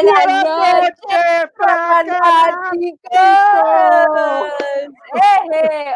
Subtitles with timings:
[0.00, 3.00] Buenas noches, fanáticos.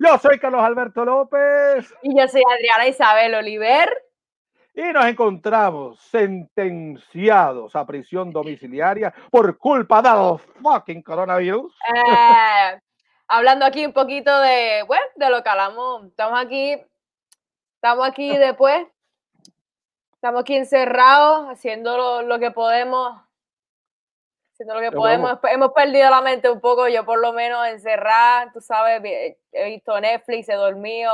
[0.00, 1.94] yo soy Carlos Alberto López.
[2.02, 3.88] Y yo soy Adriana Isabel Oliver.
[4.74, 11.72] Y nos encontramos sentenciados a prisión domiciliaria por culpa del fucking coronavirus.
[11.94, 12.80] Eh,
[13.28, 16.06] hablando aquí un poquito de, bueno, de lo que hablamos.
[16.06, 16.76] Estamos aquí,
[17.76, 18.84] estamos aquí después
[20.22, 23.20] Estamos aquí encerrados, haciendo lo, que podemos.
[24.52, 25.36] Haciendo lo que podemos.
[25.50, 30.00] Hemos perdido la mente un poco, yo por lo menos encerrada, tú sabes, he visto
[30.00, 31.12] Netflix, he dormido.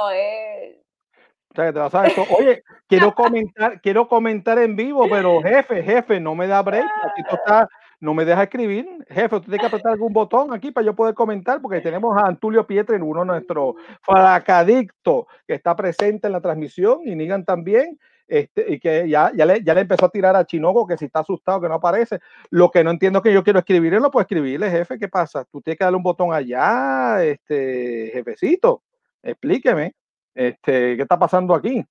[2.38, 6.84] Oye, quiero comentar, quiero comentar en vivo, pero jefe, jefe, no me da break.
[6.84, 7.66] Aquí está,
[8.00, 8.86] no me deja escribir.
[9.08, 12.26] Jefe, usted tiene que apretar algún botón aquí para yo poder comentar, porque tenemos a
[12.26, 17.98] Antulio Pietre, uno de nuestros fracadictos, que está presente en la transmisión, y Nigan también.
[18.28, 21.06] Este, y que ya, ya, le, ya le empezó a tirar a Chinoco que si
[21.06, 22.20] está asustado, que no aparece.
[22.50, 25.46] Lo que no entiendo que yo quiero escribir, él no puedo escribirle, jefe, ¿qué pasa?
[25.46, 28.82] Tú tienes que darle un botón allá, este, jefecito,
[29.22, 29.94] explíqueme,
[30.34, 31.82] este, ¿qué está pasando aquí?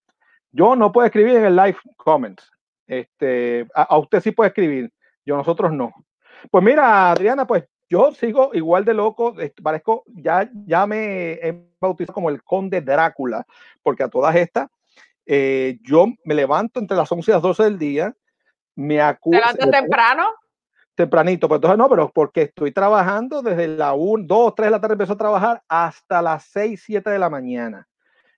[0.52, 2.50] Yo no puedo escribir en el live comments.
[2.86, 4.94] Este, a, usted sí puede escribir,
[5.26, 5.92] yo nosotros no.
[6.52, 12.14] Pues mira, Adriana, pues yo sigo igual de loco, parezco, ya, ya me he bautizado
[12.14, 13.46] como el conde Drácula,
[13.82, 14.70] porque a todas estas
[15.28, 18.16] eh, yo me levanto entre las 11 y las 12 del día,
[18.76, 19.42] me acuerdo.
[19.42, 20.24] ¿Te levantas temprano?
[20.96, 24.82] Tempranito, pero entonces no, pero porque estoy trabajando desde la 1, 2, 3 de la
[24.82, 27.88] tarde empiezo a trabajar hasta las 6, 7 de la mañana.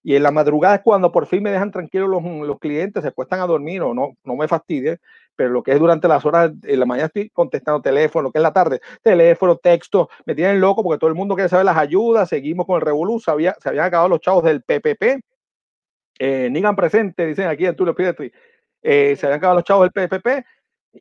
[0.01, 3.11] Y en la madrugada es cuando por fin me dejan tranquilos los, los clientes, se
[3.11, 4.99] cuestan a dormir o no, no me fastidie,
[5.35, 8.39] pero lo que es durante las horas de la mañana estoy contestando teléfono, lo que
[8.39, 11.77] es la tarde, teléfono, texto, me tienen loco porque todo el mundo quiere saber las
[11.77, 15.21] ayudas, seguimos con el revolú, se, había, se habían acabado los chavos del PPP,
[16.19, 18.31] eh, Nigan presente, dicen aquí en Tulio Pietri,
[18.81, 20.45] eh, se habían acabado los chavos del PPP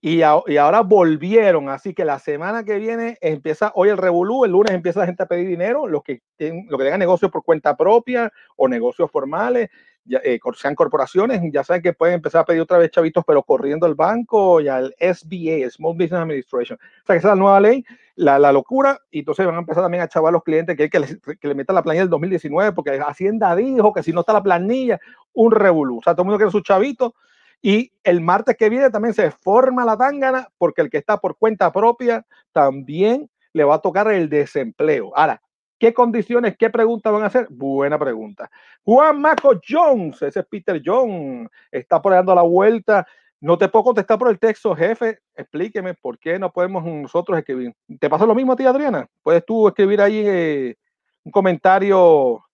[0.00, 1.68] y, y, ahora volvieron.
[1.68, 5.22] Así que la semana que viene empieza hoy el Revolú, el lunes empieza la gente
[5.22, 9.10] a pedir dinero, los que, tienen, los que tengan negocios por cuenta propia o negocios
[9.10, 9.70] formales,
[10.10, 13.86] eh, sean corporaciones, ya saben que pueden empezar a pedir otra vez chavitos, pero corriendo
[13.86, 16.78] al banco y al SBA, Small Business Administration.
[16.78, 17.84] O sea, que esa es la nueva ley,
[18.16, 20.88] la, la locura, y entonces van a empezar también a chavar a los clientes que,
[20.88, 24.20] que, les, que le metan la planilla del 2019, porque Hacienda dijo que si no
[24.20, 24.98] está la planilla,
[25.32, 25.98] un revolú.
[25.98, 27.12] O sea, todo el mundo quiere sus chavitos.
[27.60, 31.36] Y el martes que viene también se forma la tangana, porque el que está por
[31.36, 35.10] cuenta propia también le va a tocar el desempleo.
[35.16, 35.42] Ahora,
[35.78, 37.46] ¿Qué condiciones, qué preguntas van a hacer?
[37.50, 38.50] Buena pregunta.
[38.84, 43.06] Juan Maco Jones, ese es Peter Jones, está por dando la vuelta.
[43.40, 45.20] No te puedo contestar por el texto, jefe.
[45.36, 47.72] Explíqueme por qué no podemos nosotros escribir.
[48.00, 49.06] ¿Te pasa lo mismo a ti, Adriana?
[49.22, 50.76] ¿Puedes tú escribir ahí eh,
[51.22, 52.44] un comentario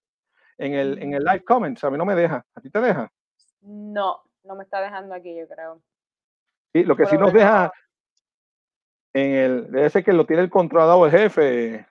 [0.58, 1.82] en el, en el live comments?
[1.84, 2.44] A mí no me deja.
[2.54, 3.10] ¿A ti te deja?
[3.62, 5.80] No, no me está dejando aquí, yo creo.
[6.74, 7.72] Sí, lo que sí nos deja
[9.14, 11.86] en el, debe ser que lo tiene el controlador el jefe,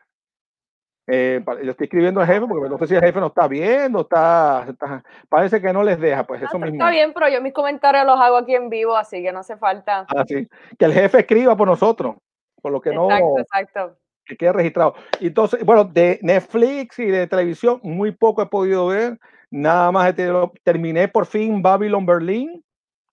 [1.06, 4.02] eh, yo estoy escribiendo al jefe porque no sé si el jefe no está viendo,
[4.02, 6.76] está, está, parece que no les deja, pues eso mismo.
[6.76, 9.58] Está bien, pero yo mis comentarios los hago aquí en vivo, así que no hace
[9.58, 10.06] falta.
[10.16, 10.48] Ah, que
[10.80, 12.16] el jefe escriba por nosotros,
[12.62, 13.12] por lo que no.
[13.12, 13.98] Exacto, exacto.
[14.26, 14.96] Que quede registrado.
[15.20, 19.20] Entonces, bueno, de Netflix y de televisión, muy poco he podido ver.
[19.52, 20.16] Nada más
[20.64, 22.64] terminé por fin Babylon Berlin.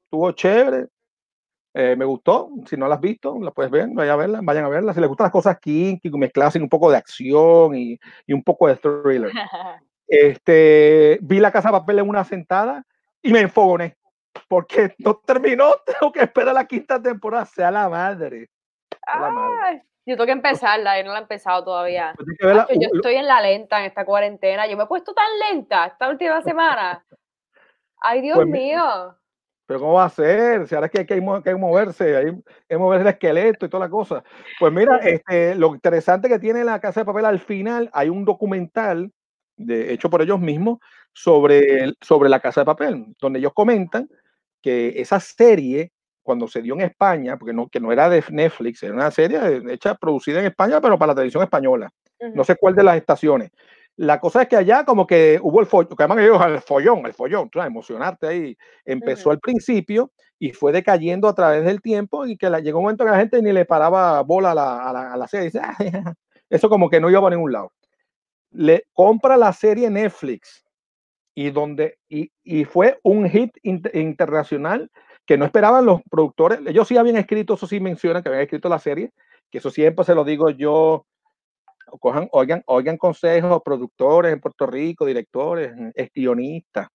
[0.05, 0.87] Estuvo chévere.
[1.73, 2.51] Eh, me gustó.
[2.67, 4.93] Si no la has visto, la puedes ver, vayan a verla, vayan a verla.
[4.93, 8.67] Si les gustan las cosas kinky, mezcladas un poco de acción y, y, un poco
[8.67, 9.31] de thriller.
[10.09, 12.85] este, vi la casa de papel en una sentada
[13.23, 13.97] y me enfogoné.
[14.49, 18.49] Porque no terminó, tengo que esperar la quinta temporada, sea la madre.
[20.07, 22.15] Yo tengo que empezarla, yo no la he empezado todavía.
[22.41, 24.67] Yo estoy en la lenta en esta cuarentena.
[24.67, 27.05] Yo me he puesto tan lenta esta última semana.
[28.01, 29.15] Ay, Dios pues mío
[29.71, 30.67] pero ¿cómo va a ser?
[30.67, 31.21] Si ahora es que hay que,
[31.55, 32.33] moverse, hay
[32.69, 34.25] que mover el esqueleto y toda la cosa.
[34.59, 38.25] Pues mira, este, lo interesante que tiene la Casa de Papel al final, hay un
[38.25, 39.13] documental
[39.57, 40.81] de, hecho por ellos mismos
[41.13, 44.09] sobre, sobre la Casa de Papel, donde ellos comentan
[44.61, 48.83] que esa serie, cuando se dio en España, porque no, que no era de Netflix,
[48.83, 49.39] era una serie
[49.69, 51.93] hecha, producida en España, pero para la televisión española.
[52.35, 53.53] No sé cuál de las estaciones.
[54.01, 57.05] La cosa es que allá como que hubo el follón, que llaman ellos el follón,
[57.05, 58.57] el follón, emocionarte ahí.
[58.83, 62.85] Empezó al principio y fue decayendo a través del tiempo y que la, llegó un
[62.85, 65.51] momento que la gente ni le paraba bola a la, a la, a la serie.
[65.51, 65.61] Dice,
[66.49, 67.73] eso como que no iba a ningún lado.
[68.53, 70.65] Le compra la serie Netflix
[71.35, 74.91] y donde y, y fue un hit internacional
[75.27, 76.61] que no esperaban los productores.
[76.67, 79.13] Ellos sí habían escrito, eso sí mencionan que habían escrito la serie,
[79.51, 81.05] que eso siempre se lo digo yo.
[81.99, 85.73] Cojan, oigan, oigan consejos, productores en Puerto Rico, directores,
[86.15, 86.89] guionistas.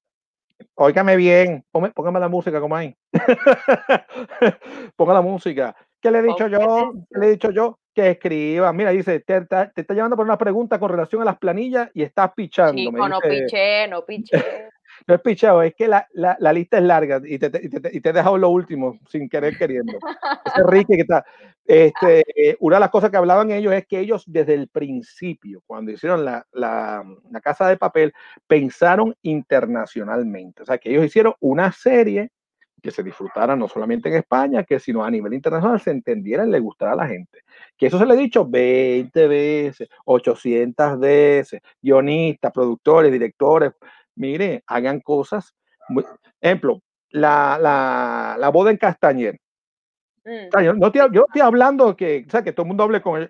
[0.75, 2.95] Óigame bien, póngame, la música como ahí.
[4.95, 5.75] Ponga la música.
[6.01, 6.93] ¿Qué le he dicho yo?
[7.11, 7.79] ¿Qué le he dicho yo?
[7.93, 8.71] Que escriba.
[8.73, 12.03] Mira, dice, te, te, está llevando por una pregunta con relación a las planillas y
[12.03, 12.73] estás pichando.
[12.73, 14.69] Chico, no piché, no piché.
[15.07, 17.89] No es pichado, es que la, la, la, lista es larga y te, y, te,
[17.93, 19.93] y te, he dejado lo último sin querer queriendo.
[20.45, 21.25] Ese Ricky que está.
[21.65, 22.23] Este,
[22.59, 26.23] una de las cosas que hablaban ellos es que ellos desde el principio, cuando hicieron
[26.23, 28.13] la, la, la casa de papel,
[28.47, 30.63] pensaron internacionalmente.
[30.63, 32.31] O sea, que ellos hicieron una serie
[32.85, 36.51] que se disfrutara no solamente en España, que sino a nivel internacional se entendiera y
[36.51, 37.39] le gustara a la gente.
[37.75, 43.71] Que eso se le ha dicho 20 veces, 800 veces, guionistas, productores, directores,
[44.15, 45.55] mire, hagan cosas.
[46.41, 49.39] ejemplo, la, la, la, boda en Castañer.
[50.23, 50.63] Mm.
[50.63, 53.21] yo, no estoy, yo estoy hablando que, o sea, que todo el mundo hable con
[53.21, 53.29] el,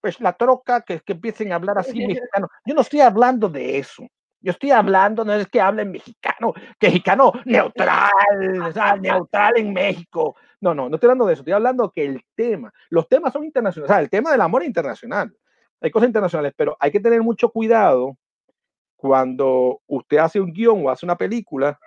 [0.00, 2.48] pues la troca, que, que empiecen a hablar así mexicano.
[2.64, 4.06] Yo no estoy hablando de eso.
[4.40, 9.72] Yo estoy hablando, no es que hablen mexicano, que mexicano neutral, o sea, neutral en
[9.72, 10.36] México.
[10.60, 11.42] No, no, no estoy hablando de eso.
[11.42, 13.90] Estoy hablando que el tema, los temas son internacionales.
[13.90, 15.34] O sea, el tema del amor es internacional.
[15.80, 18.16] Hay cosas internacionales, pero hay que tener mucho cuidado
[18.98, 21.78] cuando usted hace un guion o hace una película,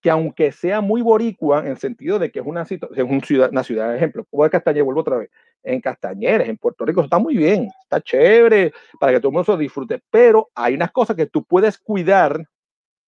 [0.00, 3.64] que aunque sea muy boricua, en el sentido de que es una, es ciudad, una
[3.64, 5.30] ciudad, ejemplo, como de Castañer, vuelvo otra vez,
[5.64, 9.52] en Castañeres, en Puerto Rico, está muy bien, está chévere, para que todo el mundo
[9.52, 12.46] se disfrute, pero hay unas cosas que tú puedes cuidar,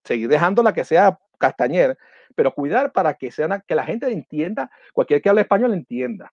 [0.02, 1.96] seguir dejándola que sea Castañer,
[2.34, 6.32] pero cuidar para que, sea, que la gente entienda, cualquier que hable español entienda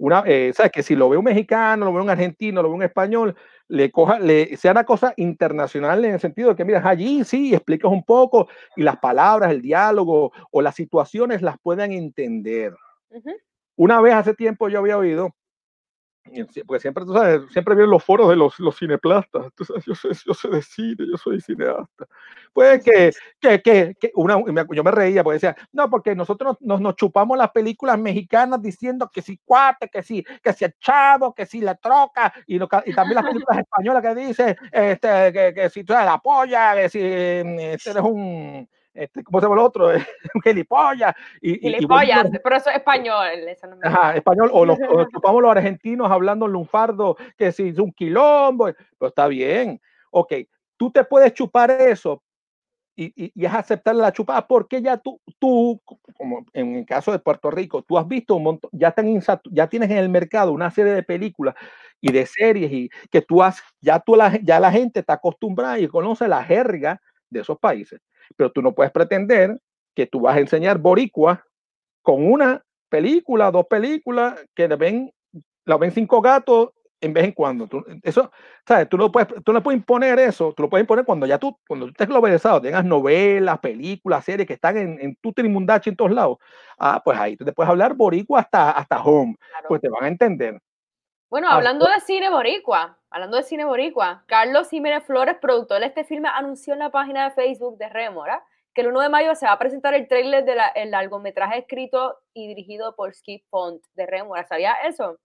[0.00, 0.72] una, eh, ¿sabes?
[0.72, 3.36] Que si lo ve un mexicano, lo ve un argentino, lo ve un español,
[3.70, 7.54] le coja, le sea una cosa internacional en el sentido de que, mira, allí sí,
[7.54, 12.74] explicas un poco y las palabras, el diálogo o las situaciones las puedan entender.
[13.76, 15.34] Una vez hace tiempo yo había oído
[16.66, 19.52] porque siempre, tú sabes, siempre vienen los foros de los, los cineplastas.
[19.54, 22.06] Tú sabes, yo, sé, yo sé de cine, yo soy cineasta.
[22.52, 24.42] Pues que, que, que, que una,
[24.72, 29.10] yo me reía porque decía, no, porque nosotros nos, nos chupamos las películas mexicanas diciendo
[29.12, 32.68] que si cuate, que si, que si el chavo, que si la troca, y, lo,
[32.84, 36.74] y también las películas españolas que dicen este, que, que si tú eres la polla,
[36.74, 39.88] que si este eres un este, ¿cómo se llama el otro?
[39.88, 41.14] un gilipollas.
[41.40, 43.48] Y, gilipollas, y, pero eso es español.
[43.48, 47.92] Eso no ajá, español, o los, o los argentinos hablando lunfardo, que si es un
[47.92, 49.80] quilombo, pues está bien.
[50.10, 50.34] Ok,
[50.76, 52.22] tú te puedes chupar eso
[52.96, 55.80] y, y, es aceptar la chupada porque ya tú, tú,
[56.16, 58.94] como en el caso de Puerto Rico, tú has visto un montón, ya,
[59.50, 61.54] ya tienes en el mercado una serie de películas
[62.00, 65.78] y de series y que tú has, ya, tú la, ya la gente está acostumbrada
[65.78, 67.00] y conoce la jerga
[67.30, 68.00] de esos países
[68.36, 69.58] pero tú no puedes pretender
[69.94, 71.44] que tú vas a enseñar boricua
[72.02, 75.12] con una película, dos películas que le ven,
[75.64, 77.66] la ven cinco gatos en vez en cuando.
[77.66, 78.30] Tú, eso,
[78.66, 78.88] ¿sabes?
[78.88, 81.56] Tú no puedes, tú no puedes imponer eso, tú lo puedes imponer cuando ya tú,
[81.66, 85.96] cuando tú estés globalizado, tengas novelas, películas, series que están en, en tu trimundachi en
[85.96, 86.38] todos lados.
[86.78, 89.36] Ah, pues ahí tú te puedes hablar boricua hasta, hasta home,
[89.68, 90.60] pues te van a entender.
[91.30, 96.04] Bueno, hablando de cine boricua, hablando de cine boricua, Carlos Jiménez Flores, productor de este
[96.04, 98.42] filme, anunció en la página de Facebook de Rémora
[98.74, 102.48] que el 1 de mayo se va a presentar el tráiler del largometraje escrito y
[102.48, 104.46] dirigido por Skip Font de Rémora.
[104.46, 105.18] ¿Sabía eso?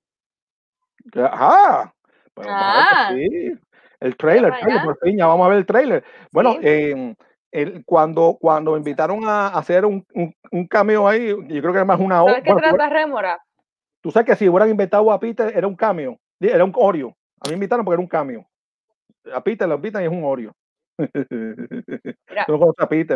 [1.16, 1.94] Ajá.
[2.38, 3.12] ah.
[3.14, 3.54] sí.
[4.00, 6.04] El trailer, por fin, ya vamos a ver el trailer.
[6.32, 7.16] Bueno, eh,
[7.52, 10.06] el, cuando, cuando invitaron a hacer un,
[10.52, 12.34] un, cameo ahí, yo creo que era más una hora.
[12.34, 13.40] ¿Sabes qué trata Rémora?
[14.02, 17.16] Tú sabes que si hubieran inventado a Peter, era un cambio, era un Oreo.
[17.46, 18.44] A mí me invitaron porque era un cambio.
[19.32, 20.52] A Peter lo invitan y es un Oreo.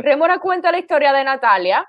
[0.03, 1.87] Remora cuenta la historia de Natalia.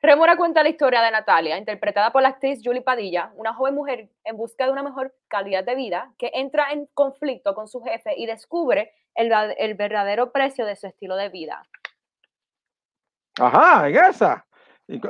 [0.00, 4.08] Remora cuenta la historia de Natalia, interpretada por la actriz Julie Padilla, una joven mujer
[4.24, 8.14] en busca de una mejor calidad de vida que entra en conflicto con su jefe
[8.16, 11.62] y descubre el, el verdadero precio de su estilo de vida.
[13.38, 14.46] Ajá, en esa.
[14.90, 15.00] ¿Sí?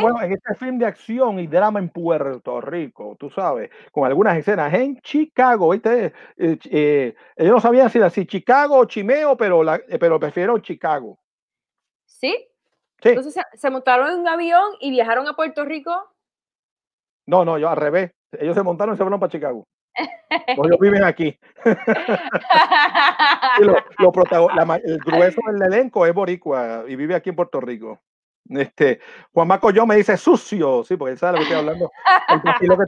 [0.00, 4.38] bueno, en este film de acción y drama en Puerto Rico, tú sabes, con algunas
[4.38, 6.14] escenas en Chicago, ¿viste?
[6.38, 10.58] Eh, eh, ellos no sabían si si Chicago o Chimeo, pero, la, eh, pero prefiero
[10.60, 11.18] Chicago.
[12.06, 12.34] ¿Sí?
[13.02, 13.10] sí.
[13.10, 16.14] Entonces ¿se, ¿se, montaron en un avión y viajaron a Puerto Rico.
[17.26, 18.12] No, no, yo al revés.
[18.32, 19.66] Ellos se montaron y se fueron para Chicago.
[20.46, 21.38] ellos viven aquí.
[23.60, 24.12] lo, lo
[24.54, 28.00] la, el grueso del elenco es boricua y vive aquí en Puerto Rico.
[28.50, 29.00] Este,
[29.32, 31.90] Juan Marco yo me dice sucio, sí, porque él sabe lo que estoy hablando.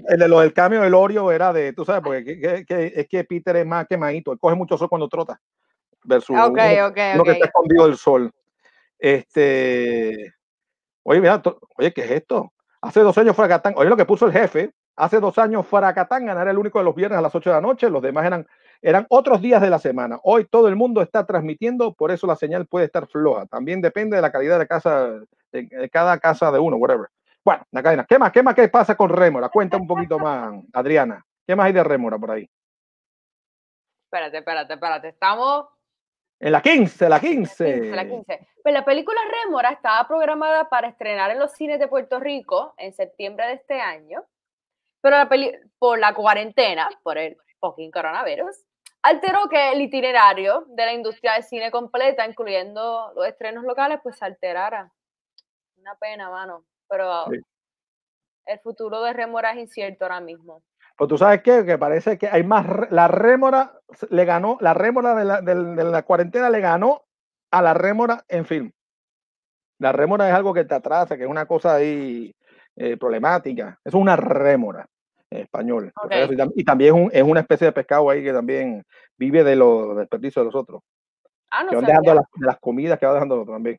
[0.09, 3.09] El, de lo del cambio del Oreo era de, tú sabes, porque que, que, es
[3.09, 5.40] que Peter es más quemadito, él coge mucho sol cuando trota.
[6.04, 8.31] versus Ok, uno, ok, uno que está escondido del sol.
[8.99, 10.35] Este,
[11.02, 12.52] oye, mira, to- oye, ¿qué es esto?
[12.81, 16.50] Hace dos años Fracatán, oye lo que puso el jefe, hace dos años Fracatán era
[16.50, 18.47] el único de los viernes a las 8 de la noche, los demás eran,
[18.83, 20.19] eran otros días de la semana.
[20.25, 23.47] Hoy todo el mundo está transmitiendo, por eso la señal puede estar floja.
[23.47, 25.09] También depende de la calidad de casa,
[25.53, 27.09] de, de cada casa de uno, whatever.
[27.45, 28.07] Bueno, la cadena.
[28.09, 28.33] ¿Qué más?
[28.33, 28.55] ¿Qué más?
[28.55, 29.49] ¿Qué pasa con Rémora?
[29.49, 31.25] Cuenta un poquito más, Adriana.
[31.47, 32.49] ¿Qué más hay de Rémora por ahí?
[34.05, 35.09] Espérate, espérate, espérate.
[35.09, 35.67] Estamos
[36.39, 37.97] En la 15, la 15, 15.
[37.97, 38.49] la 15.
[38.62, 42.93] Pues la película Rémora estaba programada para estrenar en los cines de Puerto Rico en
[42.93, 44.25] septiembre de este año,
[45.01, 48.57] pero la peli por la cuarentena, por el fucking coronavirus,
[49.03, 54.17] alteró que el itinerario de la industria del cine completa, incluyendo los estrenos locales, pues
[54.17, 54.91] se alterara.
[55.77, 56.65] Una pena, mano.
[56.89, 57.39] Pero Sí.
[58.47, 60.63] el futuro de Rémora es incierto ahora mismo.
[60.97, 62.67] Pues tú sabes qué, que parece que hay más.
[62.91, 63.81] La rémora
[64.11, 67.03] le ganó, la rémora de la, de la cuarentena le ganó
[67.51, 68.71] a la rémora en film.
[69.79, 72.33] La rémora es algo que te atrasa, que es una cosa ahí
[72.77, 73.81] eh, problemática.
[73.85, 74.87] Es una rémora
[75.37, 75.93] en español.
[76.11, 78.83] Y, tam- y también es, un- es una especie de pescado ahí que también
[79.17, 80.83] vive de los desperdicios de los otros.
[81.51, 83.79] Ah, no que van dejando las, de las comidas que va dejando también.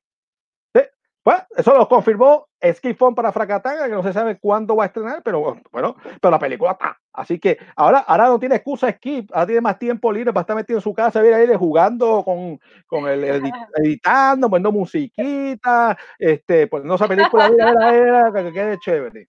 [0.75, 0.81] Sí,
[1.24, 5.22] Pues eso lo confirmó Skifón para Fracatanga, que no se sabe cuándo va a estrenar,
[5.24, 5.39] pero
[5.72, 6.98] bueno, pero la película está.
[7.12, 10.55] Así que ahora, ahora no tiene excusa Skip, ahora tiene más tiempo libre para estar
[10.55, 16.95] metido en su casa, ahí jugando con, con el edit- editando, poniendo musiquita, este, poniendo
[16.95, 19.27] esa película, mira, que, que quede chévere.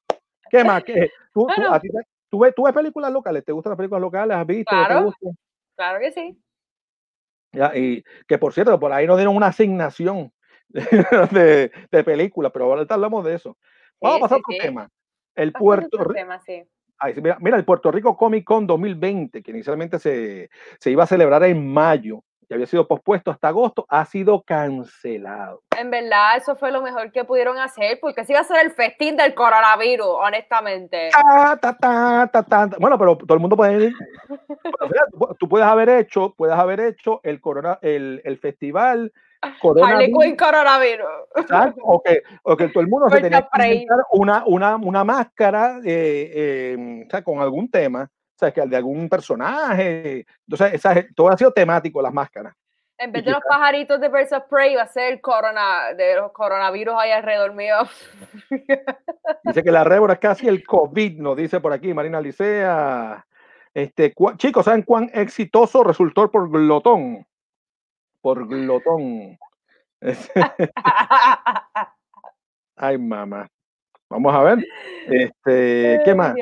[0.50, 0.84] ¿Qué más?
[0.84, 1.10] ¿Qué?
[1.32, 1.72] ¿Tú, tú, Bueno.
[1.74, 3.44] a ti te- tú ves, tú ves películas locales?
[3.44, 4.36] ¿Te gustan las películas locales?
[4.36, 4.74] ¿Has visto?
[4.74, 5.12] ¿No te Claro.
[5.76, 6.36] Claro que sí.
[7.52, 10.32] Ya, y que por cierto, por ahí nos dieron una asignación
[10.68, 13.56] de, de películas, pero ahorita hablamos de eso.
[14.00, 14.58] Vamos Sí, a pasar sí, otro sí.
[14.66, 14.88] tema.
[15.36, 16.64] El Puerto otros Ri- temas, sí.
[16.98, 20.50] ay, sí, mira, mira, el Puerto Rico Comic Con 2020, que inicialmente se,
[20.80, 25.62] se iba a celebrar en mayo, que había sido pospuesto hasta agosto, ha sido cancelado.
[25.78, 28.72] En verdad, eso fue lo mejor que pudieron hacer, porque si iba a ser el
[28.72, 31.10] festín del coronavirus, honestamente.
[31.12, 32.76] Ta, ta, ta, ta, ta, ta.
[32.78, 33.94] Bueno, pero todo el mundo puede ir.
[34.28, 35.04] Mira,
[35.38, 39.12] tú- puedes haber hecho, puedes haber hecho el corona, el, el festival
[39.60, 40.36] coronavirus.
[40.38, 41.06] Coronavirus.
[41.82, 45.80] O que, o que todo el mundo se tenía que inventar una, una, una máscara
[45.84, 50.26] eh, eh, o sea, con algún tema, o sea, que de algún personaje.
[50.46, 52.54] Entonces, esa, todo ha sido temático, las máscaras.
[52.98, 56.16] En vez de los pajaritos de Birds of Prey, va a ser el corona, de
[56.16, 57.76] los coronavirus ahí alrededor mío.
[59.44, 63.26] Dice que la rémora es casi el COVID, nos dice por aquí Marina Licea.
[63.72, 67.26] Este, chicos, ¿saben cuán exitoso resultó por glotón?
[68.20, 69.36] Por glotón.
[72.76, 73.48] Ay, mamá.
[74.08, 74.64] Vamos a ver.
[75.08, 76.34] Este, ¿Qué más?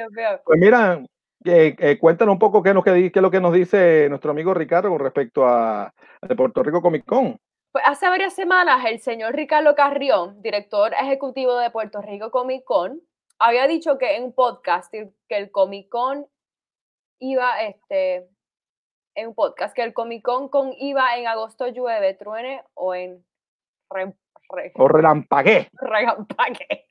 [0.45, 1.03] Pues mira,
[1.45, 4.55] eh, eh, cuéntanos un poco qué di- qué es lo que nos dice nuestro amigo
[4.55, 7.39] Ricardo con respecto a, de Puerto Rico Comic Con.
[7.73, 13.01] Pues hace varias semanas el señor Ricardo Carrión, director ejecutivo de Puerto Rico Comic Con,
[13.39, 16.27] había dicho que en un podcast que el Comic Con
[17.19, 18.29] iba, este,
[19.15, 23.25] en un podcast, que el Comic Con, con iba en agosto llueve, truene o en
[23.91, 24.13] re,
[24.51, 25.69] re- O relampagué.
[25.73, 26.89] regampague.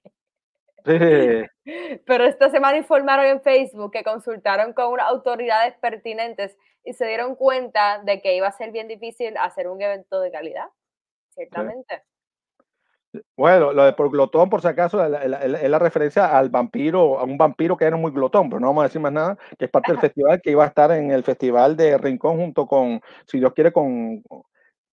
[0.85, 1.43] Sí,
[2.05, 7.35] Pero esta semana informaron en Facebook que consultaron con unas autoridades pertinentes y se dieron
[7.35, 10.65] cuenta de que iba a ser bien difícil hacer un evento de calidad.
[11.29, 12.03] Ciertamente.
[13.35, 16.37] Bueno, lo de por glotón, por si acaso, es la, la- la- es la referencia
[16.37, 19.11] al vampiro, a un vampiro que era muy glotón, pero no vamos a decir más
[19.11, 22.37] nada, que es parte del festival que iba a estar en el festival de Rincón
[22.37, 24.23] junto con, si Dios quiere, con,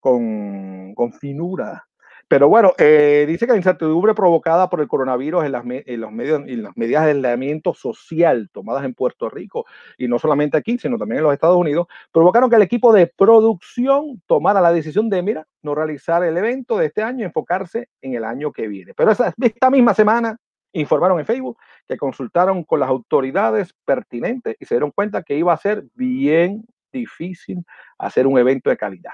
[0.01, 1.87] con, con Finura.
[2.29, 6.11] Pero bueno, eh, dice que la incertidumbre provocada por el coronavirus en las, en los
[6.11, 9.65] medios las medidas de aislamiento social tomadas en Puerto Rico
[9.97, 13.07] y no solamente aquí, sino también en los Estados Unidos, provocaron que el equipo de
[13.07, 18.13] producción tomara la decisión de, mira, no realizar el evento de este año enfocarse en
[18.13, 18.93] el año que viene.
[18.93, 20.37] Pero esta misma semana
[20.71, 21.57] informaron en Facebook
[21.87, 26.63] que consultaron con las autoridades pertinentes y se dieron cuenta que iba a ser bien
[26.91, 27.65] difícil
[27.97, 29.13] hacer un evento de calidad.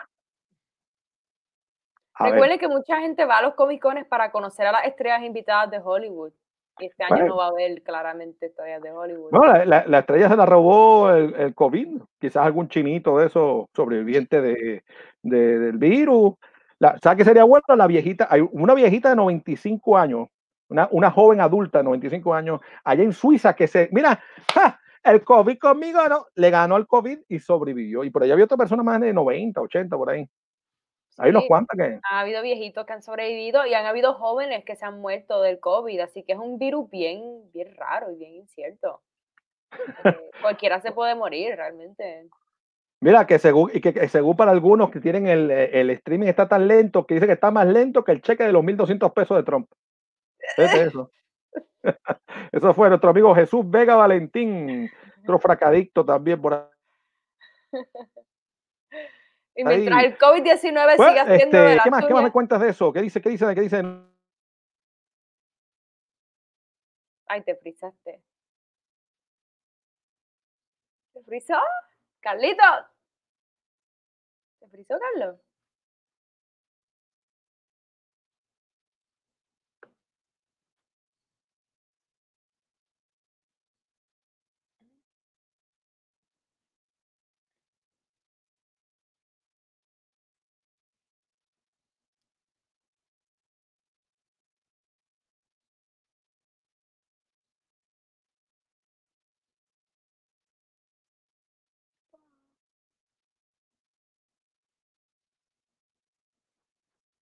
[2.15, 4.86] A ver, Recuerden que mucha gente va a los Comic Cones para conocer a las
[4.86, 6.31] estrellas invitadas de Hollywood.
[6.79, 7.27] Y este año Bueno.
[7.29, 9.31] no va a haber claramente estrellas de Hollywood.
[9.31, 13.27] no, la, la- la estrella se la robó el, el COVID, quizás algún chinito de
[13.27, 14.84] esos sobreviviente de,
[15.22, 16.34] de- del virus.
[16.79, 17.63] La, ¿Sabes qué sería bueno?
[17.77, 20.27] La viejita, hay una viejita de 95 años,
[20.67, 24.19] una, una joven adulta de 95 años, allá en Suiza, que se, mira,
[24.53, 24.77] ¡ja!
[25.03, 28.03] el COVID conmigo no, le ganó el COVID y sobrevivió.
[28.03, 30.27] Y por allá había otra persona más de 90, 80 por ahí.
[31.17, 32.00] Hay unos cuantos que.
[32.10, 35.60] Ha habido viejitos que han sobrevivido y han habido jóvenes que se han muerto del
[35.60, 39.01] COVID, así que es un virus bien, bien raro y bien incierto.
[40.03, 42.27] Eh, cualquiera se puede morir realmente.
[43.01, 46.67] Mira, que según, y que, según para algunos que tienen el, el, streaming está tan
[46.67, 49.43] lento, que dice que está más lento que el cheque de los 1.200 pesos de
[49.43, 49.69] Trump.
[50.57, 51.12] eso.
[52.51, 54.89] eso fue nuestro amigo Jesús Vega Valentín,
[55.24, 57.81] otro fracadicto también por ahí.
[59.56, 62.60] Y mientras el COVID-19 pues, sigue haciendo este, de ¿qué, más, ¿Qué más me cuentas
[62.62, 62.92] de eso?
[62.92, 63.22] ¿Qué dice?
[63.22, 63.56] ¿Qué dice?
[63.56, 63.84] ¿Qué dice?
[67.28, 68.22] Ay, te frisaste.
[71.14, 71.56] ¿Te frizó?
[72.20, 72.86] Carlitos.
[74.60, 75.40] ¿Te frizó, Carlos?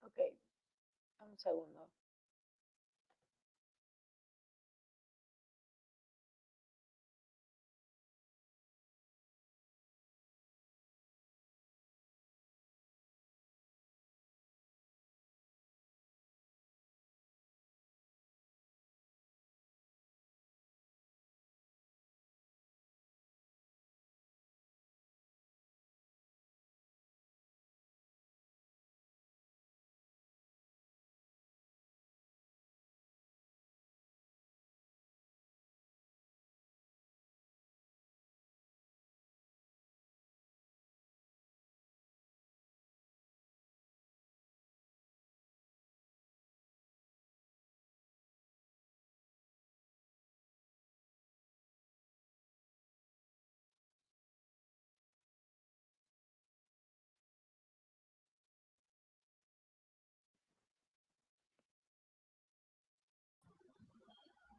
[0.06, 0.20] Ok,
[1.22, 1.90] un segundo.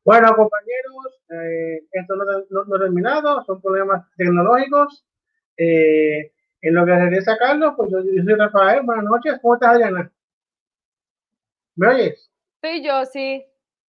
[0.04, 2.24] Bueno, compañeros, eh, esto no,
[2.66, 5.02] no, ha terminado, son problemas tecnológicos.
[5.56, 8.82] Eh, en lo que regresa Carlos, pues yo, soy Rafael.
[8.82, 10.12] Buenas noches, ¿cómo estás, Adriana?
[11.76, 12.30] ¿Me oyes?
[12.62, 13.44] Sí, yo sí.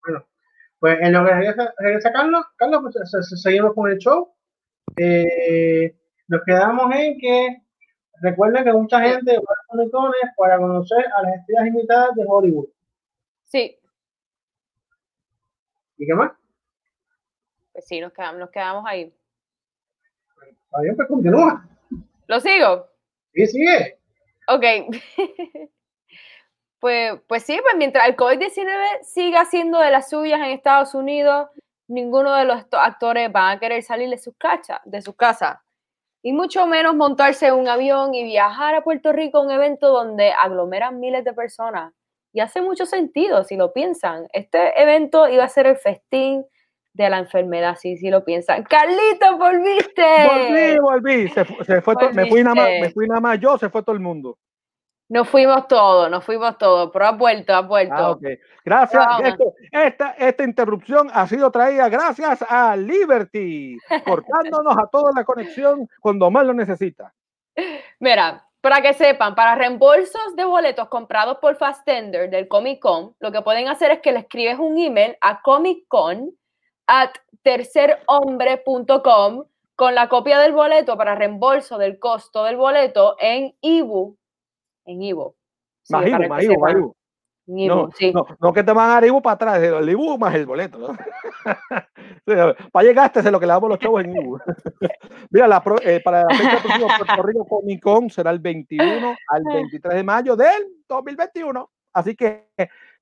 [0.04, 0.24] Bueno,
[0.78, 1.34] pues en lo que
[1.78, 4.32] regresa, Carlos, Carlos, pues seguimos con el show.
[4.96, 5.96] Eh,
[6.28, 7.62] nos quedamos en que
[8.22, 12.68] recuerden que mucha gente va a conectones para conocer a las estrellas invitadas de Hollywood.
[13.44, 13.78] Sí.
[16.04, 16.32] ¿Y qué más?
[17.72, 19.10] Pues sí, nos quedamos, nos quedamos ahí.
[20.46, 21.66] Está bien, pues continúa.
[22.26, 22.86] ¿Lo sigo?
[23.32, 23.98] Sí, sigue.
[24.46, 24.64] Ok.
[26.78, 31.48] pues, pues sí, pues mientras el COVID-19 siga siendo de las suyas en Estados Unidos,
[31.88, 35.56] ninguno de los actores va a querer salir de sus, casa, de sus casas.
[36.20, 39.88] Y mucho menos montarse en un avión y viajar a Puerto Rico a un evento
[39.88, 41.94] donde aglomeran miles de personas.
[42.34, 44.26] Y hace mucho sentido si lo piensan.
[44.32, 46.44] Este evento iba a ser el festín
[46.92, 48.64] de la enfermedad, si, si lo piensan.
[48.64, 50.02] Carlito, volviste.
[50.26, 51.28] Volví, volví.
[51.28, 51.44] Se,
[51.80, 54.36] fue me, fui nada más, me fui nada más yo, se fue todo el mundo.
[55.08, 57.94] Nos fuimos todos, nos fuimos todos, pero has vuelto, has vuelto.
[57.94, 58.18] Ah,
[58.64, 59.06] gracias.
[59.70, 66.32] esta, esta interrupción ha sido traída gracias a Liberty, cortándonos a toda la conexión cuando
[66.32, 67.14] más lo necesita.
[68.00, 73.30] Mira, para que sepan, para reembolsos de boletos comprados por Fastender del Comic Con, lo
[73.30, 76.30] que pueden hacer es que le escribes un email a Comic Con
[76.86, 77.10] at
[77.42, 79.44] tercerhombre.com
[79.76, 84.16] con la copia del boleto para reembolso del costo del boleto en Ibu.
[84.86, 85.34] En Ibu.
[85.90, 86.42] más Ibu, más
[87.46, 90.46] Ibu, no, no, que te van a dar Ibu para atrás, el Ibu más el
[90.46, 90.78] boleto.
[90.78, 90.96] ¿no?
[92.72, 94.38] para llegar es lo que le damos los chavos en Ibu.
[95.30, 99.42] Mira, la eh, para la fecha de Puerto Rico Comic Con será el 21 al
[99.44, 101.70] 23 de mayo del 2021.
[101.92, 102.48] Así que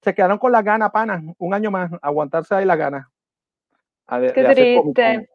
[0.00, 3.11] se quedaron con la gana, panas, un año más, aguantarse ahí la gana.
[4.35, 5.28] Qué triste.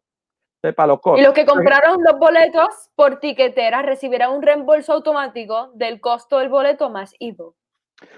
[0.61, 6.49] y los que compraron los boletos por tiquetera recibirán un reembolso automático del costo del
[6.49, 7.55] boleto más IVO.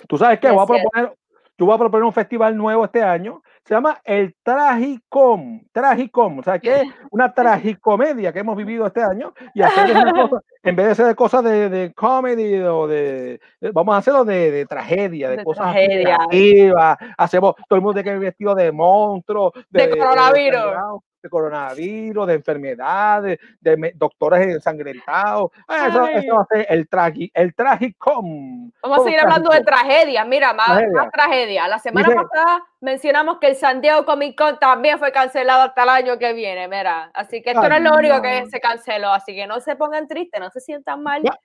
[0.08, 1.14] Tú sabes qué, voy a proponer,
[1.58, 3.42] yo voy a proponer un festival nuevo este año.
[3.66, 5.62] Se llama el Tragicom.
[5.72, 6.40] Tragicom.
[6.40, 9.34] O sea, que es una tragicomedia que hemos vivido este año.
[9.54, 13.42] Y hacer una cosa, en vez de ser cosas de, de, comedy o de.
[13.74, 16.98] Vamos a hacerlo de, de tragedia, de, cosas tragedia.
[17.18, 19.52] Hacemos todo el mundo que vestido de monstruo.
[19.70, 21.04] De, coronavirus.
[21.22, 25.52] De coronavirus, de enfermedades, de doctores ensangrentados.
[25.68, 28.72] Ah, Eso, eso va a ser el tragi, el tragicom.
[28.82, 30.26] Vamos a seguir hablando de tragedias.
[30.28, 30.94] Mira, más Tragedia.
[31.02, 31.68] más tragedia.
[31.68, 35.84] La semana Dice- pasada mencionamos que el San Diego Comic Con también fue cancelado hasta
[35.84, 36.68] el año que viene.
[36.68, 39.12] Mira, así que esto no es lo único que se canceló.
[39.12, 41.22] Así que no se pongan tristes, no se sientan mal.
[41.24, 41.38] Ya,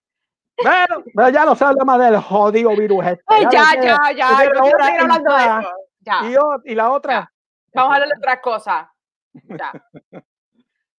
[0.62, 3.22] Bueno, pero ya no se habla más del jodido virus este.
[3.26, 4.30] Ay, ya, ya, ya.
[4.30, 5.70] No quiero otra seguir hablando de eso.
[6.00, 6.20] Ya.
[6.64, 7.30] Y, y la otra.
[7.72, 8.86] Vamos a hablar de otras cosas.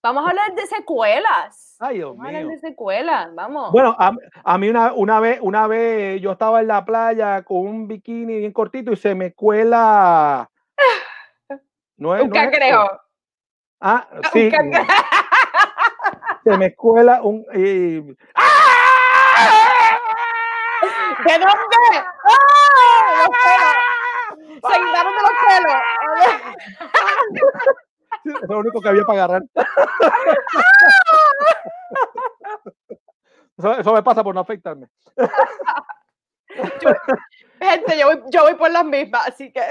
[0.04, 1.78] Vamos a hablar de secuelas.
[1.80, 2.52] Ay, Dios Vamos a hablar mío.
[2.52, 3.34] de secuelas.
[3.34, 3.72] Vamos.
[3.72, 4.12] Bueno, a,
[4.44, 8.38] a mí una, una vez, una vez yo estaba en la playa con un bikini
[8.38, 10.48] bien cortito y se me cuela.
[11.98, 12.50] No es, un no es.
[13.80, 14.52] Ah, sí.
[14.52, 14.86] cangrejo.
[16.44, 17.46] Se me cuela un.
[17.54, 18.18] y- ¿De
[21.40, 22.04] dónde?
[22.26, 23.18] ¡Ah!
[23.18, 24.72] Los pelos.
[24.72, 25.82] Se quitaron de los pelos.
[28.44, 29.44] Es lo único que había para agarrar.
[33.58, 34.90] Eso, eso me pasa por no afectarme.
[37.62, 39.62] Gente, yo voy, yo voy por las mismas, así que.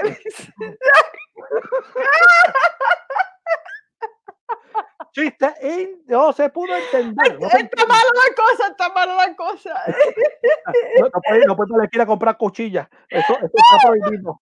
[5.11, 7.39] Chiste y no se pudo entender.
[7.39, 9.83] No, se Está mala la cosa, está mala la cosa.
[10.99, 12.87] no, no puede, no puede ir a comprar cuchillas.
[13.07, 14.41] Eso, eso está prohibido.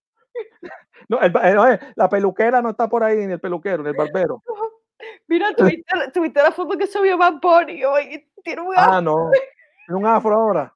[1.08, 3.96] No, el- no, eh, la peluquera no está por ahí, ni el peluquero, ni el
[3.96, 4.42] barbero.
[5.26, 8.26] Mira, tuviste, tuviste la foto que subió Bad Bunny hoy.
[8.42, 9.30] Tiene un Ah, no.
[9.86, 10.74] Tiene un afro ahora.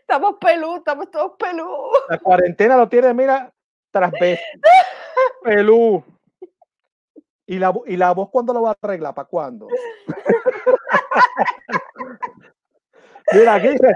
[0.00, 1.90] Estamos peludos, estamos todos peludos.
[2.08, 3.52] La cuarentena lo tiene, mira,
[3.92, 4.40] tras vez.
[5.42, 6.02] Pelú.
[7.46, 9.14] ¿Y la, ¿Y la voz cuándo lo va a arreglar?
[9.14, 9.68] ¿Para cuándo?
[13.32, 13.94] mira, aquí dice.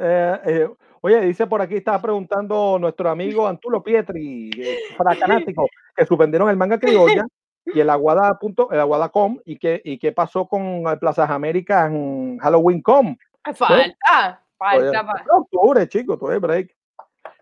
[0.00, 0.68] Eh, eh,
[1.00, 6.56] oye, dice por aquí, estaba preguntando nuestro amigo Antulo Pietri, eh, fracanático, que suspendieron el
[6.56, 7.26] manga criolla
[7.66, 11.86] y el aguada punto, el aguada.com y qué, y qué pasó con el Plazas América
[11.86, 13.16] en Halloween com.
[13.54, 15.24] Falta, Oye, falta.
[15.32, 16.74] octubre, chicos, todo es break.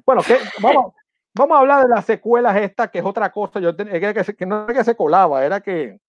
[0.04, 0.94] Bueno, que vamos,
[1.34, 3.60] vamos a hablar de las secuelas esta, que es otra cosa.
[3.60, 6.00] Yo ten- que, que, que no era que se colaba, era que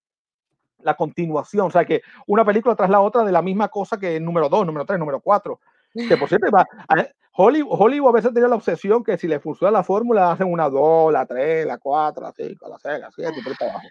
[0.80, 4.16] la continuación, o sea, que una película tras la otra de la misma cosa que
[4.16, 5.60] el número 2, número 3, número 4.
[5.94, 7.06] Que por cierto, va, a-
[7.40, 10.68] Hollywood, Hollywood a veces tenía la obsesión que si le funciona la fórmula, hacen una
[10.68, 13.88] 2, la 3, la 4, la 5, la 6, la 7 y por ahí abajo.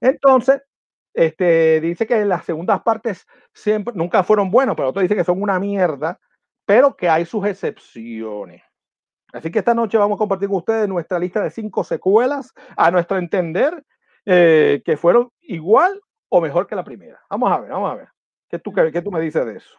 [0.00, 0.62] Entonces,
[1.14, 5.40] este, dice que las segundas partes siempre, nunca fueron buenas, pero otros dicen que son
[5.40, 6.18] una mierda,
[6.66, 8.62] pero que hay sus excepciones.
[9.32, 12.90] Así que esta noche vamos a compartir con ustedes nuestra lista de cinco secuelas, a
[12.90, 13.82] nuestro entender,
[14.26, 17.20] eh, que fueron igual o mejor que la primera.
[17.30, 18.08] Vamos a ver, vamos a ver.
[18.48, 19.78] ¿Qué tú, qué tú me dices de eso?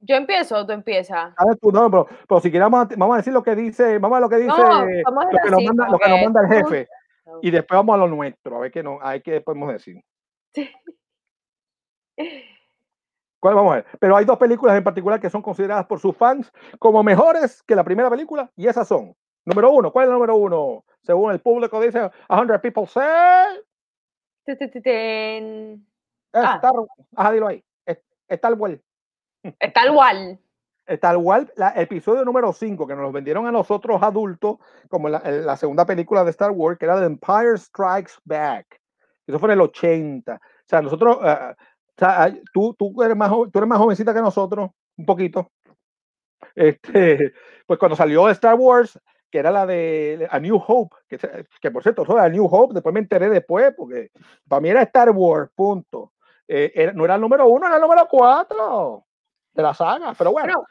[0.00, 1.32] Yo empiezo o tú empiezas.
[1.36, 4.16] A ver, tú, no, pero, pero si queremos, vamos a decir lo que dice, vamos
[4.16, 6.48] a ver lo que dice, No, lo, que nos manda, lo que nos manda el
[6.48, 6.88] jefe,
[7.42, 10.02] y después vamos a lo nuestro, a ver qué, no, a ver qué podemos decir.
[13.40, 13.86] ¿Cuál vamos a ver?
[14.00, 17.76] Pero hay dos películas en particular que son consideradas por sus fans como mejores que
[17.76, 19.14] la primera película, y esas son.
[19.44, 20.84] Número uno, ¿cuál es el número uno?
[21.02, 23.62] Según el público dice, 100 people say,
[24.82, 25.86] ten.
[26.32, 26.56] Ah.
[26.56, 26.72] Star,
[27.14, 27.62] ajá, dilo ahí,
[28.28, 28.80] Star Wars.
[29.58, 30.38] Está igual.
[30.86, 35.56] Star Wars, la, episodio número 5, que nos vendieron a nosotros adultos, como la, la
[35.56, 38.80] segunda película de Star Wars, que era The Empire Strikes Back.
[39.26, 40.34] Eso fue en el 80.
[40.34, 44.20] O sea, nosotros, eh, o sea, tú, tú, eres más, tú eres más jovencita que
[44.20, 45.50] nosotros, un poquito.
[46.54, 47.32] Este,
[47.66, 51.18] pues cuando salió Star Wars, que era la de A New Hope, que,
[51.60, 54.10] que por cierto, A New Hope, después me enteré después, porque
[54.48, 56.12] para mí era Star Wars, punto.
[56.46, 59.05] Eh, era- no era el número uno, era el número cuatro
[59.56, 60.64] de la saga, pero bueno.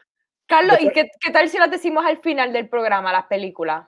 [0.48, 3.88] Carlos, ¿y qué, qué tal si las decimos al final del programa, las películas?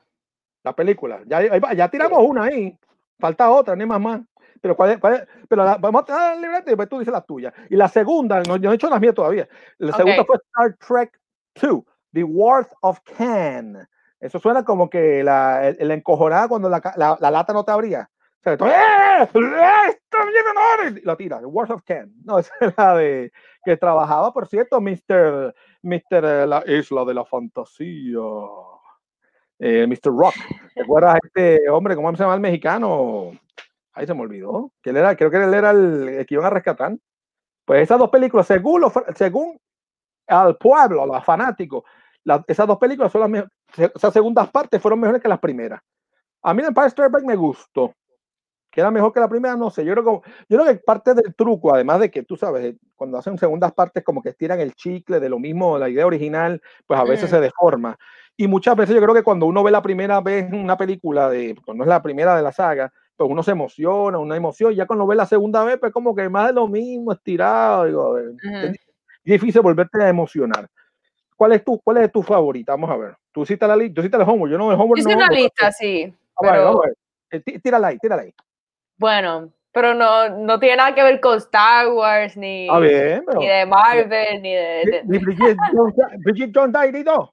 [0.64, 1.22] La película.
[1.28, 1.42] Ya,
[1.74, 2.76] ya tiramos una ahí.
[3.20, 4.22] Falta otra, ni más más.
[4.60, 5.28] Pero, ¿cuál es- cuál es?
[5.48, 7.54] pero la- vamos a dar el libreto y después tú dices la tuya.
[7.70, 9.48] Y la segunda, no, yo no he hecho las mías todavía.
[9.78, 11.20] La segunda fue Star Trek
[11.62, 13.88] 2, The Worth of Can.
[14.20, 17.72] Eso suena como que la, el, el encojonada cuando la, la, la lata no te
[17.72, 18.10] abría.
[18.44, 18.58] Sea, ¡Eh!
[19.24, 19.90] ¡Eh!
[19.90, 22.14] ¡Está bien la tira, Worth of Can.
[22.24, 23.32] No, esa es la de
[23.66, 25.54] que trabajaba, por cierto, Mr.
[25.82, 26.02] Mr.
[26.26, 28.20] eh, La Isla de la Fantasía.
[29.60, 30.12] Eh, Mr.
[30.16, 30.36] Rock.
[30.76, 33.32] ¿Te acuerdas a este hombre, cómo se llama el mexicano?
[33.94, 34.72] Ahí se me olvidó.
[34.82, 36.96] Que él era, creo que él era el, el que iban a rescatar.
[37.66, 39.60] Pues esas dos películas, según, fa- según
[40.28, 41.84] al pueblo, a los fanáticos,
[42.24, 43.52] la- esas dos películas son las mejores.
[43.96, 45.82] Esas segundas partes fueron mejores que las primeras.
[46.44, 47.94] A mí el Empire Back me gustó.
[48.78, 49.84] Queda mejor que la primera, no sé.
[49.84, 52.78] Yo creo que, yo creo que parte del truco, además de que tú sabes, eh,
[52.96, 56.62] cuando hacen segundas partes, como que estiran el chicle de lo mismo, la idea original,
[56.86, 57.34] pues a veces Mm.
[57.34, 57.98] se deforma.
[58.38, 61.56] Y muchas veces yo creo que cuando uno ve la primera vez una película, de,
[61.66, 64.86] cuando es la primera de la saga, pues uno se emociona, una emoción, y ya
[64.86, 68.30] cuando ve la segunda vez, pues como que más de lo mismo, estirado, digo, Ujú.
[68.44, 68.78] es
[69.24, 70.68] difícil volverte a emocionar.
[71.36, 72.74] ¿Cuál es tu, cuál es tu favorita?
[72.74, 73.16] Vamos a ver.
[73.32, 75.16] Tú hiciste la lista, tú hiciste el homework, yo no el homework no.
[75.16, 76.14] una no- lista, sí.
[76.36, 76.94] Ah, Pero a ver.
[77.32, 78.34] Eh, tí- Tírala ahí, tírala ahí.
[78.98, 83.40] Bueno, pero no, no tiene nada que ver con Star Wars, ni, Ah, bien, pero.
[83.40, 85.58] ni de Marvel, ni de, Ni Bridget
[86.24, 87.30] Bridget Jones Diary 2.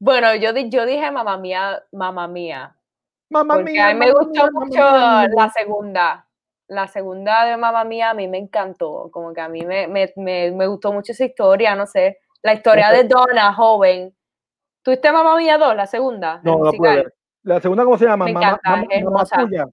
[0.00, 2.74] Bueno, yo, yo dije mamá mía, mamá mía.
[3.30, 5.28] Mamma Porque mía, a mí me gustó mía, mucho mía.
[5.36, 6.24] la segunda.
[6.68, 9.08] La segunda de Mamá Mía a mí me encantó.
[9.10, 12.18] Como que a mí me, me, me, me gustó mucho esa historia, no sé.
[12.42, 14.14] La historia de Donna, joven.
[14.82, 16.40] ¿Tuviste Mamá Mía 2, la segunda?
[16.44, 17.14] No, ver.
[17.42, 18.26] La segunda, ¿cómo se llama?
[18.26, 19.66] Me Mamá, encanta, mamá, es mamá tuya.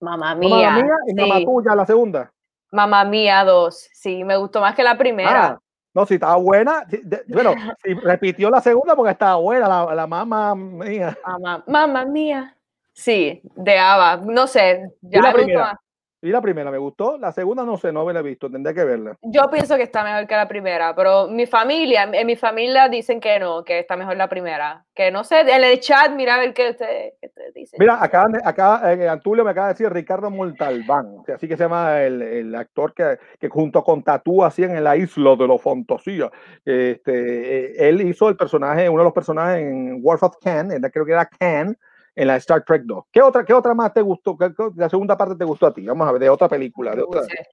[0.00, 0.70] Mamá Mía.
[0.70, 1.44] mamá mía y mamá sí.
[1.46, 2.32] tuya, la segunda.
[2.72, 3.88] Mamá Mía 2.
[3.92, 5.46] Sí, me gustó más que la primera.
[5.46, 5.58] Ah,
[5.94, 6.84] no, si estaba buena.
[6.90, 11.16] si- de- bueno, si repitió la segunda porque estaba buena, la, la mamá mía.
[11.26, 12.54] Mamá, mamá Mía.
[12.92, 14.16] Sí, de Ava.
[14.16, 14.90] No sé.
[15.02, 15.74] Ya la me gustó más.
[16.22, 18.74] Y la primera me gustó, la segunda no sé, no me la he visto, tendría
[18.74, 19.16] que verla.
[19.22, 23.20] Yo pienso que está mejor que la primera, pero mi familia, en mi familia dicen
[23.20, 24.84] que no, que está mejor la primera.
[24.94, 27.76] Que no sé, en el chat, mira a ver qué ustedes, qué ustedes dicen.
[27.78, 32.02] Mira, acá, acá eh, Antulio me acaba de decir Ricardo Montalbán, así que se llama
[32.02, 36.30] el, el actor que, que junto con Tatú hacían en la isla de los fantasía.
[36.64, 41.04] Este, eh, él hizo el personaje, uno de los personajes en War of la- creo
[41.04, 41.76] que era Khan,
[42.16, 43.04] en la Star Trek 2.
[43.12, 44.36] ¿Qué otra, qué otra más te gustó?
[44.36, 45.86] ¿Qué- qué- la segunda parte te gustó a ti?
[45.86, 46.94] Vamos a ver, de otra película.
[46.94, 47.20] De otra.
[47.22, 47.46] Puse-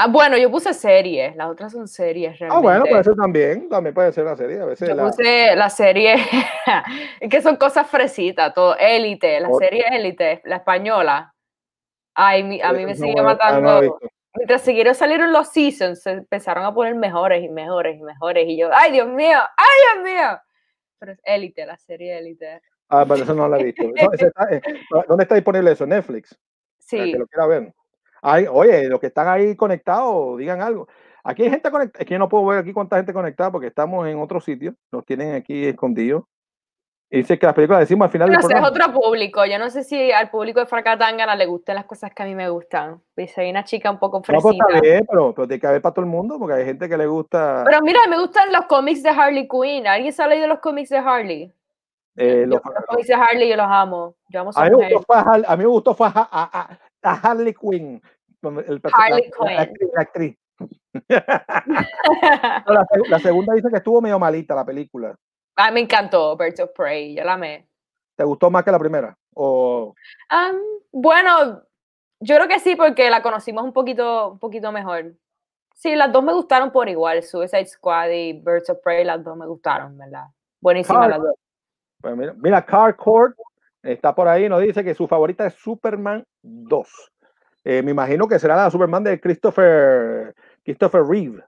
[0.00, 2.56] Ah, bueno, yo puse series, las otras son series realmente.
[2.56, 4.60] Ah, bueno, puede ser también, también puede ser la serie.
[4.60, 6.14] A veces Yo la, puse la serie,
[7.28, 11.34] que son cosas fresitas, todo, Élite, la serie Élite, la española.
[12.14, 13.98] Ay, a mí me sigue ah, matando.
[14.34, 18.46] Mientras siguieron salieron los seasons, se empezaron a poner mejores y mejores y mejores.
[18.46, 19.38] Y yo, ¡ay, Dios mío!
[19.56, 20.40] ¡ay, Dios mío!
[21.00, 22.62] Pero es Élite, la serie Élite.
[22.88, 23.82] Ah, pero eso no la he visto.
[24.12, 24.60] Está- eh,
[25.06, 25.86] ¿Dónde está disponible eso?
[25.86, 26.30] Netflix.
[26.30, 27.74] Para Sí, que lo quiera ver.
[28.22, 30.88] Ay, oye, los que están ahí conectados, digan algo.
[31.22, 32.00] Aquí hay gente conectada.
[32.02, 34.74] Es que yo no puedo ver aquí cuánta gente conectada porque estamos en otro sitio.
[34.90, 36.24] Nos tienen aquí escondidos.
[37.10, 39.44] Y dice que las películas decimos al final del ese es otro público.
[39.46, 42.34] Yo no sé si al público de Fracatangana le gustan las cosas que a mí
[42.34, 43.00] me gustan.
[43.14, 44.64] Pues soy una chica un poco No, pues fresita.
[44.68, 46.96] está bien, pero, pero tiene que haber para todo el mundo porque hay gente que
[46.98, 49.86] le gusta Pero mira, me gustan los cómics de Harley Quinn.
[49.86, 51.54] ¿Alguien se ha leído los cómics de Harley?
[52.18, 52.60] Eh, los-
[53.06, 54.14] de Harley yo los amo.
[54.28, 56.78] Yo amo a mí me gustó fue a, mí me gustó fue a, a- a-
[57.02, 58.02] a Harley Quinn.
[58.42, 59.58] el la- Harley la- Quinn.
[59.58, 60.36] actriz, la actriz.
[62.66, 65.14] No, la, seg- la segunda dice que estuvo medio malita la película.
[65.56, 67.14] Ah, me encantó Birds of Prey.
[67.14, 67.68] Yo la amé.
[68.16, 69.16] ¿Te gustó más que la primera?
[69.34, 69.94] O
[70.92, 71.62] bueno,
[72.20, 75.14] yo creo que sí, porque la conocimos un poquito, un poquito mejor.
[75.74, 77.22] Sí, las dos me gustaron por igual.
[77.22, 80.24] Suicide Squad y Birds of Prey, las dos me gustaron, ¿verdad?
[80.60, 81.34] Buenísimas las dos.
[82.00, 83.34] Pues mira, mira, Carcourt
[83.82, 86.88] está por ahí, nos dice que su favorita es Superman 2.
[87.64, 90.34] Eh, me imagino que será la Superman de Christopher,
[90.64, 91.42] Christopher Reeve.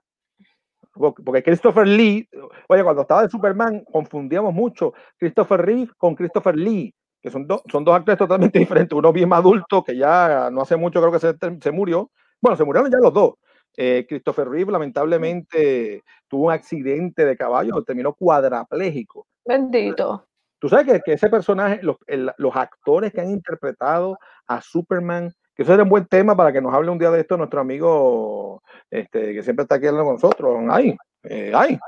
[0.93, 2.27] Porque Christopher Lee,
[2.67, 7.61] oye, cuando estaba de Superman confundíamos mucho Christopher Reeve con Christopher Lee, que son, dos
[7.71, 8.95] son dos actores totalmente diferentes.
[8.95, 12.11] Uno bien adulto, que ya no hace mucho creo que se, se murió.
[12.41, 13.35] Bueno, se murieron ya los dos.
[13.77, 19.27] Eh, Christopher Reeve lamentablemente tuvo un accidente de caballo, terminó cuadraplégico.
[19.45, 20.25] Bendito.
[20.61, 21.97] Tú sabes que, que ese personaje, los,
[22.37, 26.61] los actores que han interpretado a Superman, que eso era un buen tema para que
[26.61, 30.13] nos hable un día de esto nuestro amigo este, que siempre está aquí hablando con
[30.15, 30.59] nosotros.
[30.69, 31.79] Ay, eh, ay,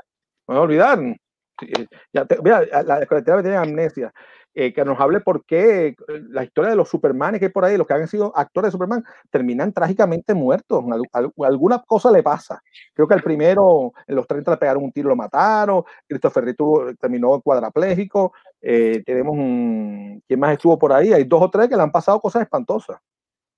[0.48, 0.98] no me olvidar.
[1.00, 4.12] Eh, Ya te- mira, la, colectiva tiene amnesia.
[4.56, 5.94] eh, que nos hable por qué eh,
[6.28, 8.72] la historia de los Supermanes que hay por ahí, los que han sido actores de
[8.72, 10.84] Superman, terminan trágicamente muertos.
[10.92, 12.60] Al- al- alguna cosa le pasa.
[12.92, 15.82] Creo que el primero, en los 30 le pegaron un tiro, lo mataron.
[16.06, 18.32] Christopher Reeve terminó cuadraplégico.
[18.66, 20.22] Eh, tenemos un.
[20.26, 21.12] ¿Quién más estuvo por ahí?
[21.12, 22.98] Hay dos o tres que le han pasado cosas espantosas.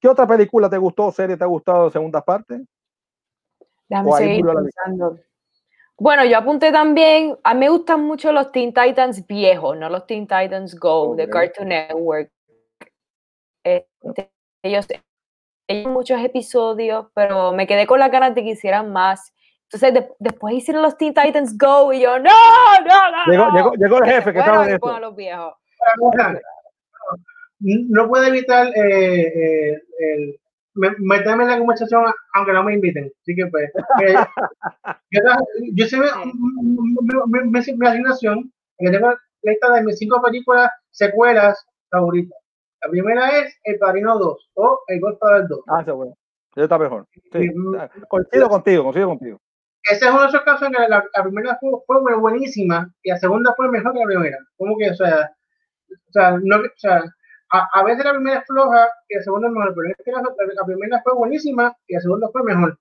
[0.01, 2.65] ¿Qué otra película te gustó, serie te ha gustado, segunda parte?
[3.89, 5.17] Déjame seguir pensando.
[5.97, 10.07] Bueno, yo apunté también, a mí me gustan mucho los Teen Titans viejos, no los
[10.09, 11.31] Teen Titans Go de.
[11.31, 12.33] Cartoon Network.
[13.63, 14.89] Este, ellos,
[15.69, 19.33] ellos muchos episodios, pero me quedé con la ganas de que hicieran más.
[19.73, 22.31] Entonces de- después hicieron los Teen Titans Go y yo, no,
[22.85, 23.33] no, no.
[23.33, 23.55] Llegó, no".
[23.57, 24.79] llegó, llegó el jefe que y eso.
[24.81, 25.55] pongan los viejos.
[27.61, 29.23] No puedo evitar eh,
[29.73, 30.39] eh, el
[30.75, 33.11] meterme en la conversación aunque no me inviten.
[33.23, 33.71] Así que pues,
[34.07, 34.15] eh,
[35.11, 35.21] yo,
[35.75, 36.05] yo sé mi,
[36.63, 39.19] mi, mi- mi- mi asignación, que tengo la
[39.53, 42.39] lista de mis cinco películas secuelas favoritas.
[42.83, 45.61] La primera es El Padrino 2 o El Godfather 2.
[45.69, 46.15] Ah, bueno.
[46.55, 47.07] Ese está mejor.
[47.33, 47.51] Sí,
[48.09, 49.41] coincido contigo, coincido contigo.
[49.91, 53.11] Ese es uno de esos casos en que la, la primera fue, fue, buenísima y
[53.11, 54.39] la segunda fue mejor que la primera.
[54.57, 55.31] Como que, o sea,
[55.91, 57.05] o sea, no, o sea
[57.53, 60.11] a, a, veces la primera es floja y la segunda es mejor, pero en este
[60.11, 62.79] caso la, la primera fue buenísima y la segunda fue mejor.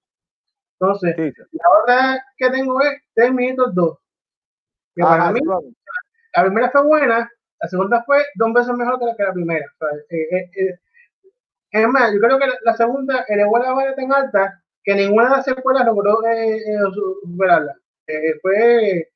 [0.79, 3.97] Entonces, sí, la otra que tengo es 3 minutos 2.
[4.95, 5.39] Que ah, para mí,
[6.35, 7.29] la primera fue buena,
[7.61, 9.65] la segunda fue dos veces mejor que la, que la primera.
[9.65, 10.79] O sea, eh, eh, eh,
[11.71, 15.25] es más, yo creo que la, la segunda elevó la vara tan alta que ninguna
[15.25, 16.61] de las secuelas logró eh,
[17.23, 17.75] superarla.
[18.41, 19.09] fue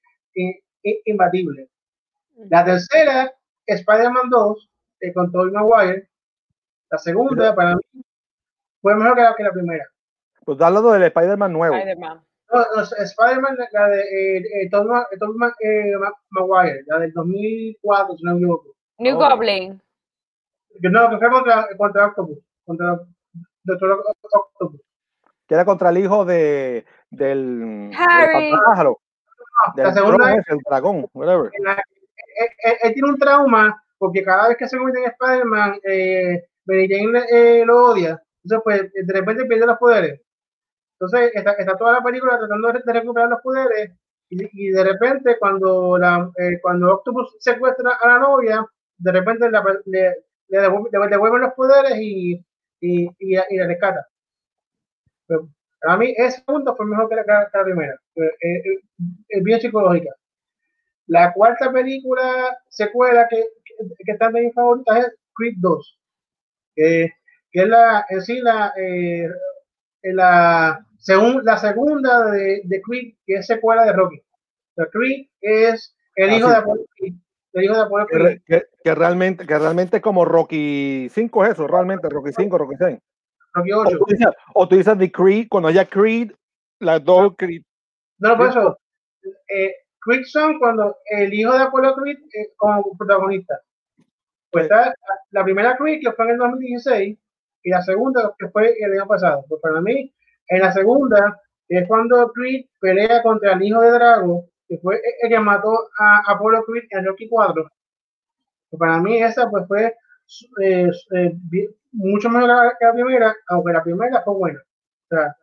[1.06, 1.70] imbatible.
[2.50, 3.32] La tercera,
[3.66, 4.70] Spider-Man 2,
[5.14, 6.10] con Tobey Maguire.
[6.92, 8.04] La segunda, para mí,
[8.82, 9.86] fue mejor que la, que la primera.
[10.44, 11.76] Pues da hablando del Spider-Man nuevo.
[11.76, 12.24] Spider-Man.
[12.52, 14.88] No, no, Spider-Man, la de eh, eh, Tom,
[15.20, 15.94] Tom eh,
[16.32, 18.76] Maguire, la del 2004, si no me equivoco.
[18.98, 19.20] New oh.
[19.20, 19.82] Goblin.
[20.82, 22.40] No, que fue contra, contra Octopus.
[22.66, 23.00] Contra
[23.64, 24.04] Doctor
[24.34, 24.82] Octopus.
[25.50, 27.92] Que era contra el hijo de, del.
[27.98, 28.34] Harry.
[28.34, 28.94] Del, no,
[29.76, 31.52] del la segunda es, el dragón, whatever.
[31.60, 35.80] La, él, él, él, tiene un trauma porque cada vez que se convierte en Spider-Man,
[35.84, 38.22] eh, Mary Jane eh, lo odia.
[38.44, 40.22] Entonces, pues, de repente pierde los poderes.
[41.00, 43.92] Entonces, está, está, toda la película tratando de recuperar los poderes
[44.30, 48.64] y, y de repente cuando, la, eh, cuando Octopus secuestra a la novia,
[48.98, 50.16] de repente la, le,
[50.48, 52.34] le, devuelven, devuelven los poderes y,
[52.82, 54.08] y, y, y la rescata.
[55.30, 55.48] Pero
[55.84, 58.00] a mí ese punto fue mejor que la, que la primera.
[58.16, 58.64] Es,
[59.30, 60.14] es bien psicológica.
[61.08, 63.74] La cuarta película, secuela que, que,
[64.06, 66.00] que está de mis favoritas es Creed 2.
[66.76, 67.12] Eh,
[67.52, 69.28] que es la, en sí la, eh,
[70.04, 74.18] la según la segunda de, de Creed, que es secuela de Rocky.
[74.20, 77.14] O sea, Creed es el hijo, de Apollo Creed,
[77.54, 78.42] el hijo de Apollo Creed.
[78.46, 82.76] Que, que, realmente, que realmente es como Rocky 5 es eso, realmente, Rocky 5, Rocky
[82.78, 83.00] 6.
[83.54, 83.90] Rocky 8.
[83.90, 86.32] O tú dices, o tú dices de Creed, cuando haya Creed,
[86.80, 87.64] las dos Creed.
[88.20, 88.80] No, por eso,
[89.48, 93.60] eh, Creed son cuando el hijo de Apollo Creed eh, como protagonista.
[94.52, 94.74] Pues sí.
[94.74, 94.94] está
[95.32, 97.18] la primera Creed que fue en el 2016
[97.64, 99.46] y la segunda que fue el año pasado.
[99.48, 100.14] Pues para mí,
[100.48, 105.30] en la segunda es cuando Creed pelea contra el hijo de Drago, que fue el
[105.30, 107.72] que mató a Apollo Creed en Rocky 4.
[108.70, 109.96] Pues para mí esa pues fue
[110.62, 111.38] eh, eh,
[111.92, 114.60] mucho mejor que la primera, aunque la primera fue buena.
[114.60, 115.36] O sea,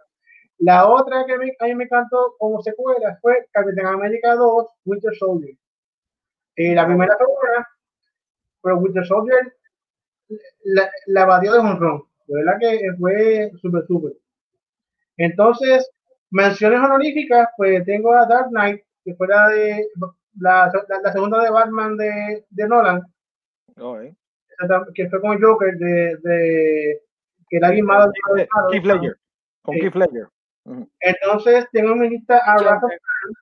[0.59, 5.15] la otra que me, a mí me encantó como secuela fue Capitán América 2, Winter
[5.17, 5.57] Soldier.
[6.57, 7.69] Eh, la primera fue buena,
[8.63, 9.55] pero Winter Soldier
[10.65, 12.03] la, la batió de un ron.
[12.27, 14.13] De verdad que fue súper, súper.
[15.17, 15.91] Entonces,
[16.31, 19.87] menciones honoríficas, pues tengo a Dark Knight, que fue la de
[20.41, 23.03] la, la, la segunda de Batman de, de Nolan.
[23.79, 24.15] Oh, eh.
[24.95, 27.01] Que fue con Joker de, de
[27.49, 28.13] que era bien malo.
[28.71, 29.17] Keith Ledger.
[29.63, 29.81] Con sí.
[29.81, 30.29] Keith Ledger.
[30.65, 30.91] Uh -huh.
[31.01, 33.35] Entonces, tengo en mi lista a Wrath of Khan.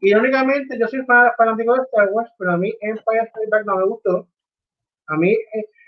[0.00, 3.84] Irónicamente, yo soy fanático de Star Wars, pero a mí Empire Strikes Back no me
[3.86, 4.28] gustó.
[5.06, 5.36] A mí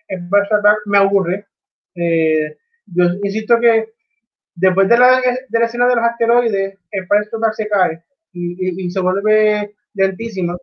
[0.09, 1.47] Empire Strikes Back me aburre.
[1.95, 3.93] Eh, yo insisto que
[4.55, 8.53] después de la, de la escena de los asteroides, Empire Strikes Back se cae y,
[8.53, 10.57] y, y, se vuelve lentísimo.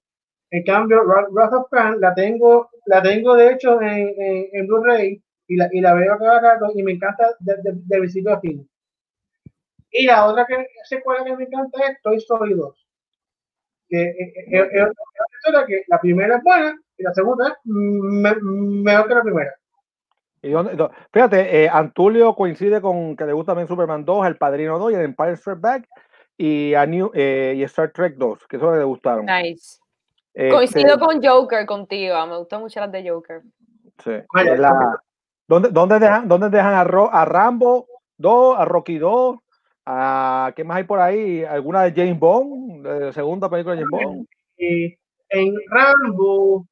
[0.53, 5.19] En cambio, Wrath of Khan la tengo, la tengo de hecho en, en, en Blu-ray
[5.47, 8.39] y la, y la veo cada rato y me encanta de, de, de principio a
[8.39, 8.69] fin.
[9.89, 12.87] Y la otra que, secuela que me encanta es Toy Story 2.
[13.89, 18.35] Que es, es, es, es que la primera es buena y la segunda es me,
[18.35, 19.55] mejor que la primera.
[20.43, 24.77] ¿Y dónde, fíjate, eh, Antulio coincide con que le gusta también Superman 2, El Padrino
[24.77, 25.87] 2 y el Empire Strikes Back
[26.37, 29.25] y, a New, eh, y Star Trek 2, que son que le gustaron.
[29.25, 29.82] Nice.
[30.35, 33.41] Eh, Coincido con Joker contigo, me gustan mucho las de Joker.
[34.03, 34.11] Sí.
[34.57, 34.99] La,
[35.47, 39.37] ¿dónde, dónde, dejan, ¿Dónde dejan a, Ro, a Rambo 2, a Rocky 2?
[39.85, 41.43] A, ¿Qué más hay por ahí?
[41.43, 42.87] ¿Alguna de James Bond?
[42.87, 44.27] De segunda película de James Bond.
[44.57, 44.97] Eh,
[45.29, 46.65] en Rambo,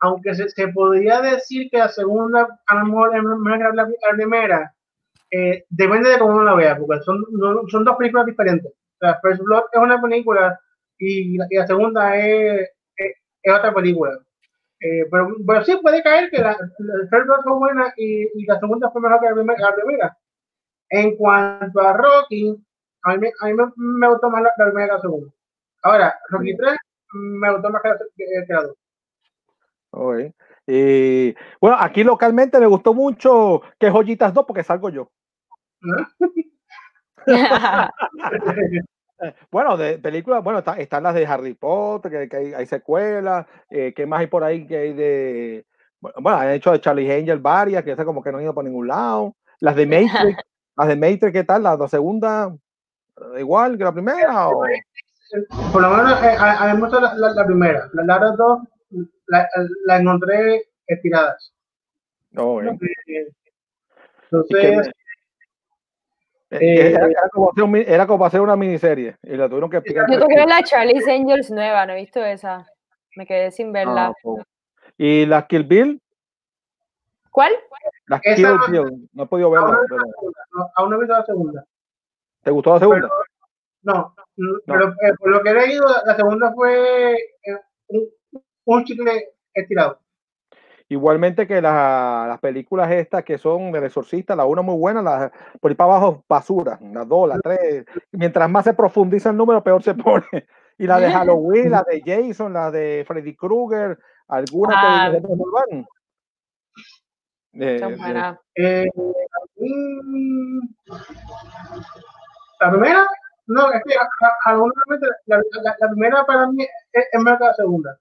[0.00, 3.88] aunque se, se, podría decir que la segunda a lo mejor es mejor que la,
[3.88, 4.74] la primera,
[5.30, 8.72] eh, depende de cómo uno la vea, porque son, no, son dos películas diferentes.
[8.98, 10.58] Sea, First Blood es una película
[10.98, 12.70] y la, y la segunda es,
[13.46, 14.18] es, otra película.
[14.80, 18.58] Eh, pero, pero, sí puede caer que la, la Blood fue buena y, y, la
[18.60, 19.60] segunda fue mejor que la primera.
[19.60, 20.18] La primera.
[20.90, 22.54] En cuanto a Rocky,
[23.02, 25.32] a mí, a mí me, me, gustó más la, la, primera que la segunda.
[25.82, 26.76] Ahora, Rocky 3
[27.12, 28.76] me gustó más que la, que, que la 2.
[29.90, 30.32] Okay.
[30.66, 35.10] Y bueno, aquí localmente me gustó mucho que Joyitas 2 porque salgo yo.
[39.50, 43.46] bueno, de películas, bueno, está, están las de Harry Potter, que, que hay, hay, secuelas,
[43.70, 45.66] eh, ¿qué más hay por ahí que hay de,
[46.00, 48.64] Bueno, han hecho de Charlie Angel varias, que esa como que no han ido por
[48.64, 49.34] ningún lado.
[49.60, 50.38] Las de Matrix,
[50.76, 51.62] las de Matrix, ¿qué tal?
[51.62, 52.54] Las de segunda,
[53.38, 54.48] igual que la primera.
[54.48, 54.62] O...
[55.72, 57.88] Por lo menos eh, a, mí me gustó la, la, primera.
[57.92, 58.60] Las otras dos
[59.26, 59.48] la,
[59.86, 61.52] la, encontré estiradas.
[62.36, 62.78] Oh, bien.
[64.30, 64.90] Entonces,
[66.60, 69.70] eh, eh, era, era, como hacer un, era, como hacer una miniserie y la tuvieron
[69.70, 70.06] que explicar.
[70.10, 72.66] Yo ver la Charlie's Angels nueva, no he visto esa.
[73.16, 74.06] Me quedé sin verla.
[74.08, 74.42] Ah,
[74.98, 76.00] ¿Y la Kill Bill?
[77.30, 77.52] ¿Cuál?
[78.06, 79.08] La Kill Bill.
[79.12, 79.68] No he podido verla.
[79.68, 80.70] Aún no, pero...
[80.76, 81.64] aún no he visto la segunda.
[82.42, 83.08] ¿Te gustó la segunda?
[83.08, 83.14] Pero,
[83.82, 84.14] no,
[84.66, 88.08] pero eh, por lo que he leído, la segunda fue eh, un,
[88.64, 90.00] un chicle estirado.
[90.88, 95.70] Igualmente que las películas estas que son del exorcista, la una muy buena, la, por
[95.70, 97.84] ahí para abajo basura, las dos, las tres.
[98.12, 100.46] Mientras más se profundiza el número, peor se pone.
[100.78, 105.10] Y la de Halloween, la de Jason, la de Freddy Krueger, algunas ah.
[105.12, 105.86] que nos van.
[107.58, 107.80] Eh,
[108.54, 108.86] eh,
[112.60, 113.08] la primera,
[113.46, 113.94] no, es que
[115.26, 116.62] la, la, la, primera para mí
[116.92, 117.98] es, es más que la segunda.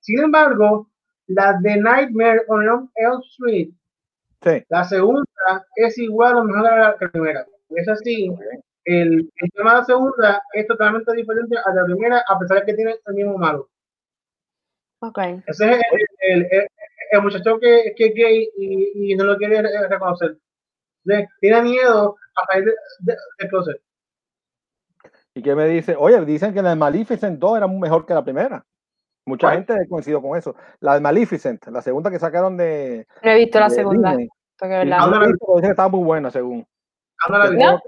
[0.00, 0.88] Sin embargo,
[1.26, 3.70] la de Nightmare on Elm Street,
[4.42, 4.64] sí.
[4.68, 5.24] la segunda
[5.76, 7.46] es igual o mejor a la primera.
[7.70, 8.30] Es así,
[8.84, 12.66] el, el, tema de la segunda es totalmente diferente a la primera, a pesar de
[12.66, 13.68] que tiene el mismo malo.
[15.00, 15.42] Okay.
[15.46, 15.80] Ese es
[16.20, 16.68] el, el,
[17.10, 20.38] el muchacho que, que, es gay y, y, no lo quiere reconocer.
[21.40, 23.80] Tiene miedo a salir del de, closet.
[25.34, 25.96] ¿Y qué me dice?
[25.98, 28.64] Oye, dicen que la de Maleficent 2 era mejor que la primera.
[29.26, 30.54] Mucha gente ha coincidido con eso.
[30.80, 33.06] La de Maleficent, la segunda que sacaron de.
[33.22, 34.16] No he visto la segunda.
[34.16, 36.66] Que está muy buena, según.
[37.28, 37.80] ¿No?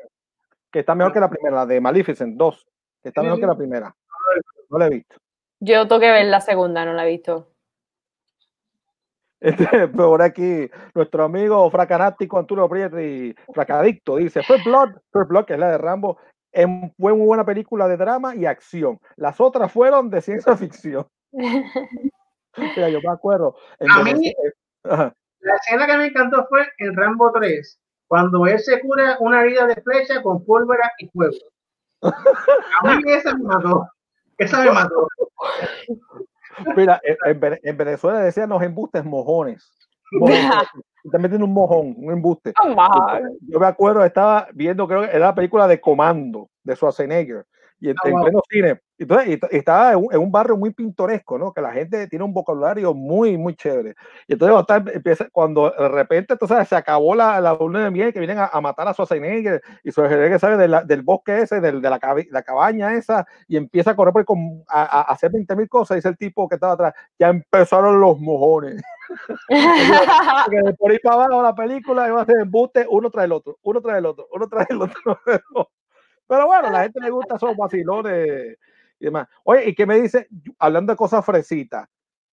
[0.70, 2.66] Que está mejor que la primera, la de Maleficent 2.
[3.02, 3.94] Que está mejor que la primera.
[4.70, 5.16] No la he visto.
[5.60, 7.48] Yo tengo que ver la segunda, no la he visto.
[9.40, 15.54] Este, por aquí, nuestro amigo fracanático Antonio Prietri, fracadicto, dice: Fue Blood, Fue Blood, que
[15.54, 16.18] es la de Rambo,
[16.98, 18.98] fue muy buena película de drama y acción.
[19.16, 21.06] Las otras fueron de ciencia ficción.
[22.56, 23.56] Mira, yo me acuerdo.
[23.80, 24.34] A mí,
[24.82, 29.66] la escena que me encantó fue en Rambo 3, cuando él se cura una herida
[29.66, 31.36] de flecha con pólvora y fuego.
[32.02, 33.88] A mí esa me mató.
[34.38, 35.08] Esa me mató.
[36.76, 39.70] Mira, en, en Venezuela decían los embustes mojones.
[41.12, 42.52] También tiene un mojón, un embuste.
[43.48, 47.46] Yo me acuerdo, estaba viendo, creo que era la película de Comando de Schwarzenegger
[47.80, 48.80] y en, ah, pleno cine.
[48.98, 51.52] Entonces, estaba en un, barrio muy pintoresco, ¿no?
[51.52, 53.94] Que la gente tiene un vocabulario muy, muy chévere.
[54.26, 58.20] Y entonces, empieza, cuando de repente, entonces, se acabó la, la luna de miel que
[58.20, 62.00] vienen a, matar a Schwarzenegger y Schwarzenegger sale de del bosque ese, del, de la,
[62.30, 65.96] la, cabaña esa, y empieza a correr por, a, a, hacer 20 mil cosas.
[65.96, 68.82] Dice el tipo que estaba atrás, ya empezaron los mojones.
[70.78, 73.80] por ahí para abajo la película iba a ser embuste uno tras el otro, uno
[73.80, 75.20] tras el otro, uno tras el otro.
[76.28, 78.56] Pero bueno, a la gente le gusta esos vacilones
[78.98, 79.28] y demás.
[79.44, 80.28] Oye, ¿y qué me dice?
[80.58, 81.88] Hablando de cosas fresitas,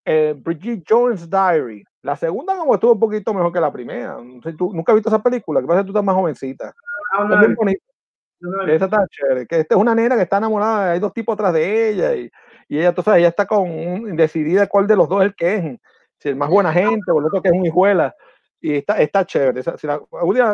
[0.06, 1.84] eh, Bridget Jones Diary.
[2.02, 4.18] La segunda como estuvo un poquito mejor que la primera.
[4.58, 5.62] ¿Tú, ¿Nunca has visto esa película?
[5.62, 6.74] Que pasa que tú estás más jovencita.
[7.18, 9.48] No, no, no, esa está chévere.
[9.48, 12.30] Que esta es una nena que está enamorada, hay dos tipos atrás de ella y,
[12.68, 15.80] y ella, entonces, ella está con decidida cuál de los dos es el que es.
[16.20, 18.14] Si el más buena gente o el otro que es un hijuela.
[18.60, 19.64] Y está, está chévere.
[19.64, 20.02] Si la,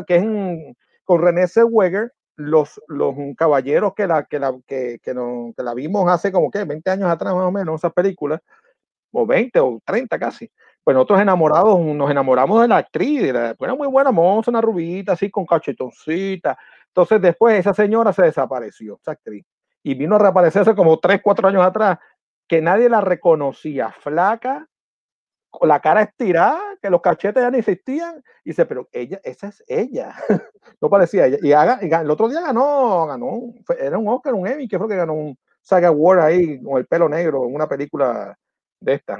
[0.05, 5.53] que es con René Zellweger los, los caballeros que la, que, la, que, que, no,
[5.55, 8.39] que la vimos hace como que 20 años atrás más o menos, esas películas,
[9.11, 10.49] o 20 o 30 casi.
[10.81, 15.29] Pues nosotros enamorados, nos enamoramos de la actriz, era muy buena moza, una rubita así
[15.29, 16.57] con cachetoncita.
[16.87, 19.45] Entonces después esa señora se desapareció, esa actriz,
[19.83, 21.99] y vino a reaparecerse como 3, 4 años atrás,
[22.47, 24.65] que nadie la reconocía, flaca,
[25.50, 29.47] con la cara estirada, que los cachetes ya no existían, y dice, pero ella, esa
[29.47, 30.16] es ella,
[30.82, 34.47] no parecía ella, y, haga, y, el otro día ganó, ganó, era un Oscar, un
[34.47, 37.68] Emmy, que fue que ganó un Saga Award ahí, con el pelo negro, en una
[37.68, 38.38] película
[38.80, 39.20] de estas.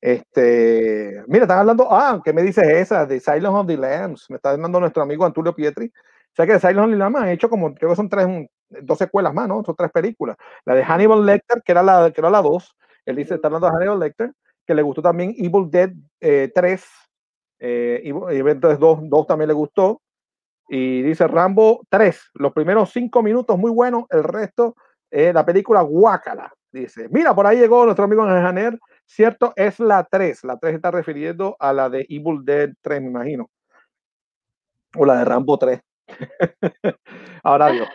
[0.00, 3.06] Este, mira, están hablando, ah, ¿qué me dices esa?
[3.06, 5.86] De Silence of the Lambs, me está mandando nuestro amigo Antulio Pietri.
[5.86, 8.26] O sea que de Silence of the Lambs han hecho como, creo que son tres,
[8.68, 9.62] dos secuelas más, ¿no?
[9.64, 10.36] Son tres películas.
[10.64, 13.68] La de Hannibal Lecter, que era la, que era la dos, él dice, está hablando
[13.68, 14.32] de Hannibal Lecter,
[14.68, 15.90] que le gustó también Evil Dead
[16.20, 16.86] 3,
[17.60, 20.02] eh, y entonces 2, 2 también le gustó.
[20.68, 24.76] Y dice Rambo 3, los primeros 5 minutos muy buenos, el resto,
[25.10, 26.52] eh, la película Guácala.
[26.70, 30.44] Dice, mira, por ahí llegó nuestro amigo Janer, cierto, es la 3.
[30.44, 33.48] La 3 está refiriendo a la de Evil Dead 3, me imagino.
[34.94, 35.80] O la de Rambo 3.
[37.42, 37.88] Ahora Dios.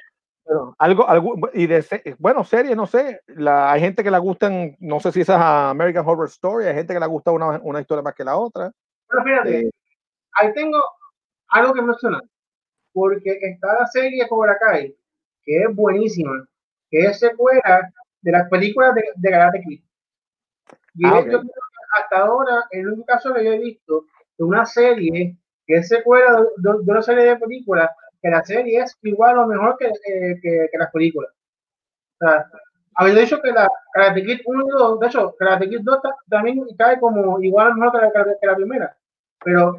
[0.46, 4.20] Pero algo, algo, y de, se- bueno, series, no sé, la, hay gente que le
[4.20, 7.60] gustan, no sé si esas a American Horror Story, hay gente que le gusta una,
[7.64, 8.72] una historia más que la otra.
[9.08, 9.72] Pero fíjate, Eh,
[10.34, 10.80] ahí tengo
[11.50, 12.22] algo que mencionar.
[12.94, 14.96] Porque está la serie Cobra Kai,
[15.44, 16.46] que es buenísima,
[16.92, 17.90] que es secuela
[18.22, 19.84] de las películas de, de Karate Kid.
[20.96, 21.50] Y Ah, es, yo creo que
[22.00, 24.06] hasta ahora, el único caso que yo he visto
[24.38, 27.90] de una serie que es secuela de, de- de una serie de películas,
[28.24, 29.92] que la serie es igual o mejor que,
[30.42, 31.32] que, que las películas.
[32.22, 32.46] O sea,
[32.96, 36.16] había dicho que la Karate Kid 1 y 2, de hecho, Karate Kid 2 ta-
[36.30, 38.98] también cae como igual o mejor que la, que- la primera.
[39.44, 39.78] Pero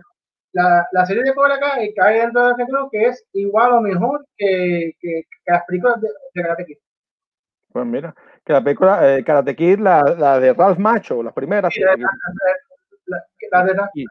[0.53, 3.81] la, la serie de Cobra Kai cae dentro de ese creo que es igual o
[3.81, 6.77] mejor que, que, que las películas de, de Karate Kid.
[7.73, 8.15] Pues mira,
[8.45, 11.73] que la película eh, Karate Kid, la, la de Ralph Macho, las primeras.
[11.75, 11.97] Sí, la,
[13.51, 14.05] la, de la, Sí.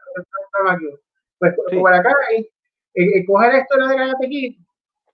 [1.38, 1.76] Pues Sí.
[1.76, 2.48] Cobra Kai
[2.94, 4.58] eh, coge la historia de Karate Kid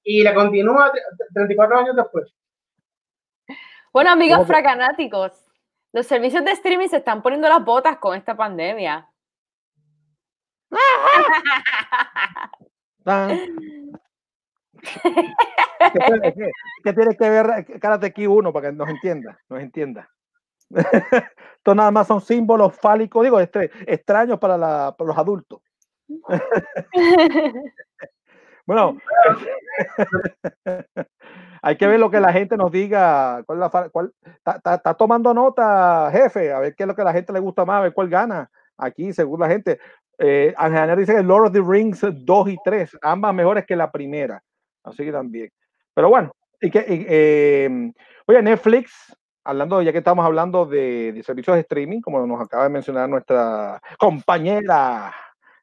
[0.05, 2.35] y la continúa t- t- 34 años después.
[3.93, 5.47] Bueno, amigos ¿Cómo que- fracanáticos,
[5.93, 9.09] los servicios de streaming se están poniendo las botas con esta pandemia.
[13.07, 13.35] Ah.
[14.83, 16.51] ¿Qué, tiene- qué-
[16.85, 19.39] qué tiene que ver Karate Kid 1 para que nos entienda?
[19.49, 20.09] Nos entienda.
[20.71, 25.61] Esto nada más son símbolos fálicos, digo, este, extraños para, la, para los adultos.
[28.67, 28.99] Bueno,
[31.63, 33.43] hay que ver lo que la gente nos diga.
[33.45, 34.13] ¿Cuál la cuál-
[34.45, 37.65] está, tomando nota, jefe, a ver qué es lo que a la gente le gusta
[37.65, 38.49] más, a ver cuál gana.
[38.79, 39.81] Aquí, según la gente.
[40.19, 43.91] Eh, Ángel dice que Lord of the Rings 2 y 3, ambas mejores que la
[43.91, 44.41] primera.
[44.85, 45.51] Así que también.
[45.95, 46.31] Pero bueno,
[46.61, 47.93] y que, y, eh,
[48.27, 52.65] oye, Netflix, hablando, ya que estamos hablando de, de servicios de streaming, como nos acaba
[52.65, 55.13] de mencionar nuestra compañera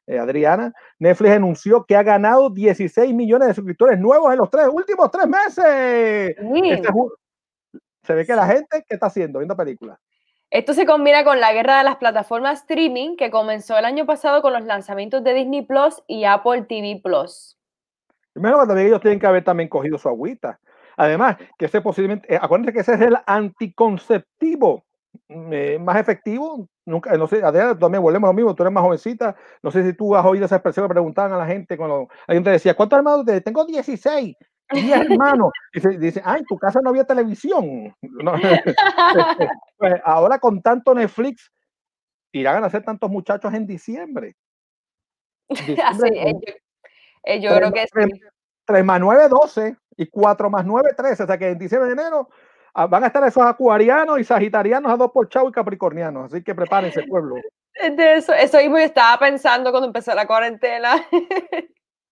[0.08, 4.66] eh, Adriana, Netflix anunció que ha ganado 16 millones de suscriptores nuevos en los tres
[4.72, 6.34] últimos tres meses.
[6.38, 6.70] Sí.
[6.70, 6.88] Este
[8.02, 9.38] se ve que la gente, ¿qué está haciendo?
[9.38, 9.98] Viendo películas.
[10.50, 14.40] Esto se combina con la guerra de las plataformas streaming que comenzó el año pasado
[14.40, 17.58] con los lanzamientos de Disney Plus y Apple TV Plus.
[18.32, 20.58] Primero, también ellos tienen que haber también cogido su agüita.
[20.96, 24.84] Además, que ese posiblemente, eh, acuérdense que ese es el anticonceptivo
[25.28, 26.66] mm, eh, más efectivo.
[26.88, 29.36] Nunca, no sé, Adriana, también volvemos a lo mismo, tú eres más jovencita.
[29.62, 32.42] No sé si tú has oído esa expresión que preguntaban a la gente cuando alguien
[32.44, 33.44] te decía, ¿cuántos hermanos tienes?
[33.44, 34.34] Tengo 16,
[34.70, 35.50] 10 hermanos.
[35.74, 37.94] Y se- dice, ah, en tu casa no había televisión.
[38.02, 38.32] No,
[39.78, 41.52] pues ahora con tanto Netflix,
[42.32, 44.34] irán a nacer tantos muchachos en diciembre.
[45.50, 46.52] Así, Diciembre, eh, yo,
[47.24, 48.20] eh, yo Tres creo ma- que tres- sí.
[48.64, 51.22] 3 más 9, 12 y 4 más 9, 13.
[51.22, 52.28] O sea que en diciembre y enero
[52.74, 56.32] van a estar esos acuarianos y sagitarianos a dos por chavo y capricornianos.
[56.32, 57.36] Así que prepárense, pueblo.
[57.96, 60.96] De eso, eso mismo yo estaba pensando cuando empezó la cuarentena.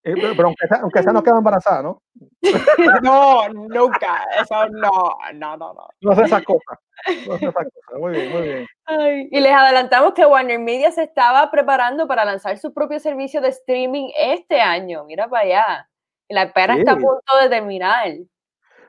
[0.09, 2.01] Eh, pero, aunque, sea, aunque sea no queda embarazada, ¿no?
[3.03, 4.25] no, nunca.
[4.41, 5.89] Eso no, no, no, no.
[6.01, 6.79] No hace esas cosas.
[7.27, 7.99] No hace esas cosas.
[7.99, 8.67] Muy bien, muy bien.
[8.85, 13.41] Ay, y les adelantamos que Warner Media se estaba preparando para lanzar su propio servicio
[13.41, 15.03] de streaming este año.
[15.05, 15.89] Mira para allá.
[16.29, 17.01] La espera está a Sí.
[17.03, 18.07] punto de terminar.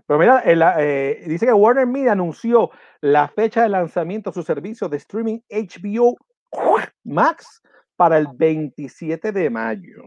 [0.08, 4.44] Pero mira, el, eh, dice que Warner Media anunció la fecha de lanzamiento de su
[4.44, 6.16] servicio de streaming HBO
[7.04, 7.62] Max
[7.98, 10.04] para el 27 de mayo.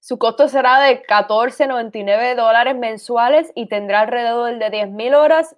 [0.00, 5.56] Su costo será de 14.99 dólares mensuales y tendrá alrededor de 10.000 horas,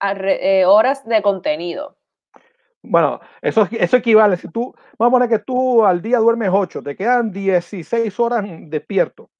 [0.00, 1.96] eh, horas de contenido.
[2.82, 4.36] Bueno, eso, eso equivale.
[4.36, 8.44] Si tú, vamos a poner que tú al día duermes 8, te quedan 16 horas
[8.70, 9.30] despierto.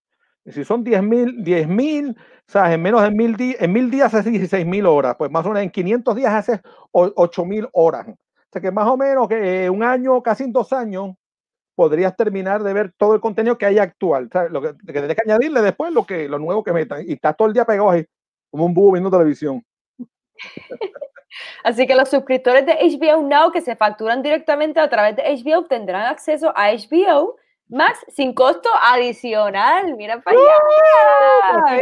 [0.52, 2.16] Si son 10 mil, 10 mil,
[2.50, 5.50] sea, en menos de mil en mil días haces 16 mil horas, pues más o
[5.50, 8.08] menos en 500 días haces 8 mil horas.
[8.08, 11.14] O sea que más o menos que eh, un año, casi en dos años,
[11.76, 14.28] podrías terminar de ver todo el contenido que hay actual.
[14.32, 17.04] Sea, lo que, que tienes que añadirle después lo, que, lo nuevo que metan.
[17.06, 18.04] Y estás todo el día pegado ahí,
[18.50, 19.64] como un búho viendo televisión.
[21.62, 25.66] Así que los suscriptores de HBO Now que se facturan directamente a través de HBO
[25.66, 27.36] tendrán acceso a HBO
[27.70, 29.94] Max sin costo adicional.
[29.96, 31.80] Mira para allá.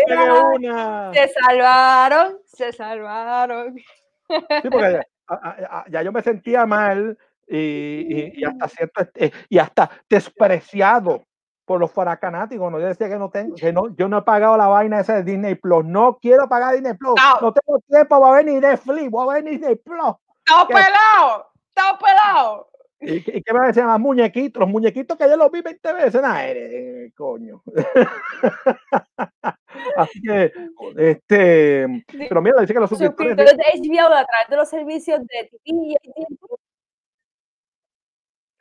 [0.58, 1.10] Mira.
[1.14, 3.74] Se salvaron, se salvaron.
[3.76, 7.16] Sí, porque ya, a- a- a- ya yo me sentía mal
[7.46, 11.24] y, y- y hasta cierto eh, y hasta despreciado
[11.64, 12.70] por los faracanáticos.
[12.70, 12.78] ¿no?
[12.80, 15.22] Yo decía que no tengo, que no, yo no he pagado la vaina esa de
[15.24, 15.84] Disney Plus.
[15.84, 17.14] No quiero pagar Disney Plus.
[17.16, 17.40] No.
[17.40, 20.14] No tengo tiempo para ver ni Netflix, voy a ver Disney Plus.
[20.46, 21.46] ¡Está pelado!
[21.68, 22.68] ¡Está pelado!
[23.00, 24.60] ¿Y, qué- me decían los muñequitos?
[24.60, 26.20] Los muñequitos que yo los vi 20 veces.
[26.20, 27.62] Nah, eres, coño.
[29.96, 30.52] Así que,
[30.96, 31.86] este,
[32.28, 35.60] pero mira, dice que los suscriptores de- HBO a través de los servicios de TV
[35.64, 35.96] y.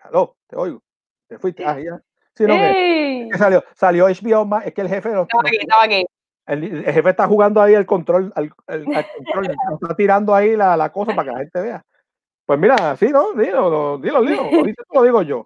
[0.01, 0.81] Aló, te oigo.
[1.27, 1.65] Te fuiste.
[1.65, 1.99] Ah, ya.
[2.35, 5.83] Sí, no, que- que salió, salió HBO más, es que el jefe Estaba aquí, estaba
[5.83, 6.05] aquí.
[6.45, 9.47] El, el jefe está jugando ahí el control, al, el, al control,
[9.81, 11.83] está tirando ahí la, la cosa para que la gente vea.
[12.47, 13.33] Pues mira, sí, ¿no?
[13.33, 14.49] Dilo, dilo, dilo.
[14.87, 15.45] Tú, lo digo yo.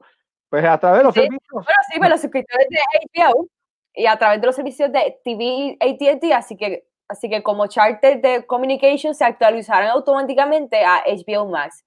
[0.50, 1.52] Pues a través de los Sí, servicios.
[1.52, 2.78] Bueno, sí, pero los suscriptores de
[3.24, 3.48] HBO
[3.96, 7.66] y a través de los servicios de TV y AT&T, así que, así que como
[7.66, 11.84] charter de communication se actualizarán automáticamente a HBO Max.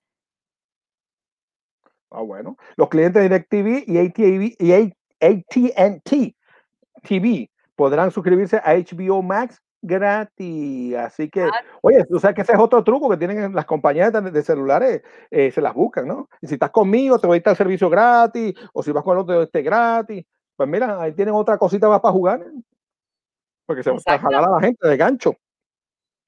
[2.10, 2.56] Ah, bueno.
[2.74, 4.72] Los clientes de DirecTV y
[5.22, 6.36] AT&T
[7.02, 10.96] TV podrán suscribirse a HBO Max gratis.
[10.96, 11.48] Así que,
[11.82, 15.50] oye, tú sabes que ese es otro truco que tienen las compañías de, celulares, eh,
[15.50, 16.28] se las buscan, ¿no?
[16.40, 19.22] Y si estás conmigo, te voy a el servicio gratis, o si vas con el
[19.22, 20.24] otro, este gratis.
[20.56, 22.40] Pues mira, ahí tienen otra cosita más para jugar.
[22.40, 22.62] ¿eh?
[23.66, 25.36] Porque se va a jalar a la gente de gancho.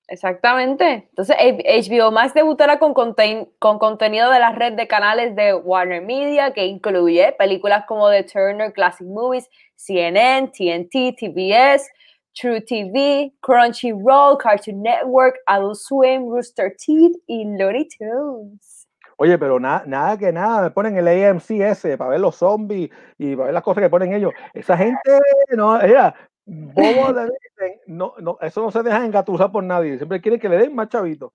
[0.09, 1.09] Exactamente.
[1.09, 6.03] Entonces, HBO Max debutará con, conten- con contenido de la red de canales de Warner
[6.03, 11.91] Media, que incluye películas como The Turner Classic Movies, CNN, TNT, TBS,
[12.39, 18.87] True TV, Crunchyroll, Cartoon Network, Adult Swim, Rooster Teeth y Looney Tunes.
[19.17, 22.91] Oye, pero nada, nada que nada, me ponen el AMC ese para ver los zombies
[23.17, 24.33] y para ver las cosas que ponen ellos.
[24.53, 25.19] Esa gente,
[25.57, 26.15] no, mira,
[26.45, 30.51] bobo le dicen, no, no, eso no se deja engatusar por nadie, siempre quieren que
[30.51, 31.33] le den más chavito.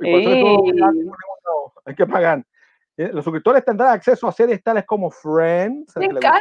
[0.00, 0.64] Y por eso
[1.84, 2.42] hay que pagar.
[2.98, 5.96] Eh, Los suscriptores tendrán acceso a series tales como Friends.
[5.96, 6.40] Me encanta.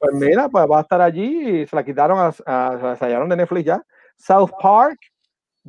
[0.00, 2.96] Pues mira, pues va a estar allí y se la quitaron, a, a- se la
[2.96, 3.82] sellaron de Netflix ya.
[4.16, 4.98] South Park,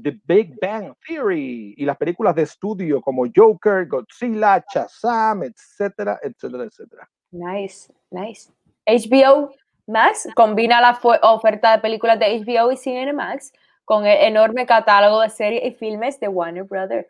[0.02, 6.64] The Big Bang Theory y las películas de estudio como Joker, Godzilla, Shazam, etcétera, etcétera,
[6.64, 7.10] etcétera.
[7.32, 8.52] Nice, nice.
[8.88, 9.52] HBO
[9.88, 13.54] Max combina la oferta de películas de HBO y Cinemax
[13.86, 17.08] con el enorme catálogo de series y filmes de Warner Brothers.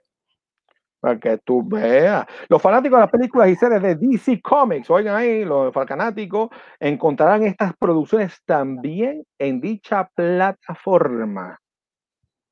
[1.06, 2.26] Para que tú veas.
[2.50, 6.50] Los fanáticos de las películas y series de DC Comics, oigan ahí, los fanáticos,
[6.80, 11.60] encontrarán estas producciones también en dicha plataforma.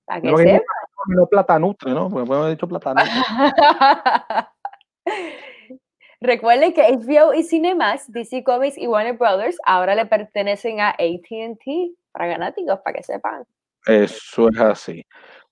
[0.06, 0.64] Para que No, que sepa.
[1.08, 2.12] no platanutre, ¿no?
[2.12, 3.08] Porque haber dicho platanutre.
[6.22, 11.92] Recuerden que HBO y Cinemax, DC Comics y Warner Brothers ahora le pertenecen a AT&T
[12.12, 13.46] para fanáticos, para que sepan.
[13.88, 15.04] Eso es así.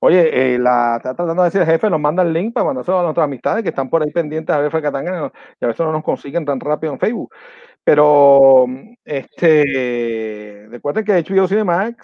[0.03, 2.99] Oye, eh, la, está tratando de decir el jefe, nos manda el link para mandárselo
[3.01, 5.91] a nuestras amistades que están por ahí pendientes a ver Fracatanga y a veces no
[5.91, 7.31] nos consiguen tan rápido en Facebook.
[7.83, 8.65] Pero,
[9.05, 11.97] este, recuerden que HBO Cinemax,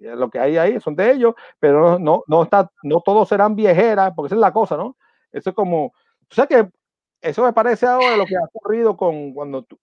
[0.00, 3.54] eh, lo que hay ahí son de ellos, pero no, no, está, no todos serán
[3.54, 4.96] viejeras, porque esa es la cosa, ¿no?
[5.30, 5.92] Eso es como, o
[6.34, 6.68] sea que
[7.20, 9.78] eso me parece ahora lo que ha ocurrido con cuando tú,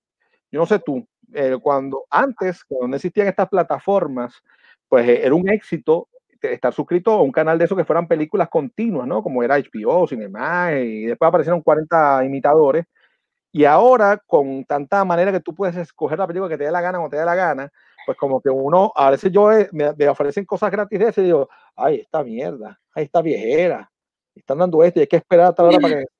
[0.51, 4.41] yo no sé tú, eh, cuando antes, cuando no existían estas plataformas,
[4.89, 6.09] pues eh, era un éxito
[6.53, 9.23] estar suscrito a un canal de esos que fueran películas continuas, ¿no?
[9.23, 12.85] Como era HBO, Cinema, y después aparecieron 40 imitadores.
[13.51, 16.81] Y ahora, con tanta manera que tú puedes escoger la película que te dé la
[16.81, 17.71] gana o te dé la gana,
[18.05, 21.21] pues como que uno, a veces yo eh, me, me ofrecen cosas gratis de ese
[21.21, 23.91] y digo, ay, esta mierda, ay, esta viejera,
[24.35, 26.05] están dando esto y hay que esperar hasta ahora para que...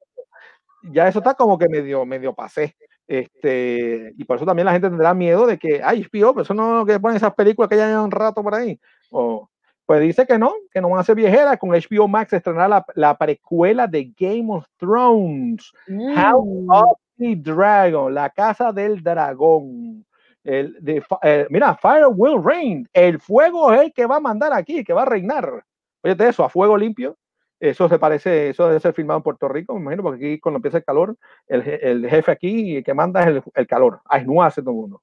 [0.92, 2.76] Ya eso está como que medio, medio pasé.
[3.08, 6.54] Este, y por eso también la gente tendrá miedo de que, ay, HBO, pero eso
[6.54, 8.80] no que ponen esas películas que ya llevan un rato por ahí.
[9.10, 9.50] O,
[9.86, 11.58] pues dice que no, que no van a ser viejeras.
[11.58, 15.72] Con HBO Max estrenará la, la precuela de Game of Thrones,
[16.16, 16.70] House Mm.
[16.72, 20.06] of the Dragon, la casa del dragón.
[20.44, 24.54] El, de, eh, mira, Fire Will Reign, el fuego es el que va a mandar
[24.54, 25.64] aquí, que va a reinar.
[26.04, 27.18] Oye, eso, a fuego limpio.
[27.60, 30.58] Eso se parece, eso debe ser filmado en Puerto Rico, me imagino, porque aquí cuando
[30.58, 31.16] empieza el calor,
[31.48, 34.02] el, el jefe aquí que manda es el, el calor.
[34.06, 35.02] Ay, no hace todo el mundo.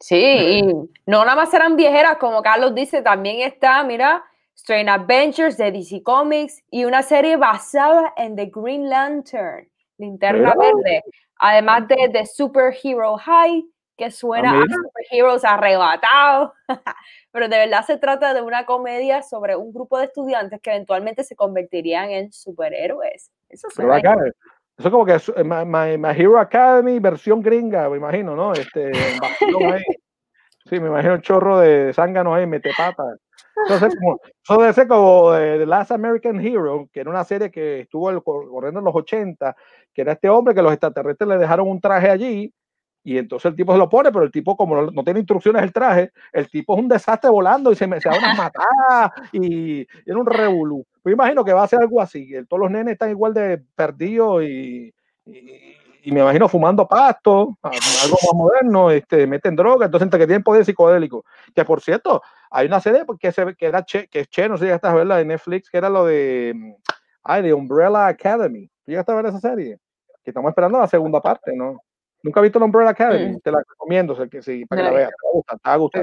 [0.00, 4.24] Sí, y no nada más serán viejeras, como Carlos dice, también está, mira,
[4.54, 9.68] Strange Adventures de DC Comics y una serie basada en The Green Lantern,
[9.98, 10.72] Linterna Mira.
[10.74, 11.02] Verde,
[11.38, 13.64] además de The Superhero High,
[13.96, 16.52] que suena a superheroes arrebatados,
[17.32, 21.24] pero de verdad se trata de una comedia sobre un grupo de estudiantes que eventualmente
[21.24, 23.30] se convertirían en superhéroes.
[23.48, 24.02] Eso suena
[24.78, 28.52] eso es como que es, eh, My, My- Hero Academy versión gringa, me imagino, ¿no?
[28.52, 28.90] Este,
[29.72, 29.82] ahí.
[30.68, 33.18] Sí, me imagino un chorro de zánganos ahí, mete patas.
[33.68, 33.96] Entonces,
[34.42, 38.22] eso debe ser como de The Last American Hero, que era una serie que estuvo
[38.22, 39.56] corriendo en los 80,
[39.94, 42.52] que era este hombre que los extraterrestres le dejaron un traje allí,
[43.02, 45.72] y entonces el tipo se lo pone, pero el tipo, como no, tiene instrucciones el
[45.72, 49.86] traje, el tipo es un desastre volando y se, me, se da unas matadas y
[50.04, 50.84] era un revolú.
[51.06, 53.62] Pues imagino que va a ser algo así, que todos los nenes están igual de
[53.76, 54.92] perdidos y,
[55.24, 60.26] y- y me imagino fumando pasto, algo más moderno, este, meten droga, entonces entre que
[60.26, 61.24] tienen poder psicodélico.
[61.54, 64.56] Que por cierto, hay una serie que, se, que, era che, que es che, no
[64.56, 66.72] sé si llegaste a verla de Netflix, que era lo de, mm,
[67.22, 68.66] ay, de Umbrella Academy.
[68.66, 69.78] ¿Tú ¿Llegaste a ver esa serie?
[70.24, 71.80] Que estamos esperando la segunda parte, ¿no?
[72.24, 73.40] Nunca he visto la Umbrella Academy, Mm.
[73.44, 75.30] te la recomiendo, o sea, que sí, para que No la la veas, te va
[75.30, 76.02] a gustar, te va a gustar,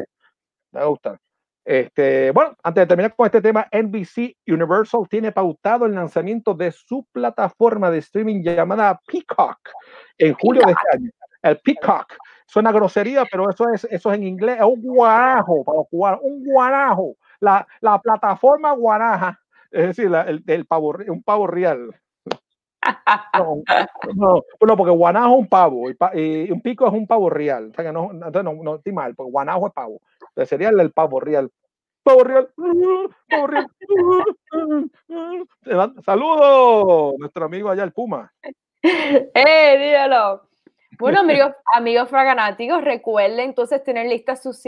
[0.71, 1.19] te va a gustar.
[1.65, 6.71] Este, bueno, antes de terminar con este tema, NBC Universal tiene pautado el lanzamiento de
[6.71, 9.59] su plataforma de streaming llamada Peacock
[10.17, 11.11] en julio de este año.
[11.41, 12.13] El Peacock.
[12.45, 14.57] Suena grosería, pero eso es, eso es en inglés.
[14.57, 17.15] Es un guarajo, para jugar, un guarajo.
[17.39, 19.39] La, la plataforma guaraja,
[19.71, 21.93] es decir, la, el, el pavo, un pavo real.
[23.37, 23.63] No,
[24.15, 27.29] no, no, porque guanajo es un pavo y, pa, y, un pico es un pavo
[27.29, 27.69] real.
[27.71, 30.01] O sea que no, no, no estoy mal, porque guanajo es pavo.
[30.33, 31.51] Entonces sería el, pavo real.
[32.01, 32.49] Pavo real.
[33.29, 33.67] Pavo real.
[36.03, 38.33] Saludos, nuestro amigo allá, el Puma.
[38.83, 40.49] ¡Eh, dígalo!
[40.97, 44.63] Bueno, amigos, amigos fraganáticos, recuerden entonces tener listas sus,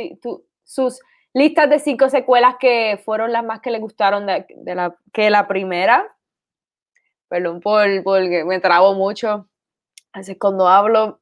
[0.64, 1.00] sus
[1.34, 5.32] listas de cinco secuelas que fueron las más que les gustaron de, de la, que
[5.32, 6.16] la primera.
[7.28, 9.50] Perdón por, porque me trabo mucho.
[10.14, 11.20] Así cuando hablo.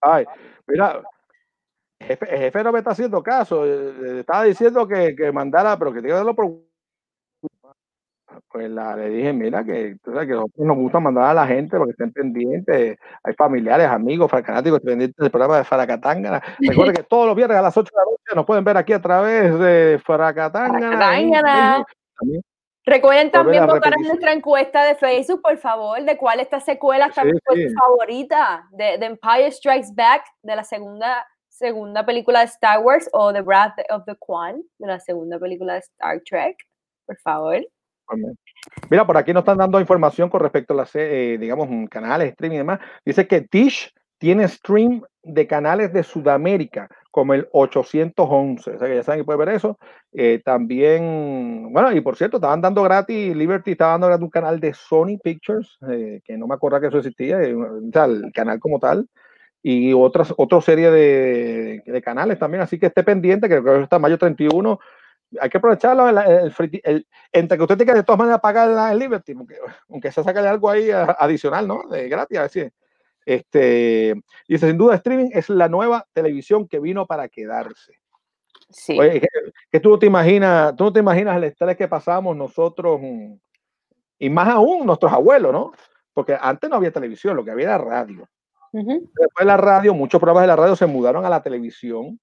[0.00, 0.24] Ay,
[0.66, 1.02] mira,
[1.98, 3.64] el jefe, el jefe, no me está haciendo caso.
[3.64, 6.68] Le estaba diciendo que, que mandara, pero que tenga que por
[8.50, 11.46] pues la, le dije, mira, que, tú sabes que nosotros nos gusta mandar a la
[11.46, 16.42] gente porque estén pendientes, hay familiares, amigos, fanáticos pendientes del programa de Faracatangana.
[16.60, 18.92] Recuerden que todos los viernes a las 8 de la noche nos pueden ver aquí
[18.92, 21.84] a través de Faracatangana.
[22.88, 27.22] Recuerden también votar en nuestra encuesta de Facebook, por favor, de cuál esta secuela está
[27.22, 27.74] sí, sí.
[27.74, 33.32] favorita, de, de, Empire Strikes Back, de la segunda, segunda película de Star Wars, o
[33.32, 36.56] The Wrath of the Quan, de la segunda película de Star Trek,
[37.06, 37.60] por favor.
[38.90, 42.56] Mira, por aquí nos están dando información con respecto a las, eh, digamos, canales, streaming
[42.56, 42.80] y demás.
[43.04, 48.70] Dice que Tish tiene stream de canales de Sudamérica, como el 811.
[48.70, 49.78] O sea que ya saben que puede ver eso.
[50.12, 54.60] Eh, también, bueno, y por cierto, estaban dando gratis, Liberty estaba dando gratis un canal
[54.60, 58.30] de Sony Pictures, eh, que no me acuerdo que eso existía, eh, o sea, el
[58.32, 59.08] canal como tal.
[59.62, 63.82] Y otras, otra serie de, de, canales también, así que esté pendiente, que creo que
[63.82, 64.78] está mayo 31,
[65.40, 68.98] hay que aprovecharlo el, el, el, entre que usted tenga de todas maneras pagar el
[68.98, 69.56] Liberty, aunque,
[69.88, 71.82] aunque se saque algo ahí adicional, ¿no?
[71.90, 72.70] De gratis, así.
[73.28, 74.14] Este,
[74.48, 77.92] dice, sin duda, streaming es la nueva televisión que vino para quedarse.
[78.70, 78.98] Sí.
[78.98, 79.28] Oye, que,
[79.70, 82.98] que tú no te imaginas, tú no te imaginas el estrés que pasamos nosotros
[84.18, 85.72] y más aún nuestros abuelos, ¿no?
[86.14, 88.26] Porque antes no había televisión, lo que había era radio.
[88.72, 89.00] Uh -huh.
[89.00, 92.18] Después de la radio, muchos programas de la radio se mudaron a la televisión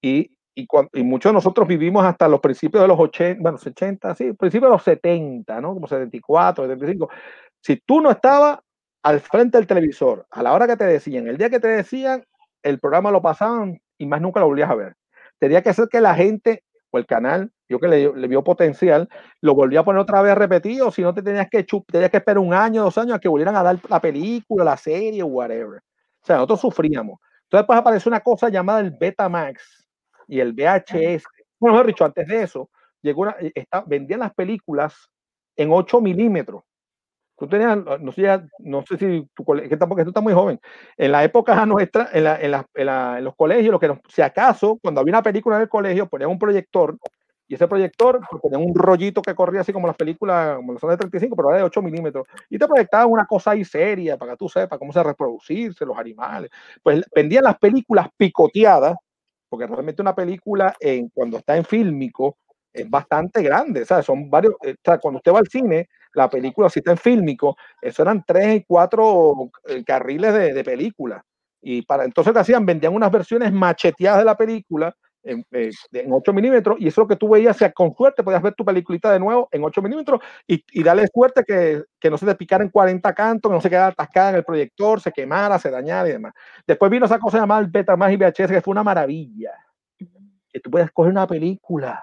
[0.00, 3.58] y y, cuando, y, muchos de nosotros vivimos hasta los principios de los 80, bueno,
[3.62, 5.74] 80, sí, principios de los 70, ¿no?
[5.74, 7.10] Como 74, 75.
[7.60, 8.60] Si tú no estabas
[9.06, 12.24] al frente del televisor, a la hora que te decían, el día que te decían,
[12.64, 14.96] el programa lo pasaban y más nunca lo volvías a ver.
[15.38, 19.08] Tenía que ser que la gente o el canal, yo que le, le vio potencial,
[19.40, 22.16] lo volvía a poner otra vez repetido, si no te tenías que, chup, tenías que
[22.16, 25.78] esperar un año, dos años a que volvieran a dar la película, la serie, whatever.
[26.22, 27.20] O sea, nosotros sufríamos.
[27.44, 29.86] Entonces después apareció una cosa llamada el Betamax,
[30.26, 31.22] y el VHS.
[31.60, 32.70] Bueno, mejor dicho, antes de eso,
[33.02, 35.08] llegó una, está, vendían las películas
[35.54, 36.64] en 8 milímetros.
[37.38, 40.58] Tú tenías, no sé, no sé si tu colegio, que tú estás muy joven.
[40.96, 43.88] En la época nuestra, en, la, en, la, en, la, en los colegios, lo que
[43.88, 46.96] nos, si acaso, cuando había una película en el colegio, ponían un proyector
[47.48, 50.82] y ese proyector pues, ponían un rollito que corría así como las películas, como las
[50.82, 52.26] de 35, pero era de 8 milímetros.
[52.50, 55.96] Y te proyectaban una cosa ahí seria para que tú sepas cómo se reproducirse los
[55.96, 56.50] animales.
[56.82, 58.96] Pues vendían las películas picoteadas
[59.48, 62.36] porque realmente una película en, cuando está en fílmico
[62.82, 64.06] es bastante grande, ¿sabes?
[64.06, 68.02] Son varios, o sea, cuando usted va al cine, la película si está fílmico, eso
[68.02, 69.50] eran tres y cuatro
[69.84, 71.22] carriles de, de película.
[71.60, 74.94] Y para entonces que hacían, vendían unas versiones macheteadas de la película
[75.26, 78.42] en, eh, en 8 milímetros y eso lo que tú veías, sea, con suerte podías
[78.42, 82.16] ver tu peliculita de nuevo en 8 milímetros y, y darle suerte que, que, no
[82.16, 85.12] se te picara en 40 cantos, que no se quedara atascada en el proyector, se
[85.12, 86.32] quemara, se dañara y demás.
[86.66, 89.52] Después vino esa cosa llamada el Betamax y VHS, que fue una maravilla.
[90.48, 92.02] Que tú puedes coger una película,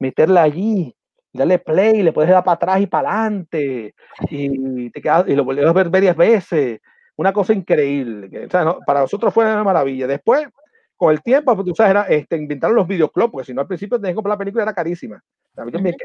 [0.00, 0.96] meterla allí,
[1.32, 3.94] darle play, le puedes dar para atrás y para adelante
[4.28, 6.80] y, te quedas, y lo volvés a ver varias veces.
[7.16, 8.46] Una cosa increíble.
[8.46, 10.06] O sea, no, para nosotros fue una maravilla.
[10.06, 10.48] Después
[10.96, 13.66] con el tiempo, pues, tú sabes, era, este, inventaron los videoclubs, porque si no al
[13.66, 15.22] principio tenías que comprar la película, era carísima.
[15.56, 15.96] Uh -huh.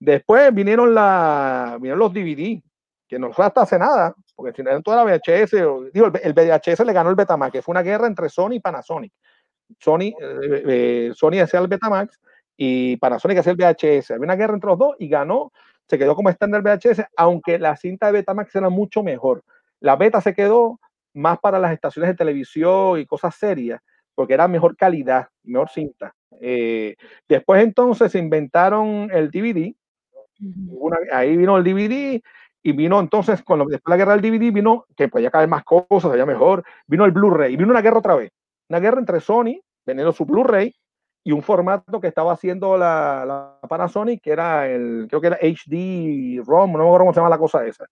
[0.00, 2.60] Después vinieron, la, vinieron los DVD,
[3.06, 6.06] que no fue hasta hace nada, porque si no eran toda la VHS, o, digo,
[6.06, 9.12] el, el, VHS le ganó el Betamax, que fue una guerra entre Sony y Panasonic.
[9.78, 12.18] Sony, eh, eh, Sony hacía el Betamax
[12.56, 14.12] y Panasonic hacía el VHS.
[14.12, 15.52] Había una guerra entre los dos y ganó,
[15.88, 19.42] se quedó como estándar VHS, aunque la cinta de Betamax era mucho mejor.
[19.80, 20.78] La beta se quedó
[21.14, 23.80] más para las estaciones de televisión y cosas serias
[24.14, 26.14] porque era mejor calidad, mejor cinta.
[26.40, 26.96] Eh,
[27.28, 29.74] después entonces se inventaron el DVD,
[30.70, 32.20] una, ahí vino el DVD
[32.62, 35.48] y vino entonces, con lo, después de la guerra del DVD vino, que podía caer
[35.48, 38.30] más cosas, había mejor, vino el Blu-ray y vino una guerra otra vez,
[38.68, 40.74] una guerra entre Sony vendiendo su Blu-ray
[41.24, 46.42] y un formato que estaba haciendo la, Panasonic, que era el, creo que era HD
[46.44, 47.86] ROM, no me acuerdo cómo se llama la cosa esa.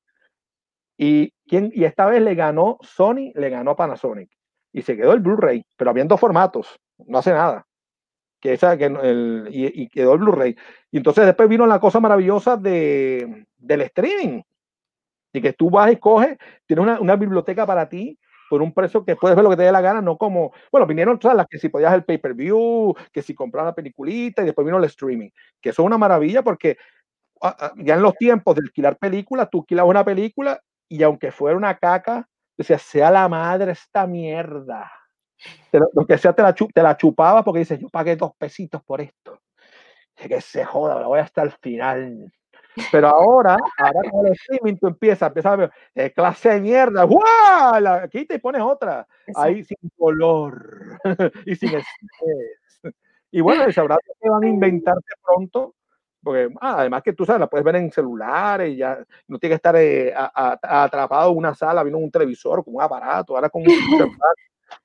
[0.99, 4.31] Y, ¿quién, y esta vez le ganó Sony, le ganó Panasonic.
[4.73, 7.67] Y se quedó el Blu-ray, pero habían dos formatos, no hace nada.
[8.41, 10.57] Que esa, que el, y, y quedó el Blu-ray.
[10.91, 14.43] Y entonces después vino la cosa maravillosa de, del streaming.
[15.33, 18.19] Y que tú vas y coges, tienes una, una biblioteca para ti,
[18.51, 20.85] por un precio que puedes ver lo que te dé la gana, no como, bueno,
[20.85, 24.65] vinieron todas las que si podías el pay-per-view, que si compras la peliculita y después
[24.65, 25.31] vino el streaming,
[25.61, 26.77] que eso es una maravilla porque
[27.41, 31.31] ah, ah, ya en los tiempos de alquilar películas, tú alquilabas una película y aunque
[31.31, 32.29] fuera una caca,
[32.59, 34.91] decías, sea la madre esta mierda.
[35.95, 39.01] lo que sea te la, te la chupabas porque dices, yo pagué dos pesitos por
[39.01, 39.41] esto.
[40.17, 42.33] Que se joda, la voy hasta el final.
[42.91, 47.05] Pero ahora, ahora con el streaming tú empiezas, empiezas a ver eh, clase de mierda,
[47.05, 47.87] ¡guau!
[48.03, 50.99] aquí te pones otra, ahí sin color
[51.47, 52.95] y sin estrés.
[53.31, 55.75] Y bueno, y sabrás que van a inventarte pronto,
[56.23, 59.57] porque ah, además que tú sabes, la puedes ver en celulares, ya no tiene que
[59.57, 63.69] estar eh, atrapado en una sala viendo un televisor, con un aparato, ahora con un
[64.19, 64.35] celular.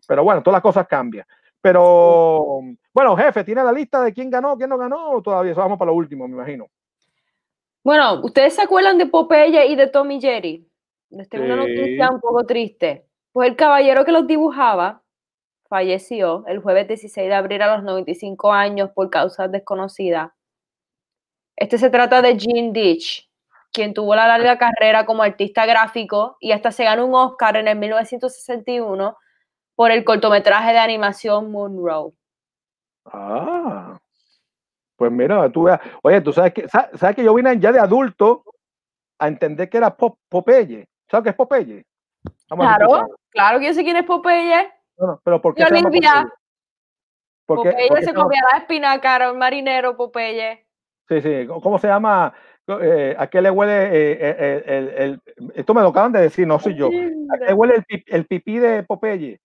[0.07, 1.25] Pero bueno, todas las cosas cambian.
[1.61, 2.61] Pero
[2.93, 5.19] bueno, jefe, ¿tiene la lista de quién ganó, quién no ganó?
[5.23, 6.67] Todavía eso vamos para lo último, me imagino.
[7.85, 10.67] Bueno, ¿ustedes se acuerdan de Popeye y de Tommy Jerry?
[11.11, 13.05] Les tengo una noticia un poco triste.
[13.31, 15.03] Pues el caballero que los dibujaba
[15.69, 20.31] falleció el jueves 16 de abril a los 95 años por causas desconocidas.
[21.55, 23.29] Este se trata de Gene Ditch,
[23.71, 27.67] quien tuvo la larga carrera como artista gráfico y hasta se ganó un Oscar en
[27.67, 29.15] el 1961
[29.75, 32.13] por el cortometraje de animación Monroe.
[33.05, 33.99] Ah.
[34.95, 38.43] Pues mira, tú veas, oye, tú sabes que, sabes, que yo vine ya de adulto
[39.19, 40.87] a entender que era Popeye.
[41.09, 41.85] ¿Sabes qué es Popeye?
[42.47, 44.71] claro, claro que yo sé quién es Popeye.
[44.97, 46.25] No, pero ¿por qué se llama Popeye?
[47.45, 50.65] Popeye se comía la espinaca, era un marinero Popeye.
[51.07, 52.33] Sí, sí, ¿cómo se llama?
[52.67, 54.89] Eh, ¿A qué le huele eh, eh, el,
[55.35, 56.87] el, Esto me lo acaban de decir, no soy yo.
[56.87, 59.39] ¿A qué huele el, el pipí de Popeye?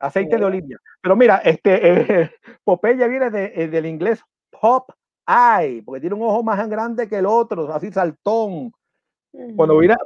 [0.00, 0.78] Aceite de oliva.
[1.02, 2.30] Pero mira, este
[2.64, 4.24] Popeye viene de, del inglés
[4.60, 4.90] Pop
[5.26, 8.72] Eye, porque tiene un ojo más grande que el otro, así saltón.
[9.56, 9.96] Cuando mira,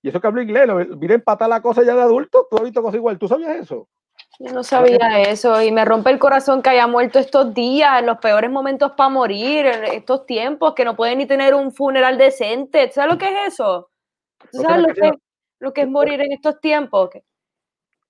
[0.00, 2.82] y eso que hablo inglés, mira empatar la cosa ya de adulto, tú has visto
[2.82, 3.88] cosas igual, ¿tú sabías eso?
[4.38, 8.06] Yo no sabía eso y me rompe el corazón que haya muerto estos días, en
[8.06, 12.18] los peores momentos para morir, en estos tiempos que no pueden ni tener un funeral
[12.18, 12.90] decente.
[12.92, 13.90] ¿Sabes lo que es eso?
[14.52, 15.12] ¿Sabes lo que,
[15.58, 17.10] lo que es morir en estos tiempos?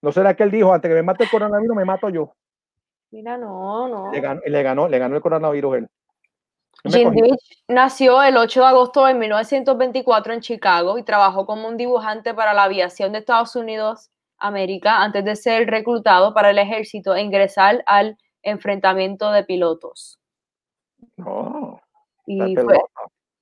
[0.03, 2.33] ¿No será que él dijo, antes que me mate el coronavirus, me mato yo?
[3.11, 4.13] Mira, no, no.
[4.13, 5.89] Le ganó, le ganó, le ganó el coronavirus él.
[6.85, 7.13] Jim
[7.69, 12.55] nació el 8 de agosto de 1924 en Chicago y trabajó como un dibujante para
[12.55, 17.83] la aviación de Estados Unidos, América, antes de ser reclutado para el ejército e ingresar
[17.87, 20.21] al enfrentamiento de pilotos.
[21.17, 21.81] No.
[22.27, 22.79] y fue,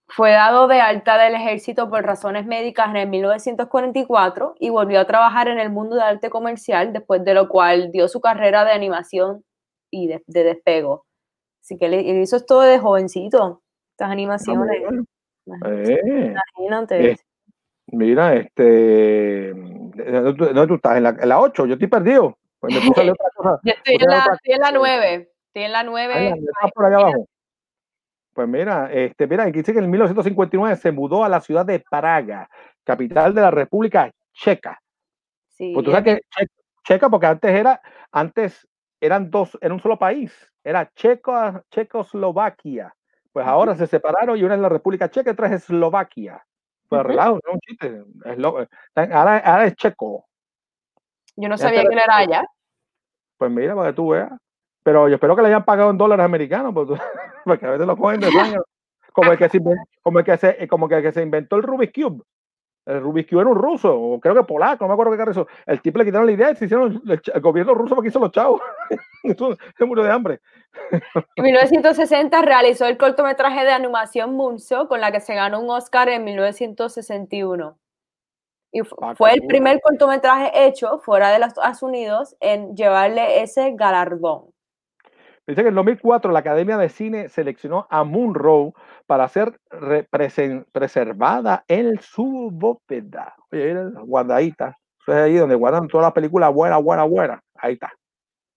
[0.07, 5.07] fue, dado de alta del ejército por razones médicas en el 1944 y volvió a
[5.07, 8.73] trabajar en el mundo de arte comercial, después de lo cual dio su carrera de
[8.73, 9.45] animación
[9.95, 11.07] y de, despego.
[11.63, 14.83] Así que él, hizo esto de jovencito, estas animaciones.
[15.67, 17.11] Eh, Imagínate.
[17.11, 17.17] Eh,
[17.87, 19.53] mira, este.
[19.55, 20.97] ¿Dónde tú estás?
[20.97, 21.67] ¿En la, en la 8?
[21.67, 22.37] Yo estoy perdido.
[22.59, 25.31] Pues yo estoy, en la, estoy en la 9.
[25.47, 26.35] Estoy en la 9.
[26.75, 27.29] por allá abajo.
[28.33, 32.51] Pues mira, este, mira, dice que en 1959 se mudó a la ciudad de Praga,
[32.83, 34.81] capital de la República Checa.
[35.51, 36.43] Sí, pues tú sabes que
[36.83, 37.81] Checa, porque antes era,
[38.11, 38.67] antes
[39.05, 40.33] eran dos, era un solo país,
[40.63, 42.95] era Checo, Checoslovaquia.
[43.33, 46.45] Pues ahora se separaron y una es la República Checa y otra es Eslovaquia.
[46.89, 48.05] Pues relajo, no un chiste.
[49.13, 50.27] ahora, es checo.
[51.37, 52.45] Yo no sabía que él era allá.
[53.37, 54.31] Pues mira, para que tú veas.
[54.85, 56.95] Pero yo espero que le hayan pagado en dólares americanos, porque,
[57.45, 58.29] porque a veces lo cogen de
[59.13, 59.61] como el que se,
[60.03, 62.23] como el que se, como que, que se inventó el Rubik's Cube.
[62.87, 65.31] El Rubik's Cube era un ruso, o creo que polaco, no me acuerdo qué era
[65.31, 65.47] eso.
[65.65, 68.31] El tipo le quitaron la idea y se hicieron el, gobierno ruso porque hizo los
[68.31, 68.61] chavos.
[69.79, 70.41] se murió de hambre.
[71.37, 76.09] En 1960 realizó el cortometraje de animación Munzo, con la que se ganó un Oscar
[76.11, 77.79] en 1961.
[78.73, 83.73] Y ah, fue el primer cortometraje hecho fuera de los Estados Unidos en llevarle ese
[83.75, 84.54] galardón.
[85.47, 88.73] Dice que en 2004 la Academia de Cine seleccionó a Monroe
[89.07, 89.61] para ser
[90.73, 93.35] preservada en su bóveda.
[93.53, 93.75] Oye,
[94.07, 94.79] guardadita.
[95.01, 97.41] Eso es ahí donde guardan todas las películas buenas, buenas, buenas.
[97.57, 97.89] Ahí está.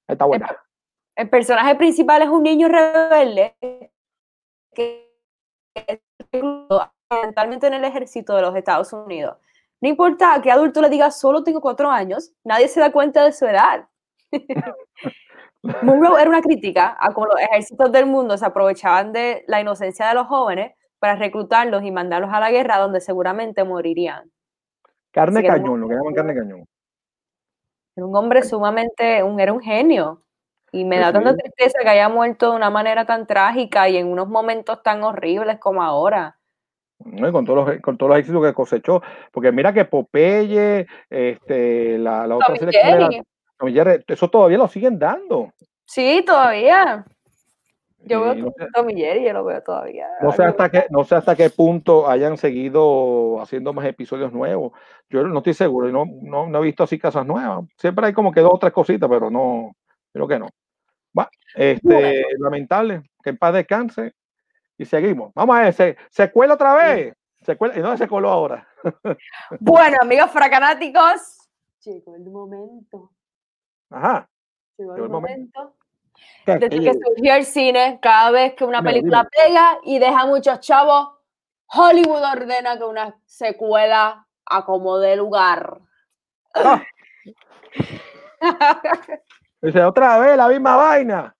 [0.07, 0.57] Ahí está buena.
[1.15, 3.55] El, personaje principal es un niño rebelde
[4.73, 5.11] que
[7.23, 9.37] mentalmente en el ejército de los Estados Unidos.
[9.81, 13.33] No importa que adulto le diga solo tengo cuatro años, nadie se da cuenta de
[13.33, 13.87] su edad.
[15.63, 20.07] Monroe era una crítica a cómo los ejércitos del mundo se aprovechaban de la inocencia
[20.07, 24.31] de los jóvenes para reclutarlos y mandarlos a la guerra donde seguramente morirían.
[25.11, 26.65] Carne Así cañón, lo que llaman carne cañón.
[27.95, 30.21] Era un hombre sumamente, un, era un genio.
[30.71, 31.37] Y me Sí, da tanta sí.
[31.37, 35.59] tristeza que haya muerto de una manera tan trágica y en unos momentos tan horribles
[35.59, 36.37] como ahora.
[36.99, 37.27] ¿no?
[37.27, 39.01] Y con todos los con todos los éxitos que cosechó,
[39.31, 43.09] porque mira que Popeye, este, la, la otra serie que era
[43.59, 43.59] Jerry.
[43.59, 45.53] Tom y Jerry, eso todavía lo siguen dando.
[45.85, 47.05] Sí, todavía.
[47.99, 50.07] Yo veo no sé, Tom y Jerry, yo lo veo todavía.
[50.21, 54.73] no sé hasta qué, no sé hasta qué punto hayan seguido haciendo más episodios nuevos.
[55.09, 57.65] Yo no estoy seguro, no, no, no he visto así casas nuevas.
[57.77, 59.75] Siempre hay como que dos o tres cositas, pero no,
[60.13, 60.47] creo que no.
[61.17, 64.13] Va, este, lamentable, que en paz descanse.
[64.77, 65.33] Y seguimos.
[65.33, 67.15] Vamos a ver, se, secuela otra vez.
[67.41, 68.67] Secuela, ¿Y dónde se coló ahora?
[69.59, 71.49] Bueno, amigos fracanáticos,
[71.83, 73.11] llegó el momento.
[73.89, 74.29] Ajá.
[74.77, 75.73] Llegó el momento.
[76.45, 80.59] Desde ¿Qué que surgió el cine, cada vez que una película pega y deja muchos
[80.61, 81.09] chavos,
[81.67, 85.79] Hollywood ordena que una secuela acomode lugar.
[86.55, 86.81] Ah,
[89.61, 91.35] dice, otra vez la misma vaina.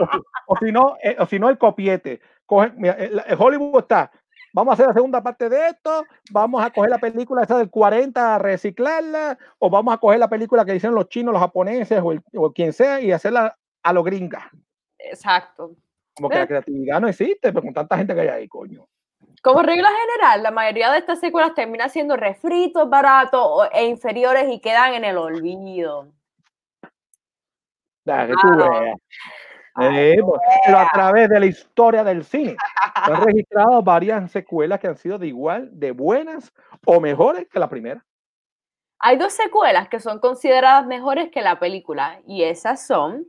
[0.00, 2.20] O, si- o si no, eh, o si no el copiete.
[2.46, 4.10] Cogen, mira, el, el Hollywood está.
[4.54, 6.04] Vamos a hacer la segunda parte de esto.
[6.30, 9.36] Vamos a coger la película esa del 40 a reciclarla.
[9.58, 12.52] O vamos a coger la película que hicieron los chinos, los japoneses o, el- o
[12.52, 14.50] quien sea y hacerla a lo gringa.
[14.96, 15.72] Exacto.
[16.14, 18.86] Como que la creatividad no existe, pero con tanta gente que hay ahí, coño.
[19.42, 24.60] Como regla general, la mayoría de estas secuelas terminan siendo refritos, baratos e inferiores y
[24.60, 26.12] quedan en el olvido.
[28.06, 28.96] Que tú Ah, veas.
[29.80, 32.56] Eh, pues, pero a través de la historia del cine
[33.04, 36.52] se han registrado varias secuelas que han sido de igual, de buenas
[36.86, 38.04] o mejores que la primera.
[39.00, 43.26] Hay dos secuelas que son consideradas mejores que la película y esas son,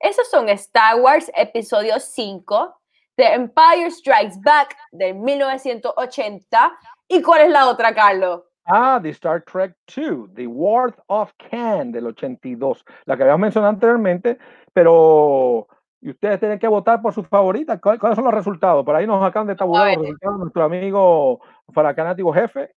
[0.00, 2.74] esas son Star Wars Episodio 5,
[3.16, 6.72] The Empire Strikes Back de 1980
[7.08, 8.42] y ¿cuál es la otra, Carlos?
[8.64, 13.72] Ah, The Star Trek 2, The World of Can del 82, la que habíamos mencionado
[13.72, 14.38] anteriormente,
[14.72, 15.68] pero
[16.02, 17.80] y ustedes tienen que votar por sus favoritas.
[17.80, 18.84] ¿Cuál- ¿Cuáles son los resultados?
[18.84, 21.40] Por ahí nos acaban de tabular los resultados nuestro amigo
[21.72, 22.74] Faracanático Jefe.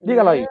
[0.00, 0.46] Dígalo ahí.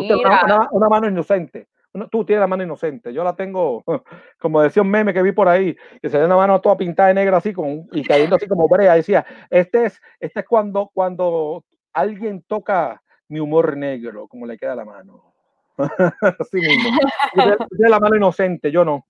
[0.00, 0.14] Usted
[0.44, 1.68] una, una- mano inocente.
[2.10, 3.12] Tú tienes la mano inocente.
[3.12, 3.82] Yo la tengo,
[4.40, 7.08] como decía un meme que vi por ahí, que se ve una mano toda pintada
[7.08, 8.94] de negra así con, y cayendo así como brea.
[8.94, 11.64] Decía, este es, este es cuando, cuando
[11.94, 15.32] alguien toca mi humor negro, como le queda la mano.
[16.38, 16.90] así mismo.
[17.34, 19.06] Tiene la mano inocente, yo no.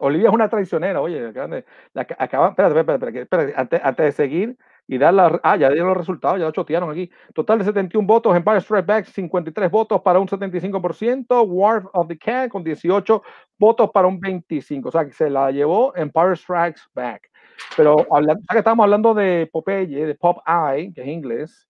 [0.00, 4.06] Olivia es una traicionera, oye, acaban de- la acaban, espérate, espérate, espérate, espérate, antes, antes
[4.06, 4.56] de seguir
[4.88, 7.10] y dar la, ah, ya dieron los resultados, ya lo chotearon aquí.
[7.34, 12.18] Total de 71 votos, Empire Strikes Back 53 votos para un 75%, War of the
[12.18, 13.22] Cat con 18
[13.58, 17.30] votos para un 25%, o sea que se la llevó Empire Strikes Back.
[17.76, 21.68] Pero hablando, ya que estamos hablando de Popeye, de Pop Eye, que es inglés,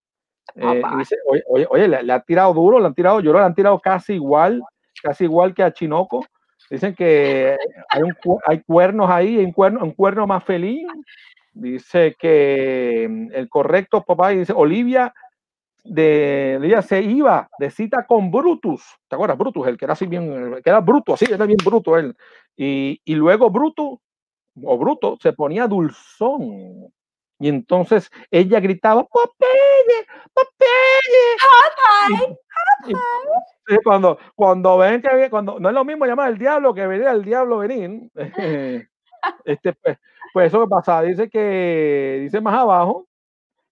[0.55, 3.41] eh, dice, oye, oye, oye, le, le ha tirado duro, le han tirado, yo le
[3.41, 4.63] han tirado casi igual,
[5.03, 6.25] casi igual que a Chinoco.
[6.71, 7.57] Dicen que
[7.89, 8.15] hay, un,
[8.47, 10.87] hay cuernos ahí, hay un cuerno, un cuerno más feliz.
[11.53, 15.13] Dice que mm, el correcto papá dice Olivia
[15.83, 18.83] de Olivia se iba de cita con Brutus.
[19.09, 19.39] ¿Te acuerdas?
[19.39, 22.15] Brutus, el que era así bien, que era bruto, así, era bien bruto él.
[22.57, 23.99] Y, y luego Brutus,
[24.63, 26.93] o Bruto, se ponía dulzón.
[27.39, 31.37] Y entonces ella gritaba, Popeye, Popeye.
[32.87, 32.95] Y- y-
[33.85, 37.25] Cuando, cuando ven que cuando no es lo mismo llamar al diablo que venir al
[37.25, 38.11] diablo venir.
[39.45, 39.99] este, pues,
[40.33, 43.07] pues eso pasa, dice que dice más abajo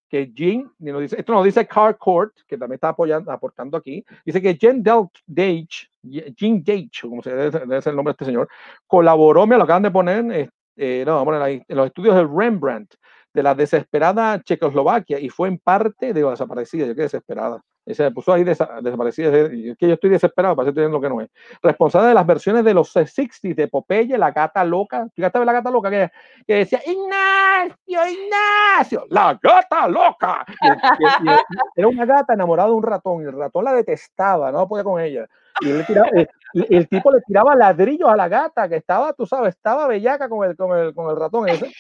[0.09, 4.41] que Jean, nos dice, esto nos dice Carcourt, que también está apoyando, aportando aquí, dice
[4.41, 8.25] que Jean Del Dage, Jean Dage, como se debe, debe ser el nombre de este
[8.25, 8.49] señor,
[8.87, 12.95] colaboró, me lo acaban de poner, eh, no, vamos en los estudios de Rembrandt,
[13.35, 17.61] de la desesperada Checoslovaquia, y fue en parte de desaparecida, yo qué desesperada.
[17.89, 21.09] Y se puso ahí desa- desaparecida, es que yo estoy desesperado, para estoy lo que
[21.09, 21.31] no es.
[21.63, 25.71] Responsable de las versiones de los 60s de Popeye, la gata loca, fíjate la gata
[25.71, 26.11] loca que,
[26.47, 30.45] que decía, Ignacio, Ignacio, la gata loca.
[30.61, 31.37] Y- y-
[31.77, 35.01] era una gata enamorada de un ratón, y el ratón la detestaba, no podía con
[35.01, 35.27] ella.
[35.61, 36.29] Y él tiraba- el,
[36.71, 40.49] el tipo le tiraba ladrillos a la gata, que estaba, tú sabes, estaba bellaca con
[40.49, 41.49] el, con el, con el ratón.
[41.49, 41.73] ese.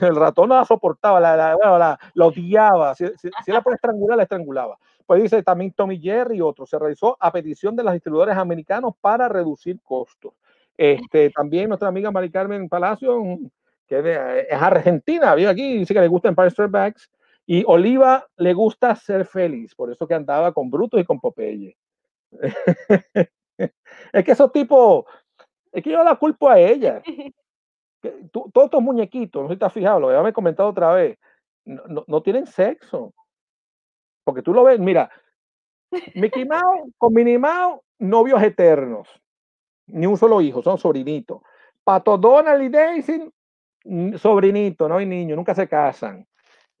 [0.00, 2.94] El ratón no la soportaba, la, la, la- la odiaba.
[2.94, 4.76] Si, si, si la puede estrangular, la estrangulaba.
[5.10, 6.70] Pues dice también Tommy Jerry y otros.
[6.70, 10.34] Se realizó a petición de los distribuidores americanos para reducir costos.
[10.76, 13.20] Este, también nuestra amiga Mari Carmen Palacio,
[13.88, 16.96] que es argentina, vive aquí, dice que le gusta Empire Strikes Back.
[17.44, 21.76] Y Oliva le gusta ser feliz, por eso que andaba con Brutus y con Popeye.
[23.58, 25.06] es que esos tipos,
[25.72, 27.02] es que yo la culpo a ella.
[28.30, 31.18] todos estos muñequitos, no sé si te has fijado, lo había comentado otra vez,
[31.64, 33.12] no, no, tienen sexo.
[34.30, 35.10] Porque tú lo ves, mira,
[36.14, 39.08] Mickey Mouse con Minnie Mouse, novios eternos.
[39.88, 41.42] Ni un solo hijo, son sobrinitos.
[41.82, 43.28] Pato Donald y Daisy,
[44.18, 46.24] sobrinito, no hay niños, nunca se casan.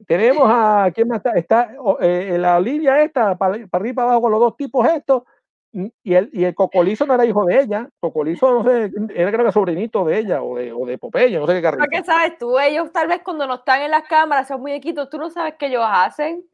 [0.06, 1.32] Tenemos a, ¿quién más está?
[1.32, 5.24] Está eh, la Olivia esta, para, para arriba para abajo con los dos tipos estos,
[5.72, 9.44] y el, y el Cocolizo no era hijo de ella, Cocolizo, no sé, era creo
[9.44, 11.84] que sobrinito de ella o de, o de Popeye, no sé qué carrito.
[11.90, 12.60] ¿Qué sabes tú?
[12.60, 15.66] Ellos tal vez cuando no están en las cámaras, son muñequitos, tú no sabes qué
[15.66, 16.44] ellos hacen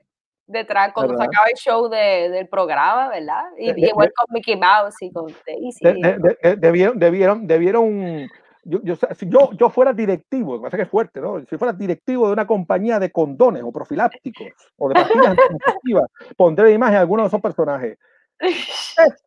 [0.46, 3.44] detrás cuando se acaba el show de, del programa, ¿verdad?
[3.58, 5.84] Y, igual con Mickey Mouse y con Daisy.
[6.58, 8.28] debieron, debieron, debieron
[8.68, 11.40] yo, yo, si yo, yo fuera directivo, que que es fuerte, ¿no?
[11.48, 16.72] Si fuera directivo de una compañía de condones o profilácticos o de pastillas anticonceptivas, pondré
[16.72, 17.96] imagen a alguno de esos personajes.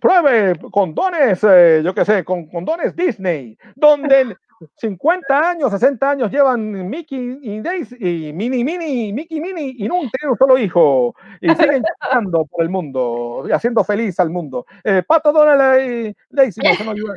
[0.00, 4.36] pruebe condones, eh, yo qué sé, con condones Disney, donde
[4.76, 9.96] 50 años, 60 años llevan Mickey y Daisy y Mini Mini, Mickey Mini y no
[9.96, 14.66] tienen un solo hijo y siguen andando por el mundo, haciendo feliz al mundo.
[14.82, 17.14] Eh, Pato Donald y Daisy, no, no,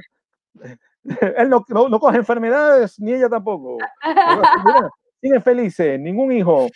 [1.38, 3.78] él no, no, coge enfermedades, ni ella tampoco.
[5.22, 6.68] siguen felices, ningún hijo.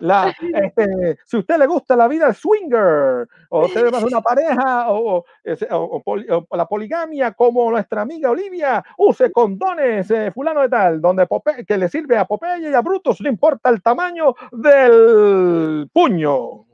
[0.00, 5.24] La, este, si usted le gusta la vida swinger, o usted más una pareja, o,
[5.24, 11.26] o, la poligamia, como nuestra amiga Olivia, use condones, eh, fulano de tal, donde
[11.66, 16.66] que le sirve a Popeye y a Brutus, no importa el tamaño del puño.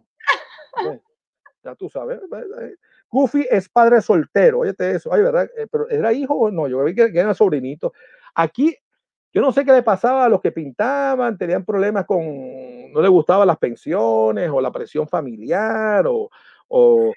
[1.63, 2.21] Ya tú sabes.
[3.11, 5.49] Goofy es padre soltero, oye eso, ay, ¿verdad?
[5.57, 6.69] Eh, pero ¿era hijo o no?
[6.69, 7.93] Yo vi que, era sobrinito.
[8.35, 8.77] Aquí,
[9.37, 13.11] yo no sé qué le pasaba a los que pintaban, tenían problemas con, no les
[13.11, 16.31] gustaban las pensiones o la presión familiar o,
[16.69, 17.13] o,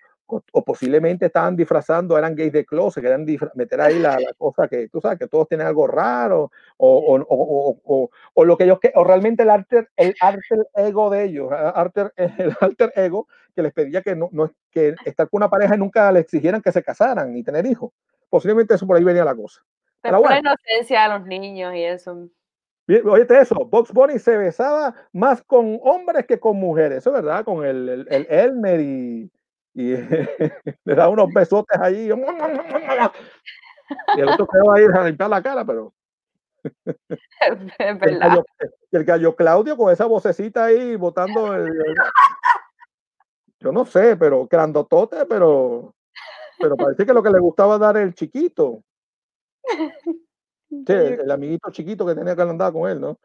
[0.65, 5.17] posiblemente estaban disfrazando, eran gays de closet, querían meter ahí la, cosa que tú sabes,
[5.17, 10.13] que todos tienen algo raro, o, o lo que ellos, o realmente el alter, el
[10.19, 14.93] alter ego de ellos, alter, el alter ego que les pedía que no, no que
[15.05, 17.93] estar con una pareja y nunca le exigieran que se casaran ni tener hijos.
[18.29, 19.61] Posiblemente eso por ahí venía la cosa.
[20.01, 22.29] Pero la inocencia a los niños y eso.
[23.05, 27.45] Oye, eso, Box Bunny se besaba más con hombres que con mujeres, eso es verdad,
[27.45, 29.31] con el, el, el Elmer y,
[29.75, 29.95] y
[30.85, 32.07] le da unos besotes allí.
[32.07, 32.09] Y
[34.17, 35.93] el otro quedó ahí a limpiar la cara, pero.
[37.41, 38.43] Es verdad.
[38.91, 41.71] El gallo, Claudio con esa vocecita ahí botando el,
[43.61, 45.95] yo no sé, pero grandotote, pero
[46.59, 48.83] pero parece que lo que le gustaba dar el chiquito.
[50.69, 53.17] Sí, el, amiguito chiquito que tenía que andar con él, ¿no?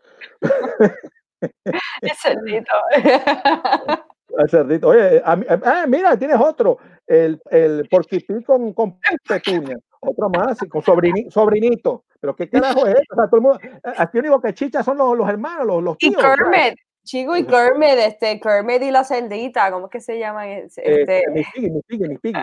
[2.01, 2.73] El cerdito.
[4.39, 4.89] El cerdito.
[4.89, 6.79] Oye, ah, mira, tienes otro.
[7.07, 9.77] El, el porquipí con, con petunia.
[10.01, 12.05] Otro más, con sobrinito.
[12.19, 13.59] Pero qué carajo es O sea, todo el mundo,
[13.99, 16.15] aquí único que chicha son los, los hermanos, los, los tíos.
[16.15, 16.79] Y Kermit.
[17.05, 20.49] Chico y Kermit, este, Kermit y la cerdita, ¿cómo es que se llaman?
[20.49, 21.23] Eh, este...
[21.31, 22.43] mi pigue, mi pigue, mi pigue.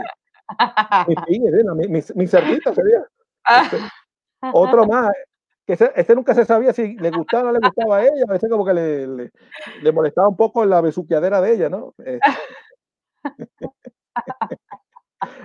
[1.07, 3.03] mi pigue, mi, mi, mi cerdita sería.
[3.47, 3.77] Este,
[4.53, 5.11] otro más,
[5.65, 8.23] que ese, ese, nunca se sabía si le gustaba o no le gustaba a ella,
[8.27, 9.31] a veces como que le, le,
[9.81, 11.93] le molestaba un poco la besuqueadera de ella, ¿no?
[11.99, 12.19] Este.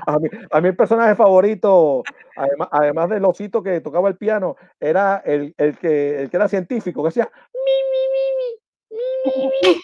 [0.07, 2.03] A mí, a mí, el personaje favorito,
[2.37, 6.49] además, además del osito que tocaba el piano, era el, el, que, el que era
[6.49, 9.81] científico, que decía mi, mi, mi, mi,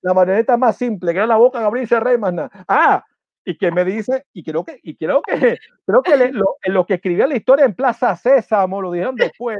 [0.02, 2.50] la marioneta más simple, que era la boca de abrir y cerrar más nada.
[2.68, 3.04] Ah,
[3.44, 6.94] y que me dice, y creo que, y creo que, creo que lo, lo, que
[6.94, 9.58] escribía la historia en Plaza Sésamo, lo dijeron después,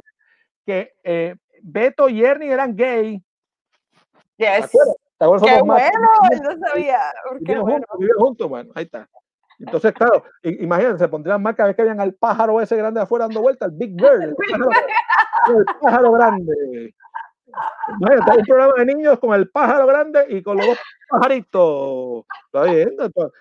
[0.65, 3.23] que eh, Beto y Ernie eran gay.
[4.37, 4.71] Yes.
[5.19, 5.49] ¿Te acuerdas?
[5.49, 5.99] Qué bueno,
[6.43, 6.99] no sabía.
[7.45, 7.85] Qué bueno.
[7.89, 9.09] Juntos, juntos, bueno, ahí está.
[9.59, 13.27] Entonces, claro, imagínense, se pondrían más cada vez que habían al pájaro ese grande afuera
[13.27, 16.95] dando vueltas, el Big Bird, el pájaro, el pájaro grande.
[18.01, 20.79] Imagínate, un programa de niños con el pájaro grande y con los dos
[21.09, 22.25] pajaritos.
[22.47, 22.97] Está bien,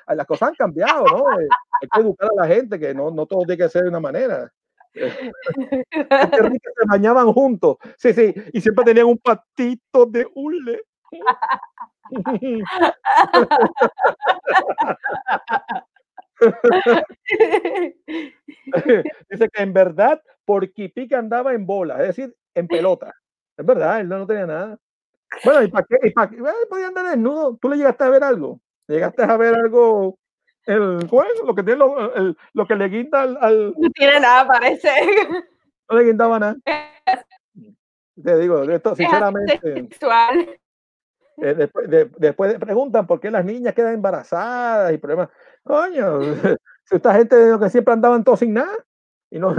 [0.08, 1.40] las cosas han cambiado, ¿no?
[1.40, 1.48] Eh,
[1.82, 4.00] hay que educar a la gente, que no, no todo tiene que ser de una
[4.00, 4.52] manera.
[4.94, 7.78] Se bañaban juntos.
[7.98, 10.82] Sí, sí, y siempre tenían un patito de hule.
[19.30, 23.14] Dice que en verdad Porquipica andaba en bola, es decir, en pelota.
[23.58, 24.78] Es verdad, él no, tenía nada.
[25.44, 26.08] Bueno, ¿y para qué?
[26.08, 26.38] ¿Y para qué?
[26.70, 27.58] podía andar desnudo.
[27.62, 28.60] ¿Tú le llegaste a ver algo?
[28.88, 30.18] ¿Llegaste a ver algo?
[30.66, 34.48] El juego, lo que tiene lo, el, lo que le guinda al, No tiene nada,
[34.48, 34.90] parece.
[35.90, 36.56] No le guindaba nada.
[38.24, 39.60] Te digo, esto sinceramente.
[39.62, 40.58] Sexual.
[41.38, 45.30] Eh, después, de, después preguntan por qué las niñas quedan embarazadas y problemas.
[45.62, 46.20] Coño,
[46.90, 48.74] esta gente que siempre andaban todos sin nada
[49.34, 49.56] y no,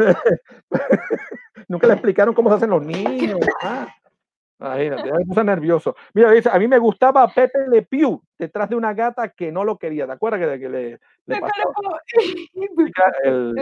[1.68, 3.40] nunca le explicaron cómo se hacen los niños.
[4.60, 5.96] Imagínate, me puse nervioso.
[6.14, 9.64] Mira, dice, a mí me gustaba Pepe Le Pew detrás de una gata que no
[9.64, 10.06] lo quería.
[10.06, 11.52] ¿Te acuerdas que, que le, le pasó?
[13.24, 13.54] El,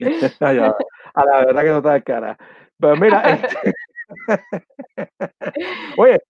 [1.14, 2.36] a la verdad que no está de cara.
[2.80, 3.72] Pero mira, este
[5.96, 6.20] oye,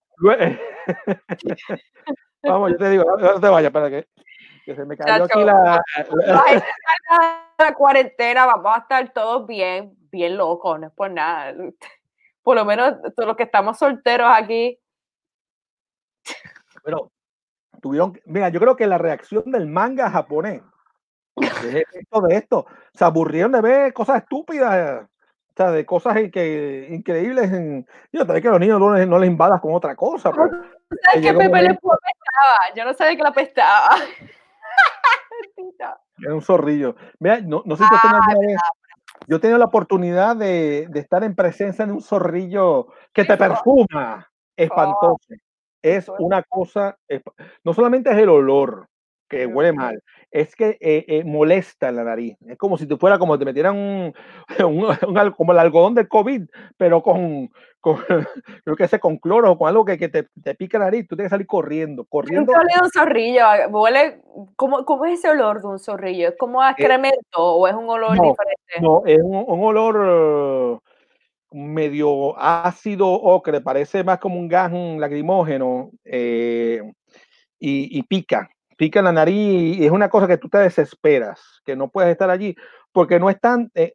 [2.42, 4.06] vamos, yo te digo, no te vayas, para que,
[4.68, 5.82] que se me cayó aquí la,
[6.26, 7.54] la...
[7.58, 11.54] la cuarentena, vamos a estar todos bien, bien locos, no es por nada.
[12.42, 14.78] Por lo menos todos los que estamos solteros aquí.
[16.82, 17.10] Pero
[17.82, 20.62] tuvieron, mira, yo creo que la reacción del manga japonés
[21.36, 26.88] de esto, de esto, se aburrieron de ver cosas estúpidas, o sea, de cosas que,
[26.90, 27.52] increíbles.
[27.52, 30.30] En, yo también que los niños no les, no les invadas con otra cosa.
[30.30, 30.50] Pero,
[31.02, 31.78] ¿Sabes que Pepe le?
[32.74, 33.32] Yo no sabía que la
[35.50, 36.00] apestaba.
[36.18, 36.96] Es un zorrillo.
[37.18, 38.58] Mira, no, no sé si ah, vez,
[39.26, 43.36] yo he tenido la oportunidad de, de, estar en presencia de un zorrillo que te
[43.36, 45.34] perfuma, espantoso.
[45.82, 46.98] Es una cosa,
[47.64, 48.88] no solamente es el olor,
[49.28, 52.36] que huele mal, es que eh, eh, molesta en la nariz.
[52.46, 54.14] Es como si tú fuera como te metieran un,
[54.66, 56.42] un, como el algodón del COVID,
[56.76, 57.50] pero con,
[57.80, 57.96] con
[58.64, 61.06] creo que sé, con cloro o con algo que, que te, te, pica la nariz.
[61.06, 62.52] Tú tienes que salir corriendo, corriendo.
[62.52, 63.44] Nunca un zorrillo.
[63.70, 64.22] Huele,
[64.56, 66.28] ¿cómo, ¿cómo, es ese olor de un zorrillo?
[66.28, 68.80] ¿Es como a excremento o es un olor no, diferente?
[68.80, 70.82] No, es un, un olor
[71.50, 76.82] medio ácido o que le parece más como un gas lacrimógeno eh,
[77.58, 81.60] y, y pica pica en la nariz y es una cosa que tú te desesperas,
[81.64, 82.56] que no puedes estar allí,
[82.92, 83.92] porque no es tan, eh,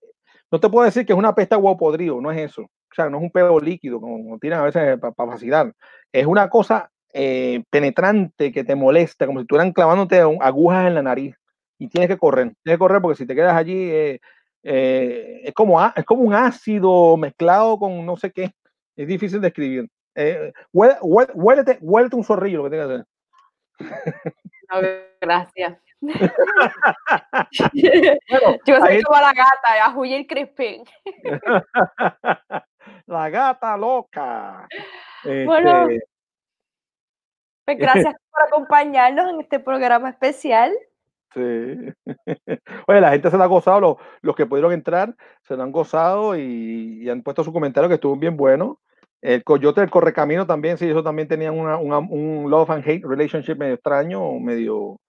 [0.51, 2.63] no te puedo decir que es una pesta huevo podrido, no es eso.
[2.63, 5.73] O sea, no es un pedo líquido, como tienen a veces para pa vacilar.
[6.11, 11.01] Es una cosa eh, penetrante que te molesta, como si estuvieran clavándote agujas en la
[11.01, 11.35] nariz.
[11.79, 14.19] Y tienes que correr, tienes que correr porque si te quedas allí eh,
[14.61, 18.51] es, como, es como un ácido mezclado con no sé qué.
[18.95, 19.89] Es difícil de escribir.
[20.13, 23.05] Eh, huélete un zorrillo lo que tengas que hacer.
[24.81, 24.87] No,
[25.21, 25.77] gracias.
[26.01, 26.31] bueno,
[28.65, 30.83] Yo soy como la gata, a Julián Crispin.
[33.05, 34.67] la gata loca.
[35.23, 36.05] Bueno, este...
[37.65, 40.73] pues gracias por acompañarnos en este programa especial.
[41.33, 41.39] Sí.
[42.87, 45.71] Oye, la gente se la ha gozado, los, los que pudieron entrar se lo han
[45.71, 48.79] gozado y, y han puesto su comentario que estuvo bien bueno.
[49.23, 53.05] El Coyote del Correcamino también, sí, eso también tenían una, una, un love and hate
[53.05, 54.99] relationship medio extraño, medio,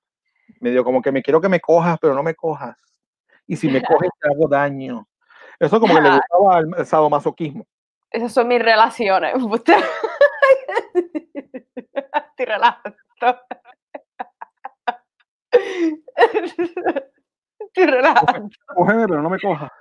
[0.61, 2.77] medio como que me quiero que me cojas, pero no me cojas.
[3.49, 5.09] Y si me coges te hago daño.
[5.59, 7.67] Eso como que le gustaba el sadomasoquismo.
[8.09, 9.35] Esas son mis relaciones.
[9.35, 9.75] Estoy
[12.39, 12.97] relajando.
[17.59, 18.51] Estoy relajando.
[18.77, 19.73] Cógeme, pero no me cojas.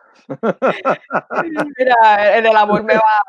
[1.78, 3.22] Mira, en el amor me va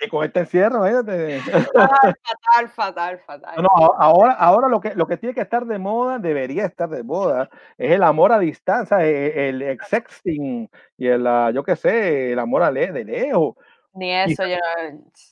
[0.00, 1.40] y con este encierro, fíjate.
[1.40, 3.62] fatal, fatal, fatal.
[3.62, 7.02] No, ahora, ahora lo que lo que tiene que estar de moda, debería estar de
[7.02, 7.48] moda,
[7.78, 12.32] es el amor a distancia, e, el, el sexting y el, ah, yo qué sé,
[12.32, 13.56] el amor a le, de lejos.
[13.94, 14.56] Ni eso, y, yo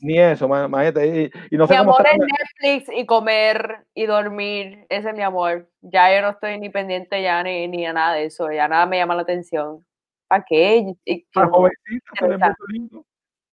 [0.01, 1.07] Ni eso, imagínate.
[1.07, 4.87] Y, y no mi sé amor cómo es Netflix y comer y dormir.
[4.89, 5.69] Ese es mi amor.
[5.81, 8.53] Ya yo no estoy ni pendiente ya ni, ni a nada de eso.
[8.53, 9.85] Ya nada me llama la atención.
[10.33, 10.95] ¿Para qué?
[11.35, 13.05] Para jovencita, lindo.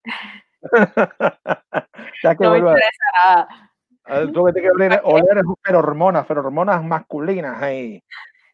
[2.22, 3.48] ya que no me interesa nada.
[4.32, 8.00] Tú que que oler, oler ferormonas, ferormonas masculinas ahí,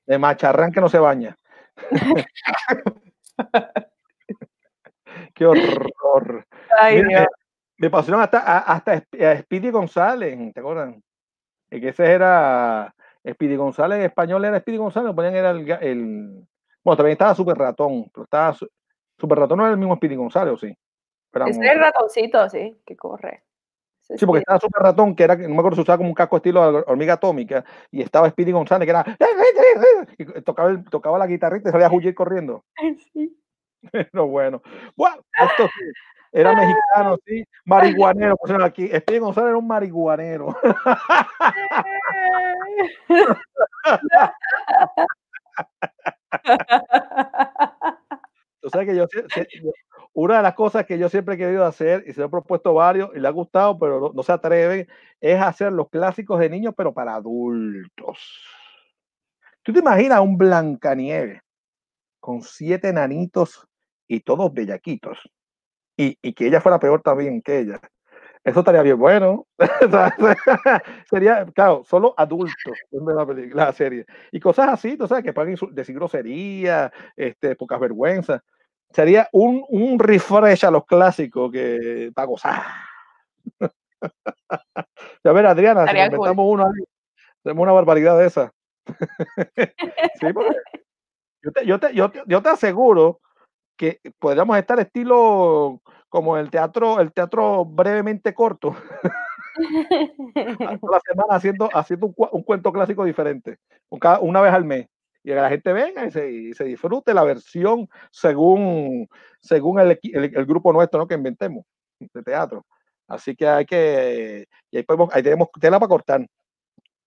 [0.06, 1.36] de macharrán que no se baña.
[5.34, 6.46] Qué horror.
[6.80, 7.28] Ay, Mira, Dios.
[7.76, 11.02] me pasaron hasta, hasta a Speedy González, ¿te acuerdan?
[11.70, 12.94] Y que ese era
[13.28, 16.48] Speedy González, en español era Speedy González, lo ponían era el, el
[16.84, 20.54] bueno, también estaba Super Ratón, pero estaba Super Ratón no era el mismo Speedy González,
[20.54, 20.76] ¿o sí?
[21.46, 23.42] Ese es el ratoncito, sí, que corre.
[24.02, 26.14] Sí, sí porque estaba Super Ratón, que era, no me acuerdo si usaba como un
[26.14, 29.04] casco estilo hormiga atómica, y estaba Speedy González, que era.
[30.18, 32.64] Y tocaba, el, tocaba la guitarrita y salía a huir corriendo.
[33.12, 33.34] Sí.
[34.12, 34.62] Pero bueno.
[34.96, 35.84] Bueno, esto sí.
[36.36, 38.36] Era mexicano, sí, marihuanero.
[38.36, 40.56] Pues aquí, Speedy González era un marihuanero.
[48.62, 49.06] o sea que yo,
[50.12, 52.74] una de las cosas que yo siempre he querido hacer y se lo he propuesto
[52.74, 54.88] varios y le ha gustado, pero no, se atreven,
[55.20, 58.18] es hacer los clásicos de niños, pero para adultos.
[59.62, 61.40] ¿Tú te imaginas un Blancanieves
[62.20, 63.66] con siete nanitos
[64.06, 65.18] y todos bellaquitos?
[65.96, 67.80] y, y que ella fuera peor también que ella.
[68.44, 69.46] Eso estaría bien bueno.
[71.10, 74.04] Sería, claro, solo adultos la, película, la serie.
[74.30, 78.42] Y cosas así, tú sabes, que pueden decir grosería, este, pocas vergüenzas.
[78.90, 82.62] Sería un, un refresh a los clásicos que para gozar.
[85.24, 86.84] a ver, Adriana, si inventamos uno ahí,
[87.42, 88.52] tenemos una barbaridad de esa.
[90.20, 90.26] sí,
[91.42, 93.20] yo te, yo, te, yo, te, yo te aseguro
[93.76, 98.74] que podríamos estar estilo como el teatro, el teatro brevemente corto.
[100.34, 103.58] la semana haciendo, haciendo un, un, cuento clásico diferente,
[104.20, 104.88] una vez al mes.
[105.22, 109.08] Y que la gente venga y se, y se disfrute la versión según,
[109.40, 111.06] según el, el, el, grupo nuestro ¿no?
[111.06, 111.64] que inventemos
[111.98, 112.66] de teatro.
[113.08, 116.26] Así que hay que, y ahí, podemos, ahí tenemos tela para cortar.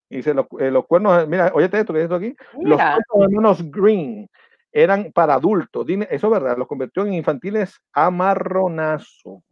[0.09, 2.95] Y dice, los, eh, los cuernos, mira, oye esto que esto aquí, mira.
[2.95, 4.27] los cuernos Green
[4.71, 5.85] eran para adultos.
[6.09, 9.43] Eso es verdad, los convirtió en infantiles amarronazo.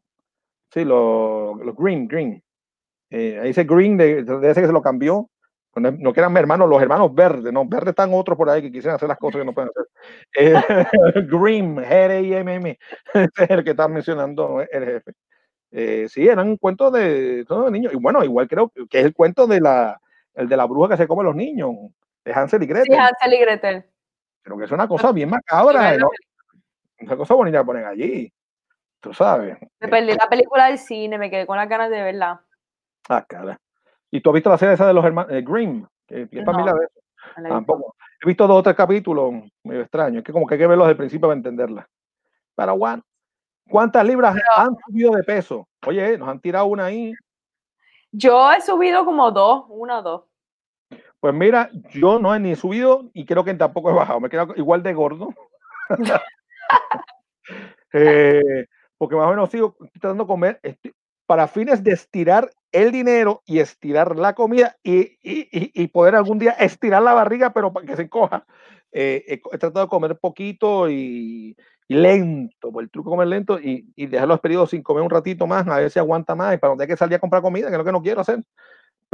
[0.71, 2.43] Sí, los, los green, green.
[3.09, 5.29] Eh, ahí dice green, de, de, ese que se lo cambió.
[5.75, 8.95] No que eran hermanos, los hermanos verdes, no, verdes están otros por ahí que quisieran
[8.95, 9.85] hacer las cosas que no pueden hacer.
[10.37, 10.53] Eh,
[11.27, 12.79] green, G-R-I-M-M,
[13.13, 15.11] es el que está mencionando el jefe.
[15.71, 17.91] Eh, sí, eran cuentos de, de niños.
[17.93, 19.99] Y bueno, igual creo que es el cuento de la,
[20.33, 21.71] el de la bruja que se come los niños,
[22.23, 22.93] de Hansel y Gretel.
[22.93, 23.85] Sí, Hansel y Gretel.
[24.45, 25.97] Pero que es una cosa bien macabra.
[25.97, 26.07] ¿no?
[27.01, 28.31] Una cosa bonita que ponen allí.
[28.99, 29.57] Tú sabes.
[29.79, 32.45] Me perdí la película del cine, me quedé con las ganas de verla.
[33.09, 33.59] Ah, cara.
[34.11, 35.87] ¿Y tú has visto la serie esa de los hermanos eh, Grimm?
[36.05, 37.49] Que, que es familia de.
[37.49, 37.95] Tampoco.
[38.21, 40.19] He visto dos o tres capítulos medio extraños.
[40.19, 41.89] Es que como que hay que verlos el principio para entenderla.
[42.55, 43.01] Bueno,
[43.67, 45.67] ¿cuántas libras Pero, han subido de peso?
[45.87, 47.13] Oye, nos han tirado una ahí.
[48.11, 50.23] Yo he subido como dos, una o dos.
[51.19, 54.19] Pues mira, yo no he ni subido y creo que tampoco he bajado.
[54.19, 55.29] Me quedo igual de gordo.
[57.93, 58.65] eh,
[58.97, 60.59] porque más o menos sigo tratando de comer
[61.25, 66.37] para fines de estirar el dinero y estirar la comida y, y, y poder algún
[66.37, 68.45] día estirar la barriga, pero para que se coja.
[68.91, 71.55] Eh, he, he, tratado de comer poquito y,
[71.87, 75.03] y lento, pues el truco es comer lento y, y, dejar los periodos sin comer
[75.03, 77.19] un ratito más, a ver si aguanta más y para donde hay que salir a
[77.19, 78.41] comprar comida, que es lo que no quiero hacer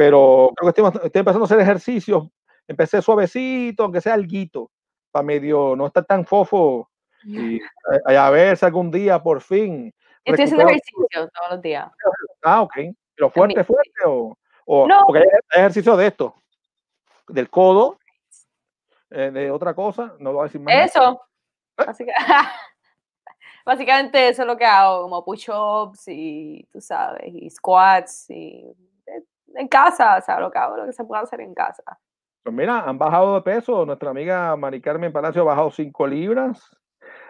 [0.02, 2.28] pero creo que estoy, estoy, empezando a hacer ejercicios.
[2.68, 4.72] Empecé suavecito, aunque sea alguito,
[5.12, 6.90] para medio no estar tan fofo
[7.24, 7.60] y
[8.08, 9.94] a, a, ver si algún día por fin.
[10.26, 11.92] Estoy haciendo ejercicio todos los días.
[12.44, 12.74] Ah, ok.
[13.16, 15.04] ¿Pero fuerte, fuerte o, o no.
[15.06, 16.34] porque hay ejercicio de esto,
[17.28, 18.00] del codo,
[19.12, 20.74] eh, de otra cosa, no lo voy a decir más.
[20.74, 21.22] Eso.
[21.78, 22.26] Básicamente,
[23.64, 28.76] básicamente eso es lo que hago, como push-ups y tú sabes, y squats y
[29.56, 31.84] en casa, o sea, lo que hago, lo que se puede hacer en casa.
[32.44, 33.86] Pues mira, han bajado de peso.
[33.86, 36.70] Nuestra amiga Mari Carmen Palacio ha bajado 5 libras.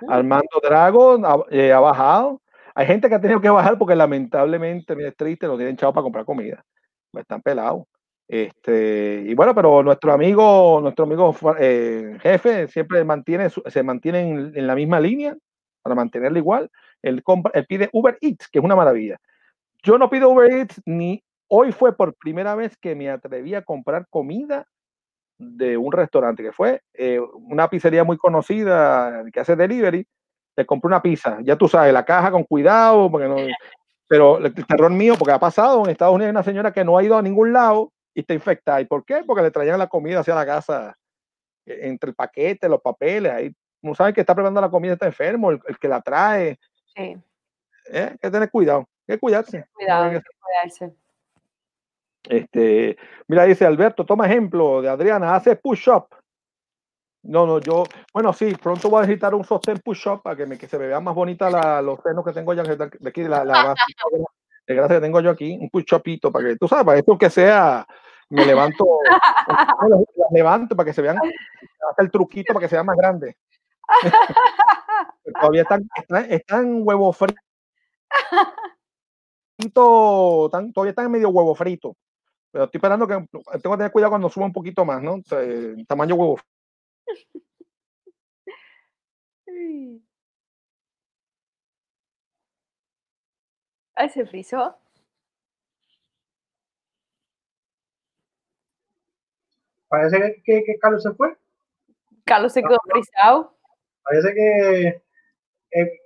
[0.02, 0.12] Mm.
[0.12, 2.42] Armando Drago ha, eh, ha, bajado.
[2.74, 5.94] Hay gente que ha tenido que bajar porque lamentablemente, mira, es triste, no tienen chavo
[5.94, 6.64] para comprar comida.
[7.12, 7.84] Pues están pelados.
[8.28, 14.54] Este, y bueno, pero nuestro amigo, nuestro amigo eh, jefe siempre mantiene, se mantiene en,
[14.56, 15.36] en, la misma línea
[15.82, 16.70] para mantenerlo igual.
[17.02, 19.18] Él, compra, él pide Uber Eats, que es una maravilla.
[19.84, 21.22] Yo no pido Uber Eats ni
[21.54, 24.66] Hoy fue por primera vez que me atreví a comprar comida
[25.38, 30.08] de un restaurante, que fue eh, una pizzería muy conocida que hace delivery.
[30.56, 33.36] Le compré una pizza, ya tú sabes, la caja con cuidado, porque no,
[34.08, 36.98] pero el terror mío, porque ha pasado en Estados Unidos hay una señora que no
[36.98, 38.80] ha ido a ningún lado y está infectada.
[38.80, 39.22] ¿Y por qué?
[39.28, 40.98] Porque le traían la comida hacia la casa,
[41.66, 45.06] eh, entre el paquete, los papeles, ahí no saben que está preparando la comida, está
[45.06, 46.58] enfermo, el, el que la trae.
[46.96, 47.18] Sí.
[47.92, 48.08] ¿Eh?
[48.10, 49.66] Hay que tener cuidado, hay que cuidarse.
[49.74, 51.01] Cuidado, hay que cuidarse.
[52.24, 56.08] Este, mira, dice Alberto, toma ejemplo de Adriana, hace push-up.
[57.24, 57.84] No, no, yo,
[58.14, 60.88] bueno, sí, pronto voy a necesitar un sostén push-up para que, me, que se me
[60.88, 63.76] vean más bonitas la, los senos que tengo ya de aquí, la, la
[64.68, 67.30] de gracia que tengo yo aquí, un push-upito para que, tú sabes, para esto que
[67.30, 67.86] sea,
[68.30, 68.86] me levanto,
[70.32, 71.18] levanto para que se vean,
[71.90, 73.38] hasta el truquito para que sea más grande.
[75.40, 77.36] Todavía están, están, están huevo frito,
[79.60, 81.96] están, todavía están medio huevo frito.
[82.52, 85.16] Pero estoy esperando que tengo que tener cuidado cuando suba un poquito más, ¿no?
[85.16, 85.40] O sea,
[85.88, 86.38] tamaño huevo.
[93.96, 94.76] Ay, se frizó.
[99.88, 101.38] Parece que, que, que, Carlos se fue.
[102.26, 103.58] Carlos se quedó frisado.
[104.04, 104.88] Parece que
[105.72, 106.00] eh,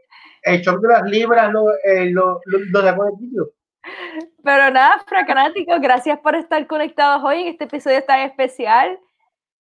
[0.44, 3.54] el shock de las libras lo, eh, lo, lo, lo sacó del sitio.
[4.46, 9.00] Pero nada, fracanáticos, gracias por estar conectados hoy en este episodio tan especial.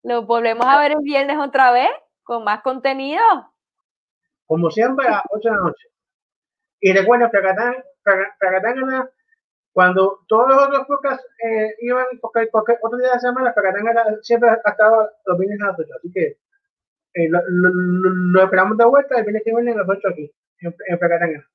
[0.02, 1.88] Nos volvemos a ver el viernes otra vez
[2.24, 3.22] con más contenido.
[4.44, 5.88] Como siempre, a 8 de la noche.
[6.80, 7.76] Y recuerda, Fracatán,
[9.70, 13.84] cuando todos los otros podcasts eh, iban, porque cualquier otro día de la semana, Fracatán
[14.22, 15.88] siempre ha estado los viernes a las 8.
[15.96, 16.38] Así que
[17.14, 20.28] eh, lo, lo, lo, esperamos de vuelta el viernes que viene a las 8 aquí,
[20.58, 21.46] en, en Fracatán.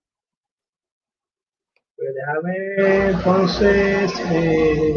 [2.14, 4.14] Déjame entonces.
[4.32, 4.94] Eh,